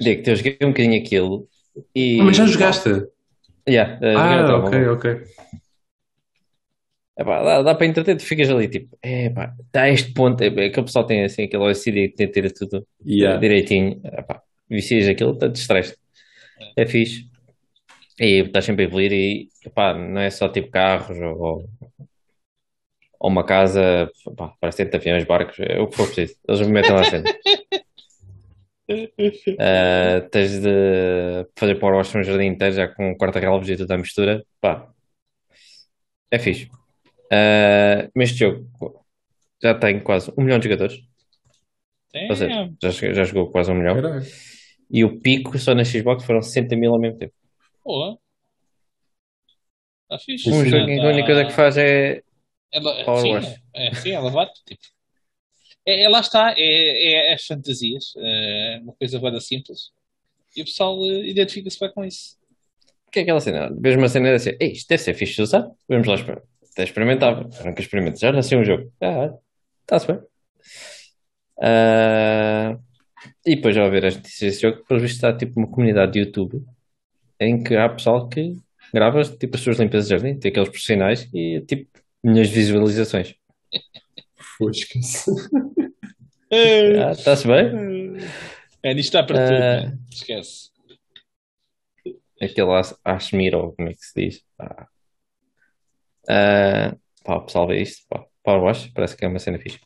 [0.00, 1.48] Digo que eu joguei um bocadinho aquilo
[1.94, 2.20] e.
[2.20, 2.88] Ah, mas já jogaste?
[3.68, 5.24] Yeah, eh, Ah, ok, ok.
[7.18, 10.70] Epá, dá, dá para entreter, tu ficas ali tipo, epá, está a este ponto, é,
[10.70, 13.38] que o pessoal tem assim aquele OCD que tem que ter tudo Yeah.
[13.38, 15.96] direitinho, epá, vicias aquilo, está de estresse,
[16.74, 17.29] é fixe.
[18.20, 21.64] E estás sempre a evoluir e epá, não é só tipo carros ou,
[23.18, 26.72] ou uma casa, epá, parece ter aviões, barcos, é o que for preciso, eles me
[26.72, 27.32] metem lá sempre.
[29.60, 33.92] Ah, tens de fazer power wash no jardim inteiro já com um quarta-relvos e tudo
[33.92, 34.88] à mistura, pá,
[36.28, 36.68] é fixe.
[37.32, 38.66] Ah, mas este jogo
[39.62, 41.00] já tem quase um milhão de jogadores.
[42.28, 43.94] Ou seja, já, já jogou quase um milhão.
[43.94, 44.26] Caralho.
[44.90, 47.34] E o pico só na Xbox foram 60 mil ao mesmo tempo.
[47.82, 48.18] Pô,
[50.10, 50.50] Está fixe.
[50.50, 50.70] Um Sim.
[50.70, 52.22] jogo em que a única coisa que faz é.
[52.72, 53.54] Ela, Power sim, wash.
[53.74, 54.80] é, sim, ela bate, tipo.
[55.86, 59.92] É, é, lá está, é, é as fantasias, é uma coisa bem simples.
[60.56, 62.36] E o pessoal eh, identifica-se bem com isso.
[63.06, 63.70] O que é aquela cena?
[63.80, 64.50] Vejo uma cena dessa.
[64.60, 65.70] Ei, isto deve ser fixe de usar.
[65.88, 66.48] Vamos lá experimentar.
[66.72, 67.50] Até experimentava.
[67.58, 68.18] Eu nunca experimento.
[68.18, 68.92] Já nasceu um jogo.
[69.00, 69.32] Ah,
[69.82, 70.20] está-se bem.
[71.62, 72.76] Ah,
[73.46, 76.20] e depois já ver as notícias desse jogo, pelo visto está tipo uma comunidade de
[76.20, 76.64] YouTube
[77.40, 78.56] em que há pessoal que
[78.92, 81.88] grava tipo as suas limpezas de jardim, tem aqueles profissionais e tipo
[82.22, 83.34] de visualizações.
[84.58, 85.30] Fosca-se.
[86.52, 88.18] Ah, está-se bem?
[88.82, 89.80] É, nisto está para tudo, Ah.
[89.90, 89.98] né?
[90.10, 90.70] esquece.
[92.42, 94.42] aquele As- Ashmir, ou como é que se diz?
[94.56, 94.88] Pá.
[96.28, 99.78] Ah, pá, o pessoal vê isto, pá, Power Wash, parece que é uma cena fixe.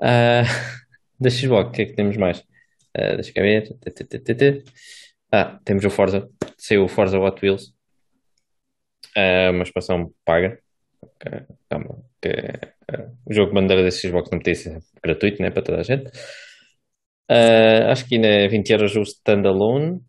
[0.00, 0.42] Ah,
[1.20, 2.42] da Xbox, o que é que temos mais?
[2.96, 4.64] Ah, deixa eu ver.
[5.32, 7.74] Ah, temos o Forza, saiu o Forza Hot Wheels,
[9.14, 10.58] Ah, uma expansão paga.
[11.02, 12.28] Ok, Calma, que
[12.92, 16.10] ah, o jogo bandeira da Xbox não podia ser gratuito, né, para toda a gente.
[17.28, 20.00] Ah, acho que ainda é 20 euros o standalone.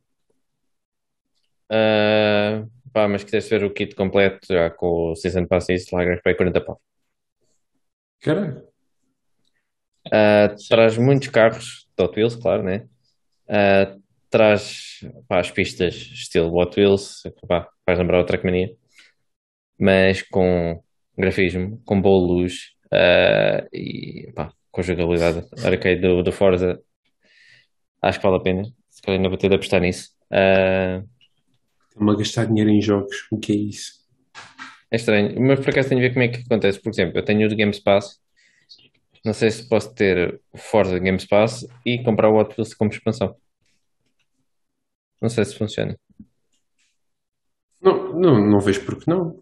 [1.70, 5.96] Ah, pá, mas quiseste ver o kit completo já com o Season Pass e isso,
[5.96, 6.82] lá para 40 pau.
[8.20, 8.68] Caralho.
[10.12, 12.88] Ah, traz muitos carros de Hot Wheels, claro, né?
[13.50, 13.96] Ah,
[14.30, 18.76] traz pá, as pistas estilo Hot Wheels, pá, faz lembrar o Trackmania,
[19.80, 20.82] mas com
[21.18, 26.82] grafismo, com boa luz ah, e pá, com jogabilidade arcade do, do Forza.
[28.02, 28.64] Acho que vale a pena.
[28.90, 30.12] Se calhar ainda vou ter de apostar nisso.
[30.32, 31.04] Ah,
[31.90, 33.28] Estão-me a gastar dinheiro em jogos.
[33.32, 33.94] O que é isso?
[34.92, 36.80] É estranho, mas por acaso tenho a ver como é que acontece.
[36.80, 38.22] Por exemplo, eu tenho o do Games Pass,
[39.26, 42.92] não sei se posso ter o Forza Games Pass e comprar o Hot Wheels como
[42.92, 43.36] expansão.
[45.22, 45.98] Não sei se funciona.
[47.82, 49.42] Não, não, não vejo porque não.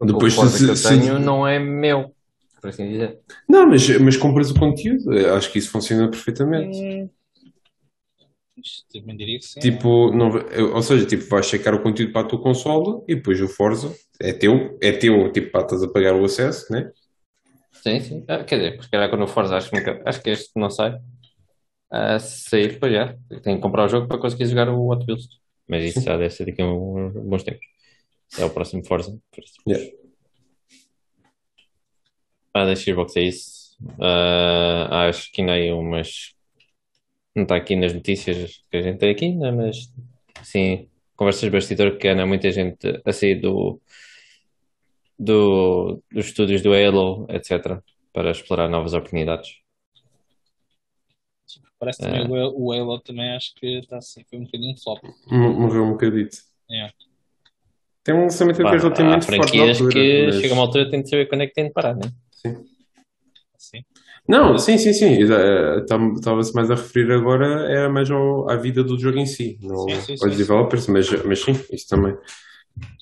[0.00, 2.14] Depois o se- que eu se- tenho não é meu,
[2.60, 3.20] por assim dizer.
[3.48, 5.12] Não, mas, mas compras o conteúdo.
[5.12, 6.76] Eu Acho que isso funciona perfeitamente.
[6.76, 7.08] Hum,
[8.92, 9.60] Também diria que sim.
[9.60, 13.14] Tipo, não, eu- ou seja, tipo, vais checar o conteúdo para a tua consola e
[13.14, 16.90] depois o Forza é teu, é teu, tipo, pá, estás a pagar o acesso, né?
[17.72, 18.24] Sim, sim.
[18.28, 20.70] Ah, quer dizer, se calhar quando o Forza acho que, nunca- acho que este não
[20.70, 20.96] sai.
[22.20, 23.14] Se sair, depois já.
[23.42, 25.28] Tenho que comprar o jogo para conseguir jogar o Hot Wheels.
[25.68, 27.66] Mas isso já deve ser daqui a uns bons tempos.
[28.38, 29.18] É o próximo Forza.
[29.68, 29.92] Yeah.
[32.54, 33.76] Ah, da Xbox é isso.
[34.00, 36.34] Ah, acho que ainda há umas.
[37.34, 39.90] Não está aqui nas notícias que a gente tem aqui, ainda, mas
[40.42, 43.80] sim, conversas de bastidor que anda muita gente a sair do,
[45.18, 47.80] do, dos estúdios do Halo, etc.,
[48.12, 49.61] para explorar novas oportunidades.
[51.82, 52.06] Parece É.
[52.06, 55.00] também o Halo- o Halo também acho que está assim, foi um bocadinho flop.
[55.28, 56.36] Morreu um bocadito.
[56.70, 56.94] Yeah.
[58.04, 61.02] Tem um lançamento Pá, há relativamente forte na altura, que mas- chega uma altura tem
[61.02, 62.08] de saber quando é que tem de parar, né?
[63.56, 63.82] Assim.
[64.28, 65.18] Não, sim, sim, sim.
[65.24, 69.78] Estava-se mais a referir agora, era mais ao- à vida do jogo em si, não
[69.78, 72.16] Sim, sim, aos sim, developers, mas, mas sim, isso também.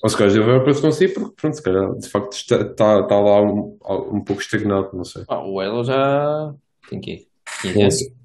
[0.02, 3.00] Ou se calhar os developers estão si, porque pronto, se calhar de facto está, está,
[3.00, 3.76] está lá um,
[4.10, 5.24] um pouco estagnado, não sei.
[5.28, 6.54] Ah, o Halo já
[6.88, 7.26] tem que
[7.60, 8.19] 15 anos.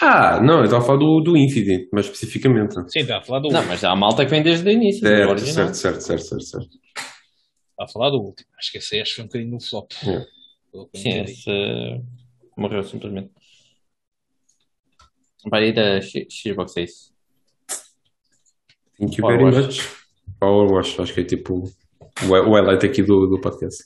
[0.00, 2.74] Ah, não, eu estava a falar do, do Infinite, mais especificamente.
[2.90, 3.68] Sim, está a falar do Não, último.
[3.72, 5.74] mas há a malta que vem desde o início, do Certo, original.
[5.74, 6.68] certo, certo, certo, certo, certo.
[6.68, 8.48] Está a falar do último.
[8.58, 9.90] Acho que esse aí acho que foi um bocadinho no flop.
[10.72, 11.50] Eu Sim, esse
[12.56, 13.30] morreu simplesmente.
[15.50, 17.12] Vai ir da Xbox é isso.
[18.98, 19.66] Thank you Power very Wash.
[19.78, 19.88] much.
[20.38, 23.82] Power Wash, acho que é tipo o o highlight aqui do, do podcast.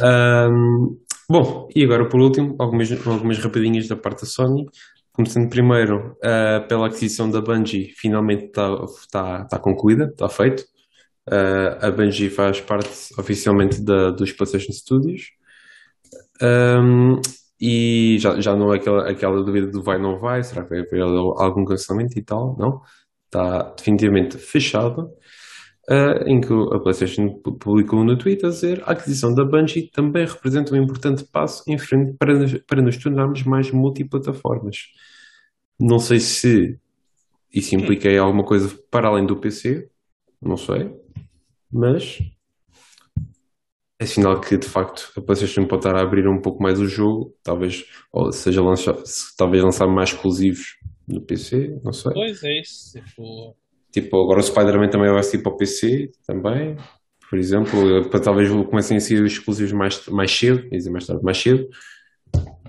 [0.00, 0.96] Ahm,
[1.28, 4.66] bom, e agora por último, algumas, algumas rapidinhas da parte da Sony.
[5.12, 8.76] Começando primeiro ah, pela aquisição da Bungie, finalmente está
[9.10, 10.64] tá, tá concluída, está feito.
[11.30, 15.30] Ah, a Bungie faz parte oficialmente da, dos PlayStation Studios.
[16.40, 17.20] Ahm,
[17.60, 20.80] e já, já não é aquela, aquela dúvida do vai não vai, será que vai
[20.80, 22.56] haver algum cancelamento e tal?
[22.58, 22.82] Não.
[23.26, 25.08] Está definitivamente fechada.
[25.86, 29.90] Uh, em que a PlayStation pu- publicou no Twitter a dizer a aquisição da Bungie
[29.90, 34.78] também representa um importante passo em frente para nos, para nos tornarmos mais multiplataformas.
[35.78, 36.78] Não sei se
[37.52, 39.86] isso implica aí alguma coisa para além do PC,
[40.40, 40.90] não sei,
[41.70, 42.18] mas
[43.98, 46.86] é sinal que de facto a PlayStation pode estar a abrir um pouco mais o
[46.86, 47.84] jogo, talvez,
[48.32, 52.12] seja, lançar, se- talvez lançar mais exclusivos no PC, não sei.
[52.12, 52.98] Pois é isso.
[52.98, 53.54] Tipo,
[53.94, 56.76] Tipo, agora o Spider-Man também vai sair para o PC também,
[57.30, 61.38] por exemplo, para talvez comecem a ser exclusivos mais, mais cedo, dizer, mais tarde, mais
[61.38, 61.68] cedo.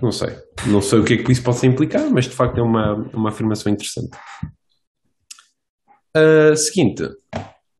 [0.00, 0.28] Não sei.
[0.68, 3.30] Não sei o que é que isso possa implicar, mas de facto é uma, uma
[3.30, 4.16] afirmação interessante.
[6.14, 7.02] Ah, seguinte,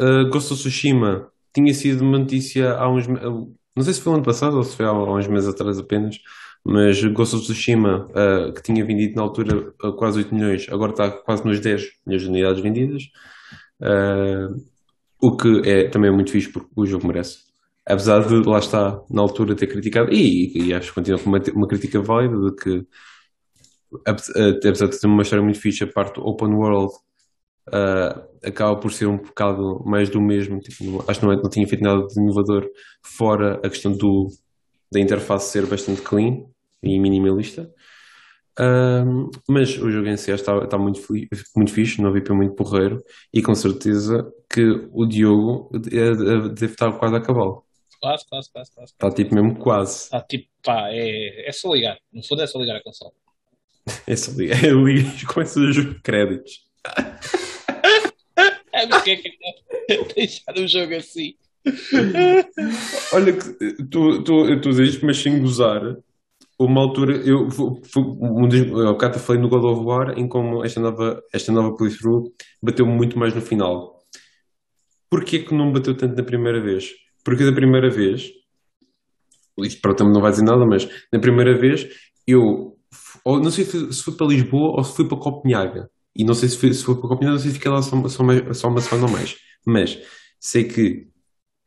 [0.00, 3.06] ah, Ghost of Tsushima tinha sido uma notícia há uns.
[3.06, 6.18] Não sei se foi ano passado ou se foi há, uns meses atrás apenas,
[6.64, 11.10] mas Ghost of Tsushima, ah, que tinha vendido na altura quase 8 milhões, agora está
[11.10, 13.04] quase nos 10 milhões de unidades vendidas.
[13.80, 14.48] Ah,
[15.22, 17.38] o que é também muito fixe porque o jogo merece.
[17.86, 21.40] Apesar de lá está, na altura, ter criticado, e, e acho que continua com uma,
[21.54, 22.86] uma crítica válida de que,
[24.36, 26.92] eh, apesar de ter uma história muito fixe, a parte open world
[27.72, 30.60] ah, acaba por ser um bocado mais do mesmo.
[30.60, 32.66] Tipo, acho que não, é- não tinha feito nada de inovador,
[33.04, 34.28] fora a questão do,
[34.92, 36.44] da interface ser bastante clean
[36.82, 37.70] e minimalista.
[38.58, 41.00] Ahm, mas o jogo em si está, está muito,
[41.54, 43.02] muito fixe, não vi para muito porreiro,
[43.32, 47.64] e com certeza que o Diogo eh, eh, deve estar quase a acabá-lo.
[48.00, 48.92] quase, quase, quase, quase.
[48.92, 50.04] Está tipo mesmo quase.
[50.04, 51.98] Está tipo, pá, é, é só ligar.
[52.12, 53.12] No fundo é só ligar a consola.
[54.06, 56.66] É só ligar, é ligar e começa de créditos.
[58.72, 59.28] É, mas quem é que
[59.90, 61.34] é deixar o jogo assim?
[63.12, 65.96] Olha, que tu, tu, eu estou a dizer isto, mas sem gozar.
[66.58, 70.26] Uma altura, eu, fu- fu- um dos, há bocado falei no God of War, em
[70.26, 74.02] como esta nova, esta nova playthrough bateu muito mais no final.
[75.10, 76.90] Porquê que não bateu tanto na primeira vez?
[77.24, 78.30] Porque da primeira vez,
[79.58, 81.86] isto para também não vai dizer nada, mas na primeira vez
[82.26, 82.76] eu,
[83.24, 85.90] ou não sei se se fui para Lisboa ou se fui para Copenhaga.
[86.14, 88.08] E não sei se fui, se fui para Copenhaga, não sei se fiquei lá só,
[88.08, 89.36] só, mais- só uma semana ou mais.
[89.66, 89.98] Mas
[90.40, 91.08] sei que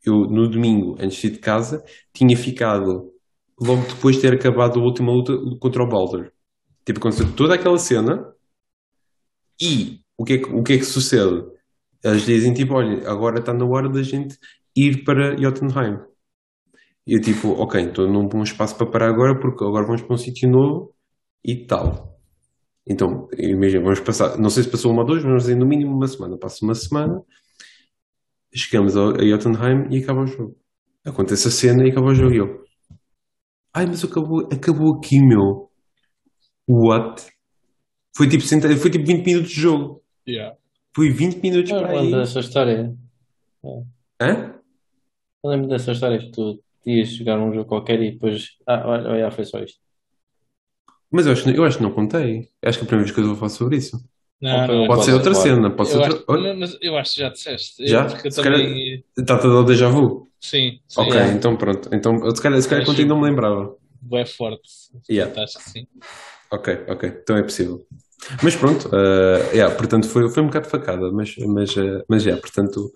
[0.05, 1.83] eu no domingo, antes de ir de casa,
[2.13, 3.11] tinha ficado
[3.61, 6.31] logo depois de ter acabado a última luta contra o Baldur.
[6.85, 8.33] Tipo, aconteceu toda aquela cena
[9.61, 11.45] e o que é que, o que, é que sucede?
[12.03, 14.37] Eles dizem tipo, olha, agora está na hora da gente
[14.75, 15.97] ir para Jotunheim.
[17.05, 20.13] E eu tipo, ok, então não bom espaço para parar agora porque agora vamos para
[20.13, 20.93] um sítio novo
[21.43, 22.17] e tal.
[22.87, 25.95] Então, imagina, vamos passar, não sei se passou uma ou duas, vamos dizer no mínimo
[25.95, 26.37] uma semana.
[26.37, 27.21] Passa uma semana,
[28.53, 30.55] chegamos a Jotunheim e acaba o jogo.
[31.05, 32.68] Acontece a cena e acaba o jogo e eu.
[33.73, 35.69] Ai, mas acabou, acabou aqui, meu.
[36.67, 37.25] What?
[38.15, 40.03] Foi tipo, senta- foi tipo 20 minutos de jogo.
[40.27, 40.55] Yeah.
[40.95, 42.01] Foi 20 minutos Eu para aí.
[42.01, 42.95] lembro dessa história.
[44.21, 44.55] Hã?
[45.43, 48.57] Eu lembro dessa história que tu ias jogar um jogo qualquer e depois.
[48.67, 49.79] Ah, olha, olha, foi só isto.
[51.11, 52.49] Mas eu acho, eu acho que não contei.
[52.63, 53.97] Acho que é a primeira vez que eu vou falar sobre isso.
[54.41, 55.49] Não, Ou foi não, um Pode ser outra Claro.
[55.49, 56.15] cena, pode ser eu outra.
[56.17, 57.87] acho, Olha, não, mas eu acho que já disseste.
[57.87, 58.03] Já?
[58.03, 59.03] Eu, porque eu Se calhar- também.
[59.17, 60.28] está-te a dar o déjà vu?
[60.41, 61.01] Sim, sim.
[61.01, 61.33] Ok, Yeah.
[61.33, 61.89] então pronto.
[61.93, 63.75] Então, eu se calhar, se calhar contigo não me lembrava.
[64.13, 64.69] É forte.
[65.09, 65.43] Yeah.
[65.43, 65.87] Acho que sim.
[66.51, 67.09] Ok, ok.
[67.21, 67.85] Então é possível.
[68.43, 72.41] Mas pronto, eh, yeah, portanto foi, foi um bocado facada, mas, mas, eh, mas yeah,
[72.41, 72.91] portanto.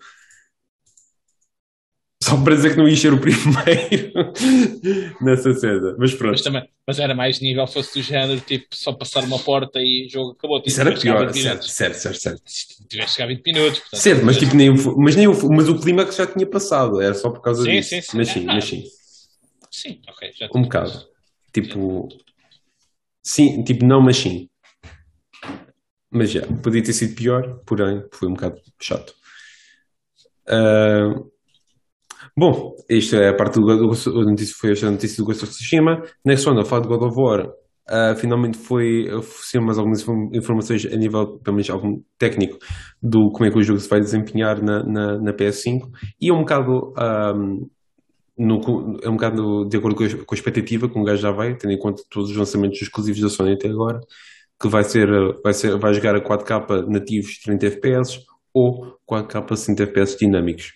[2.23, 4.33] Só para dizer que não ia ser o primeiro
[5.21, 5.95] nessa cena.
[5.99, 6.31] Mas pronto.
[6.31, 10.07] Mas, também, mas era mais nível, fosse do género, tipo, só passar uma porta e
[10.07, 10.59] o jogo acabou.
[10.59, 12.41] Tipo, Isso era que pior, 20 certo, certo, certo, certo.
[12.89, 13.79] Tiveste que jogar 20 minutos.
[13.81, 17.01] portanto, Certo, mas tipo, nem, o- mas, nem o, mas o clímax já tinha passado,
[17.01, 17.89] era só por causa Sim, disso.
[17.89, 18.17] sim, sim.
[18.17, 18.83] Mas sim, mas sim.
[19.69, 20.31] Sim, ok.
[20.39, 21.07] Já Um bocado.
[21.51, 22.07] Tipo.
[23.21, 24.49] Sim, tipo, não, mas sim.
[26.09, 29.13] Mas já, podia ter sido pior, porém foi um bocado chato.
[30.47, 31.15] Ah,
[32.37, 35.53] bom, isto é a parte do, do, do notícia, foi esta notícia do Ghost of
[35.53, 36.01] Tsushima.
[36.25, 37.51] Next one, a falar de God of War,
[37.89, 42.57] ah, finalmente foi oferecer mais algumas inform- informações a nível, pelo menos algum técnico,
[43.01, 45.89] do como é que o jogo se vai desempenhar na, na, na PS5
[46.19, 46.93] e é um bocado.
[46.97, 47.33] ah,
[48.37, 51.31] no, é um bocado de acordo com a, com a expectativa que um gajo já
[51.31, 53.99] vai, tendo em conta todos os lançamentos exclusivos da Sony até agora,
[54.59, 55.07] que vai ser,
[55.43, 58.19] vai ser, vai jogar a 4K nativos 30 FPS
[58.53, 60.71] ou 4K 60 FPS dinâmicos.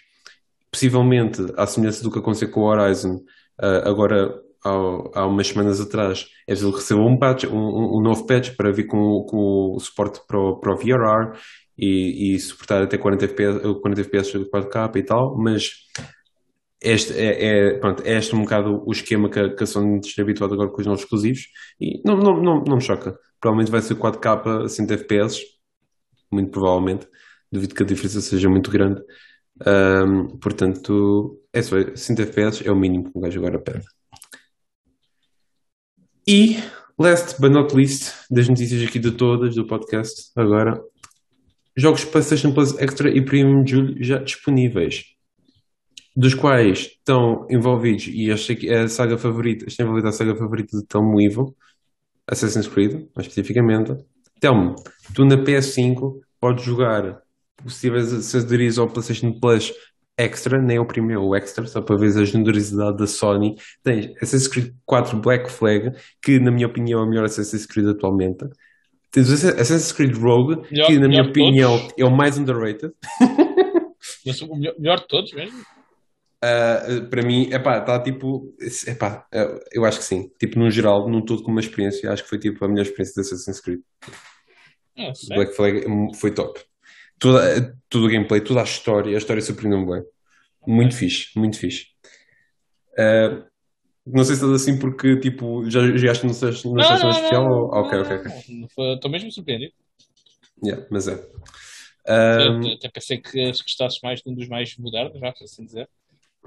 [0.72, 3.22] Possivelmente, à semelhança do que aconteceu com o Horizon,
[3.62, 4.34] eh, agora
[4.64, 4.70] há,
[5.22, 8.86] há umas semanas atrás, é que receba um patch, um, um- novo patch para vir
[8.88, 11.38] com, com o suporte para o, para o VRR
[11.78, 15.72] e, e suportar até 40 FPS, 40 FPS de 4K e tal, mas
[16.82, 20.22] este é, é, pronto, é este um bocado o esquema que que a Sony está
[20.22, 21.42] habituada agora com os novos exclusivos
[21.82, 23.18] e não, não, não, não me choca.
[23.40, 25.42] Provavelmente vai ser 4K a 100 FPS,
[26.32, 27.08] muito provavelmente.
[27.52, 29.02] Duvido que a diferença seja muito grande.
[29.66, 33.86] Ahm, portanto, é só 100 FPS é o mínimo que um gajo agora pede.
[36.28, 36.58] E,
[37.00, 40.82] last but not least, das notícias aqui de todas do podcast, agora,
[41.76, 45.06] jogos PlayStation Plus Extra e Premium de julho já disponíveis
[46.18, 50.76] dos quais estão envolvidos, e esta é a saga favorita, está envolvida a saga favorita
[50.76, 51.56] de Telmo Ivo,
[52.28, 53.96] Assassin's Creed, mais especificamente.
[54.40, 54.76] Telmo,
[55.14, 57.22] tu na PS5 podes jogar,
[57.66, 59.74] se tiveres aderires ao PlayStation Plus
[60.20, 64.48] Extra, nem o primeiro, o Extra, só para ver a generosidade da Sony, tens Assassin's
[64.48, 65.92] Creed 4 Black Flag,
[66.24, 68.46] que na minha opinião é o melhor Assassin's Creed atualmente.
[69.12, 71.44] Tens Assassin's Creed Rogue, Melhor- que na minha de todos.
[71.44, 72.92] opinião é o mais underrated.
[74.26, 75.60] Mas o melhor, melhor de todos mesmo.
[76.44, 78.54] Uh, para mim, epá, está tipo,
[78.88, 79.26] epá,
[79.72, 80.32] eu acho que sim.
[80.40, 83.14] Tipo, no geral, num todo como uma experiência, acho que foi tipo a melhor experiência
[83.16, 83.80] de Assassin's Creed.
[85.14, 85.36] Sei.
[85.36, 86.60] Black Flag hum, foi top.
[87.20, 90.04] Toda, todo o gameplay, toda a história, a história surpreendeu-me bem.
[90.68, 91.88] Muito fixe, muito fixe.
[92.94, 93.46] Uh,
[94.06, 97.50] não sei se estás assim porque, tipo, já jogaste no sexto especial?
[97.50, 98.32] ou- Ok, ok, ok.
[98.50, 98.94] não, não.
[98.96, 99.74] Estou mesmo surpreendido.
[100.64, 101.14] Yeah, mas é.
[101.14, 105.66] Eu Um, Até pensei que gostasses mais de um dos mais modernos, já, por assim
[105.66, 105.90] dizer.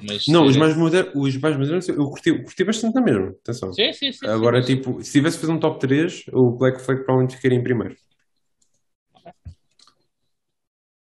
[0.03, 3.29] Mas, não, os eh, mais modernos, os mais modernos eu curti, curti bastante na mesma.
[3.29, 3.73] Atenção.
[3.73, 4.27] Sim, sim, sim.
[4.27, 4.77] Agora, sim.
[4.77, 7.95] tipo, se tivesse fazer um top 3, o Black Flag provavelmente ficaria em primeiro.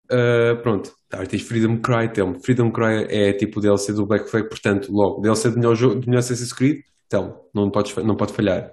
[0.09, 2.39] Uh, pronto, tá, tens Freedom Cry, Telmo.
[2.41, 5.99] Freedom Cry é tipo o DLC do Black Flag, portanto, logo, DLC de melhor, jogo,
[5.99, 8.71] de melhor Assassin's Creed, Telmo, não, podes, não pode falhar.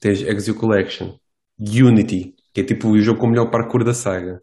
[0.00, 1.16] Tens Exile Collection,
[1.58, 4.42] Unity, que é tipo o jogo com o melhor parkour da saga.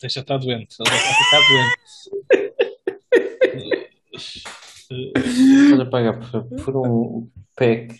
[0.00, 0.76] Deixa estar doente.
[0.80, 2.80] Ele a ficar doente.
[4.90, 7.94] Estás a pagar por, por um pack.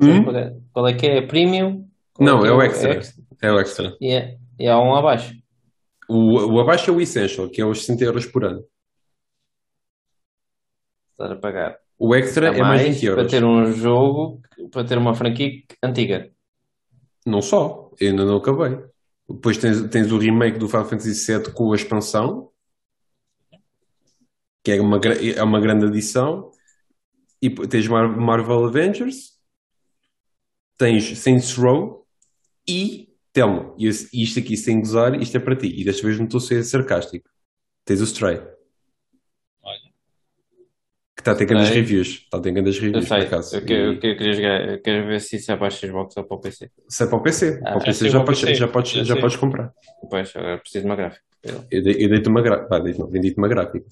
[0.00, 0.24] Hum?
[0.24, 1.22] pagar- Qual é que é?
[1.22, 1.88] Premium?
[2.12, 3.00] Qual Não, que é o extra.
[3.42, 3.96] É o extra.
[4.00, 5.34] E, é, e há um abaixo.
[6.08, 8.64] O, o abaixo é o Essential, que é os 60 euros por ano.
[11.12, 11.78] Estás a pagar.
[11.98, 13.30] O extra a é mais 20 para euros.
[13.30, 16.30] ter um jogo, para ter uma franquia antiga.
[17.24, 18.78] Não só, eu ainda não acabei.
[19.28, 22.50] Depois tens, tens o remake do Final Fantasy VII com a expansão,
[24.62, 25.00] que é uma,
[25.36, 26.50] é uma grande adição.
[27.40, 29.38] E tens Mar- Marvel Avengers,
[30.78, 32.06] tens Saints Row
[32.68, 33.05] e
[33.36, 33.86] Telmo, e
[34.22, 35.66] isto aqui sem gozar, isto é para ti.
[35.78, 37.28] E desta vez não estou a ser sarcástico.
[37.84, 38.40] Tens o Stray,
[39.62, 39.78] Olha,
[41.14, 42.08] que está a ter grandes reviews.
[42.08, 43.56] Está a ter grandes Eu reviews, por sei, acaso.
[43.56, 46.16] eu, que- eu, que- eu queria jogar, eu quero ver se isso é para Xbox
[46.16, 46.70] ou para o PC.
[46.88, 48.54] Se é para o PC, para o Ah, PC é já para o podes, PC,
[48.54, 49.20] já podes, já já sei.
[49.20, 49.72] podes comprar.
[50.02, 51.22] Depois, agora preciso de uma gráfica.
[51.70, 52.78] Eu, dei- eu dei-te uma gráfica.
[52.80, 53.86] Vendi-te não, vendi-te uma gráfica.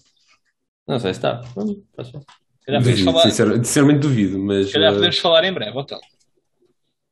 [0.89, 1.43] Não sei se está.
[1.57, 2.19] Hum, pode ser.
[2.21, 2.27] se
[2.67, 4.67] calhar podemos Duvido, falar, sincer- sinceramente duvido, mas.
[4.69, 6.01] se calhar eh, podemos falar em breve, hotel.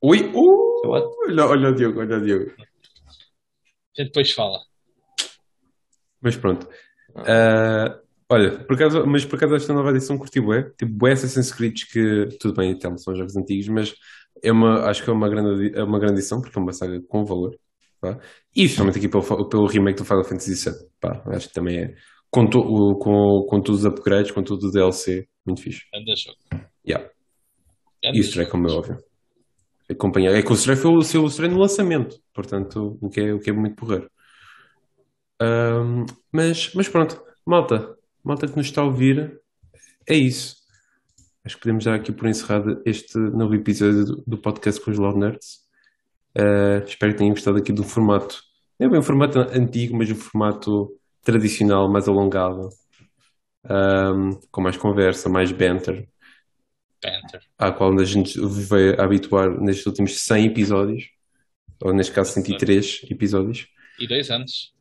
[0.02, 0.18] Ui!
[0.34, 2.50] Uh, olha, olha o Diogo, olha o Diogo.
[2.58, 4.58] A gente depois fala.
[6.20, 6.68] Mas pronto.
[7.16, 10.70] Ah, olha, por acaso, mas por acaso esta nova edição curti bué.
[10.78, 13.94] Tipo, bué Assassin's Creed que, tudo bem, então, são jogos antigos, mas
[14.42, 17.00] é uma, acho que é uma grande, é uma grande edição, porque é uma saga
[17.08, 17.56] com valor.
[18.00, 18.18] Pá.
[18.56, 20.88] E especialmente aqui pelo, pelo remake do Final Fantasy VII.
[21.00, 21.94] Pá, acho que também é,
[22.30, 22.60] com, to,
[22.98, 25.82] com, com todos os upgrades, com todo o DLC, muito fixe.
[25.94, 26.66] Anda jogo.
[26.84, 27.08] Yeah.
[28.04, 28.20] Anda E.
[28.20, 29.11] Stray, como é óbvio.
[29.92, 30.34] Acompanhar.
[30.34, 33.40] É que o Stray foi o seu Stray no lançamento, portanto, o que é, o
[33.40, 34.10] que é muito porreiro.
[35.40, 39.40] Ahm, mas, mas pronto, malta, malta que nos está a ouvir,
[40.08, 40.56] é isso.
[41.44, 45.18] Acho que podemos dar aqui por encerrado este novo episódio do, podcast com os Loud
[45.18, 45.60] Nerds.
[46.36, 48.42] Ah, espero que tenham gostado aqui do formato.
[48.78, 50.90] É bem um formato antigo, mas um formato
[51.22, 52.68] tradicional, mais alongado,
[53.64, 56.08] ahm, com mais conversa, mais banter
[57.02, 57.40] Panther.
[57.58, 58.38] à qual a gente
[58.98, 61.04] a habituar nestes últimos 100 episódios,
[61.82, 63.66] ou neste caso 103 episódios,
[63.98, 64.72] E dois anos.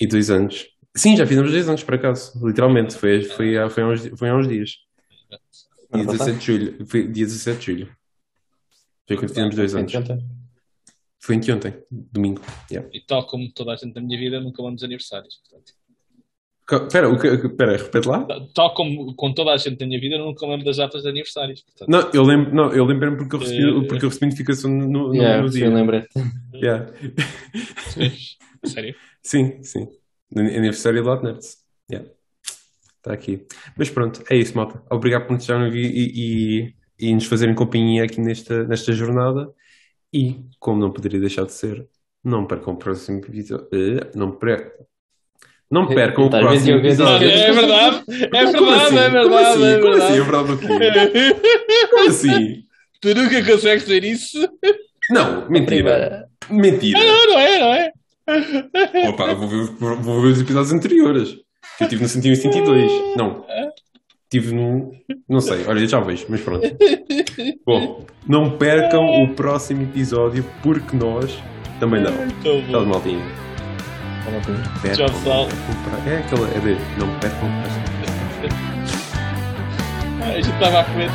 [0.00, 0.66] e dois anos.
[0.96, 4.28] Sim, já fizemos dois anos, por acaso, literalmente, foi, foi, há, foi, há, uns, foi
[4.28, 4.70] há uns dias.
[5.92, 7.96] Dia Ano 17 de julho, foi dia 17 de julho.
[9.06, 9.92] Foi quando fizemos dois anos.
[11.20, 12.42] Foi anteontem, domingo.
[12.70, 12.88] Yeah.
[12.92, 15.36] E tal como toda a gente na minha vida, nunca dos aniversários.
[15.36, 15.72] Portanto,
[16.70, 18.26] Espera, espera, repete lá?
[18.54, 21.08] tal como com toda a gente na minha vida, eu nunca lembro das datas de
[21.08, 21.62] aniversários.
[21.62, 24.70] Portanto, Não, eu lembro, não, eu lembro porque eu recebi, Eh, porque eu recebi notificação
[24.70, 25.68] no, no, Yeah, no sim, dia.
[25.68, 26.04] lembrei.
[26.54, 26.86] Yeah.
[28.64, 28.94] sério.
[29.22, 29.88] Sim, sim.
[30.36, 31.58] Aniversário do Lot Nerds.
[31.90, 32.08] Yeah.
[32.96, 33.46] Está aqui.
[33.76, 34.82] Mas pronto, é isso, malta.
[34.90, 39.50] Obrigado por nos ouvir e, e, e nos fazerem companhia aqui nesta, nesta jornada.
[40.12, 41.86] E, como não poderia deixar de ser,
[42.22, 43.68] não percam o próximo episódio.
[43.72, 44.86] Eh, Não percam.
[45.74, 47.28] Não percam o próximo episódio.
[47.28, 48.94] É verdade, é Como assim?
[48.94, 49.66] verdade, é Como verdade, assim?
[49.66, 50.04] é Como assim?
[50.04, 50.22] É verdade.
[50.22, 51.86] verdade o quê?
[51.90, 52.64] Como assim?
[53.00, 54.48] Tu nunca consegues dizer isso?
[55.10, 55.66] Não, mentira.
[55.66, 56.28] Primeira.
[56.48, 56.98] Mentira.
[57.00, 57.92] Não, não é, não é?
[59.08, 59.66] Opa, vou ver,
[60.00, 61.34] vou ver os episódios anteriores.
[61.76, 63.16] Que eu tive no 182.
[63.16, 63.44] Não.
[64.30, 64.92] Tive no.
[65.28, 66.66] Não sei, olha, já vejo, mas pronto.
[67.66, 71.36] Bom, não percam o próximo episódio, porque nós
[71.80, 72.12] também não.
[72.12, 73.43] Então, Tchau, bom.
[74.32, 74.62] Maltinho.
[74.82, 75.44] Percam, Tchau, pessoal.
[75.44, 76.48] o pra- É aquela.
[76.48, 76.76] É de.
[76.98, 77.84] Não percam o próximo
[80.22, 81.10] A gente estava a comer.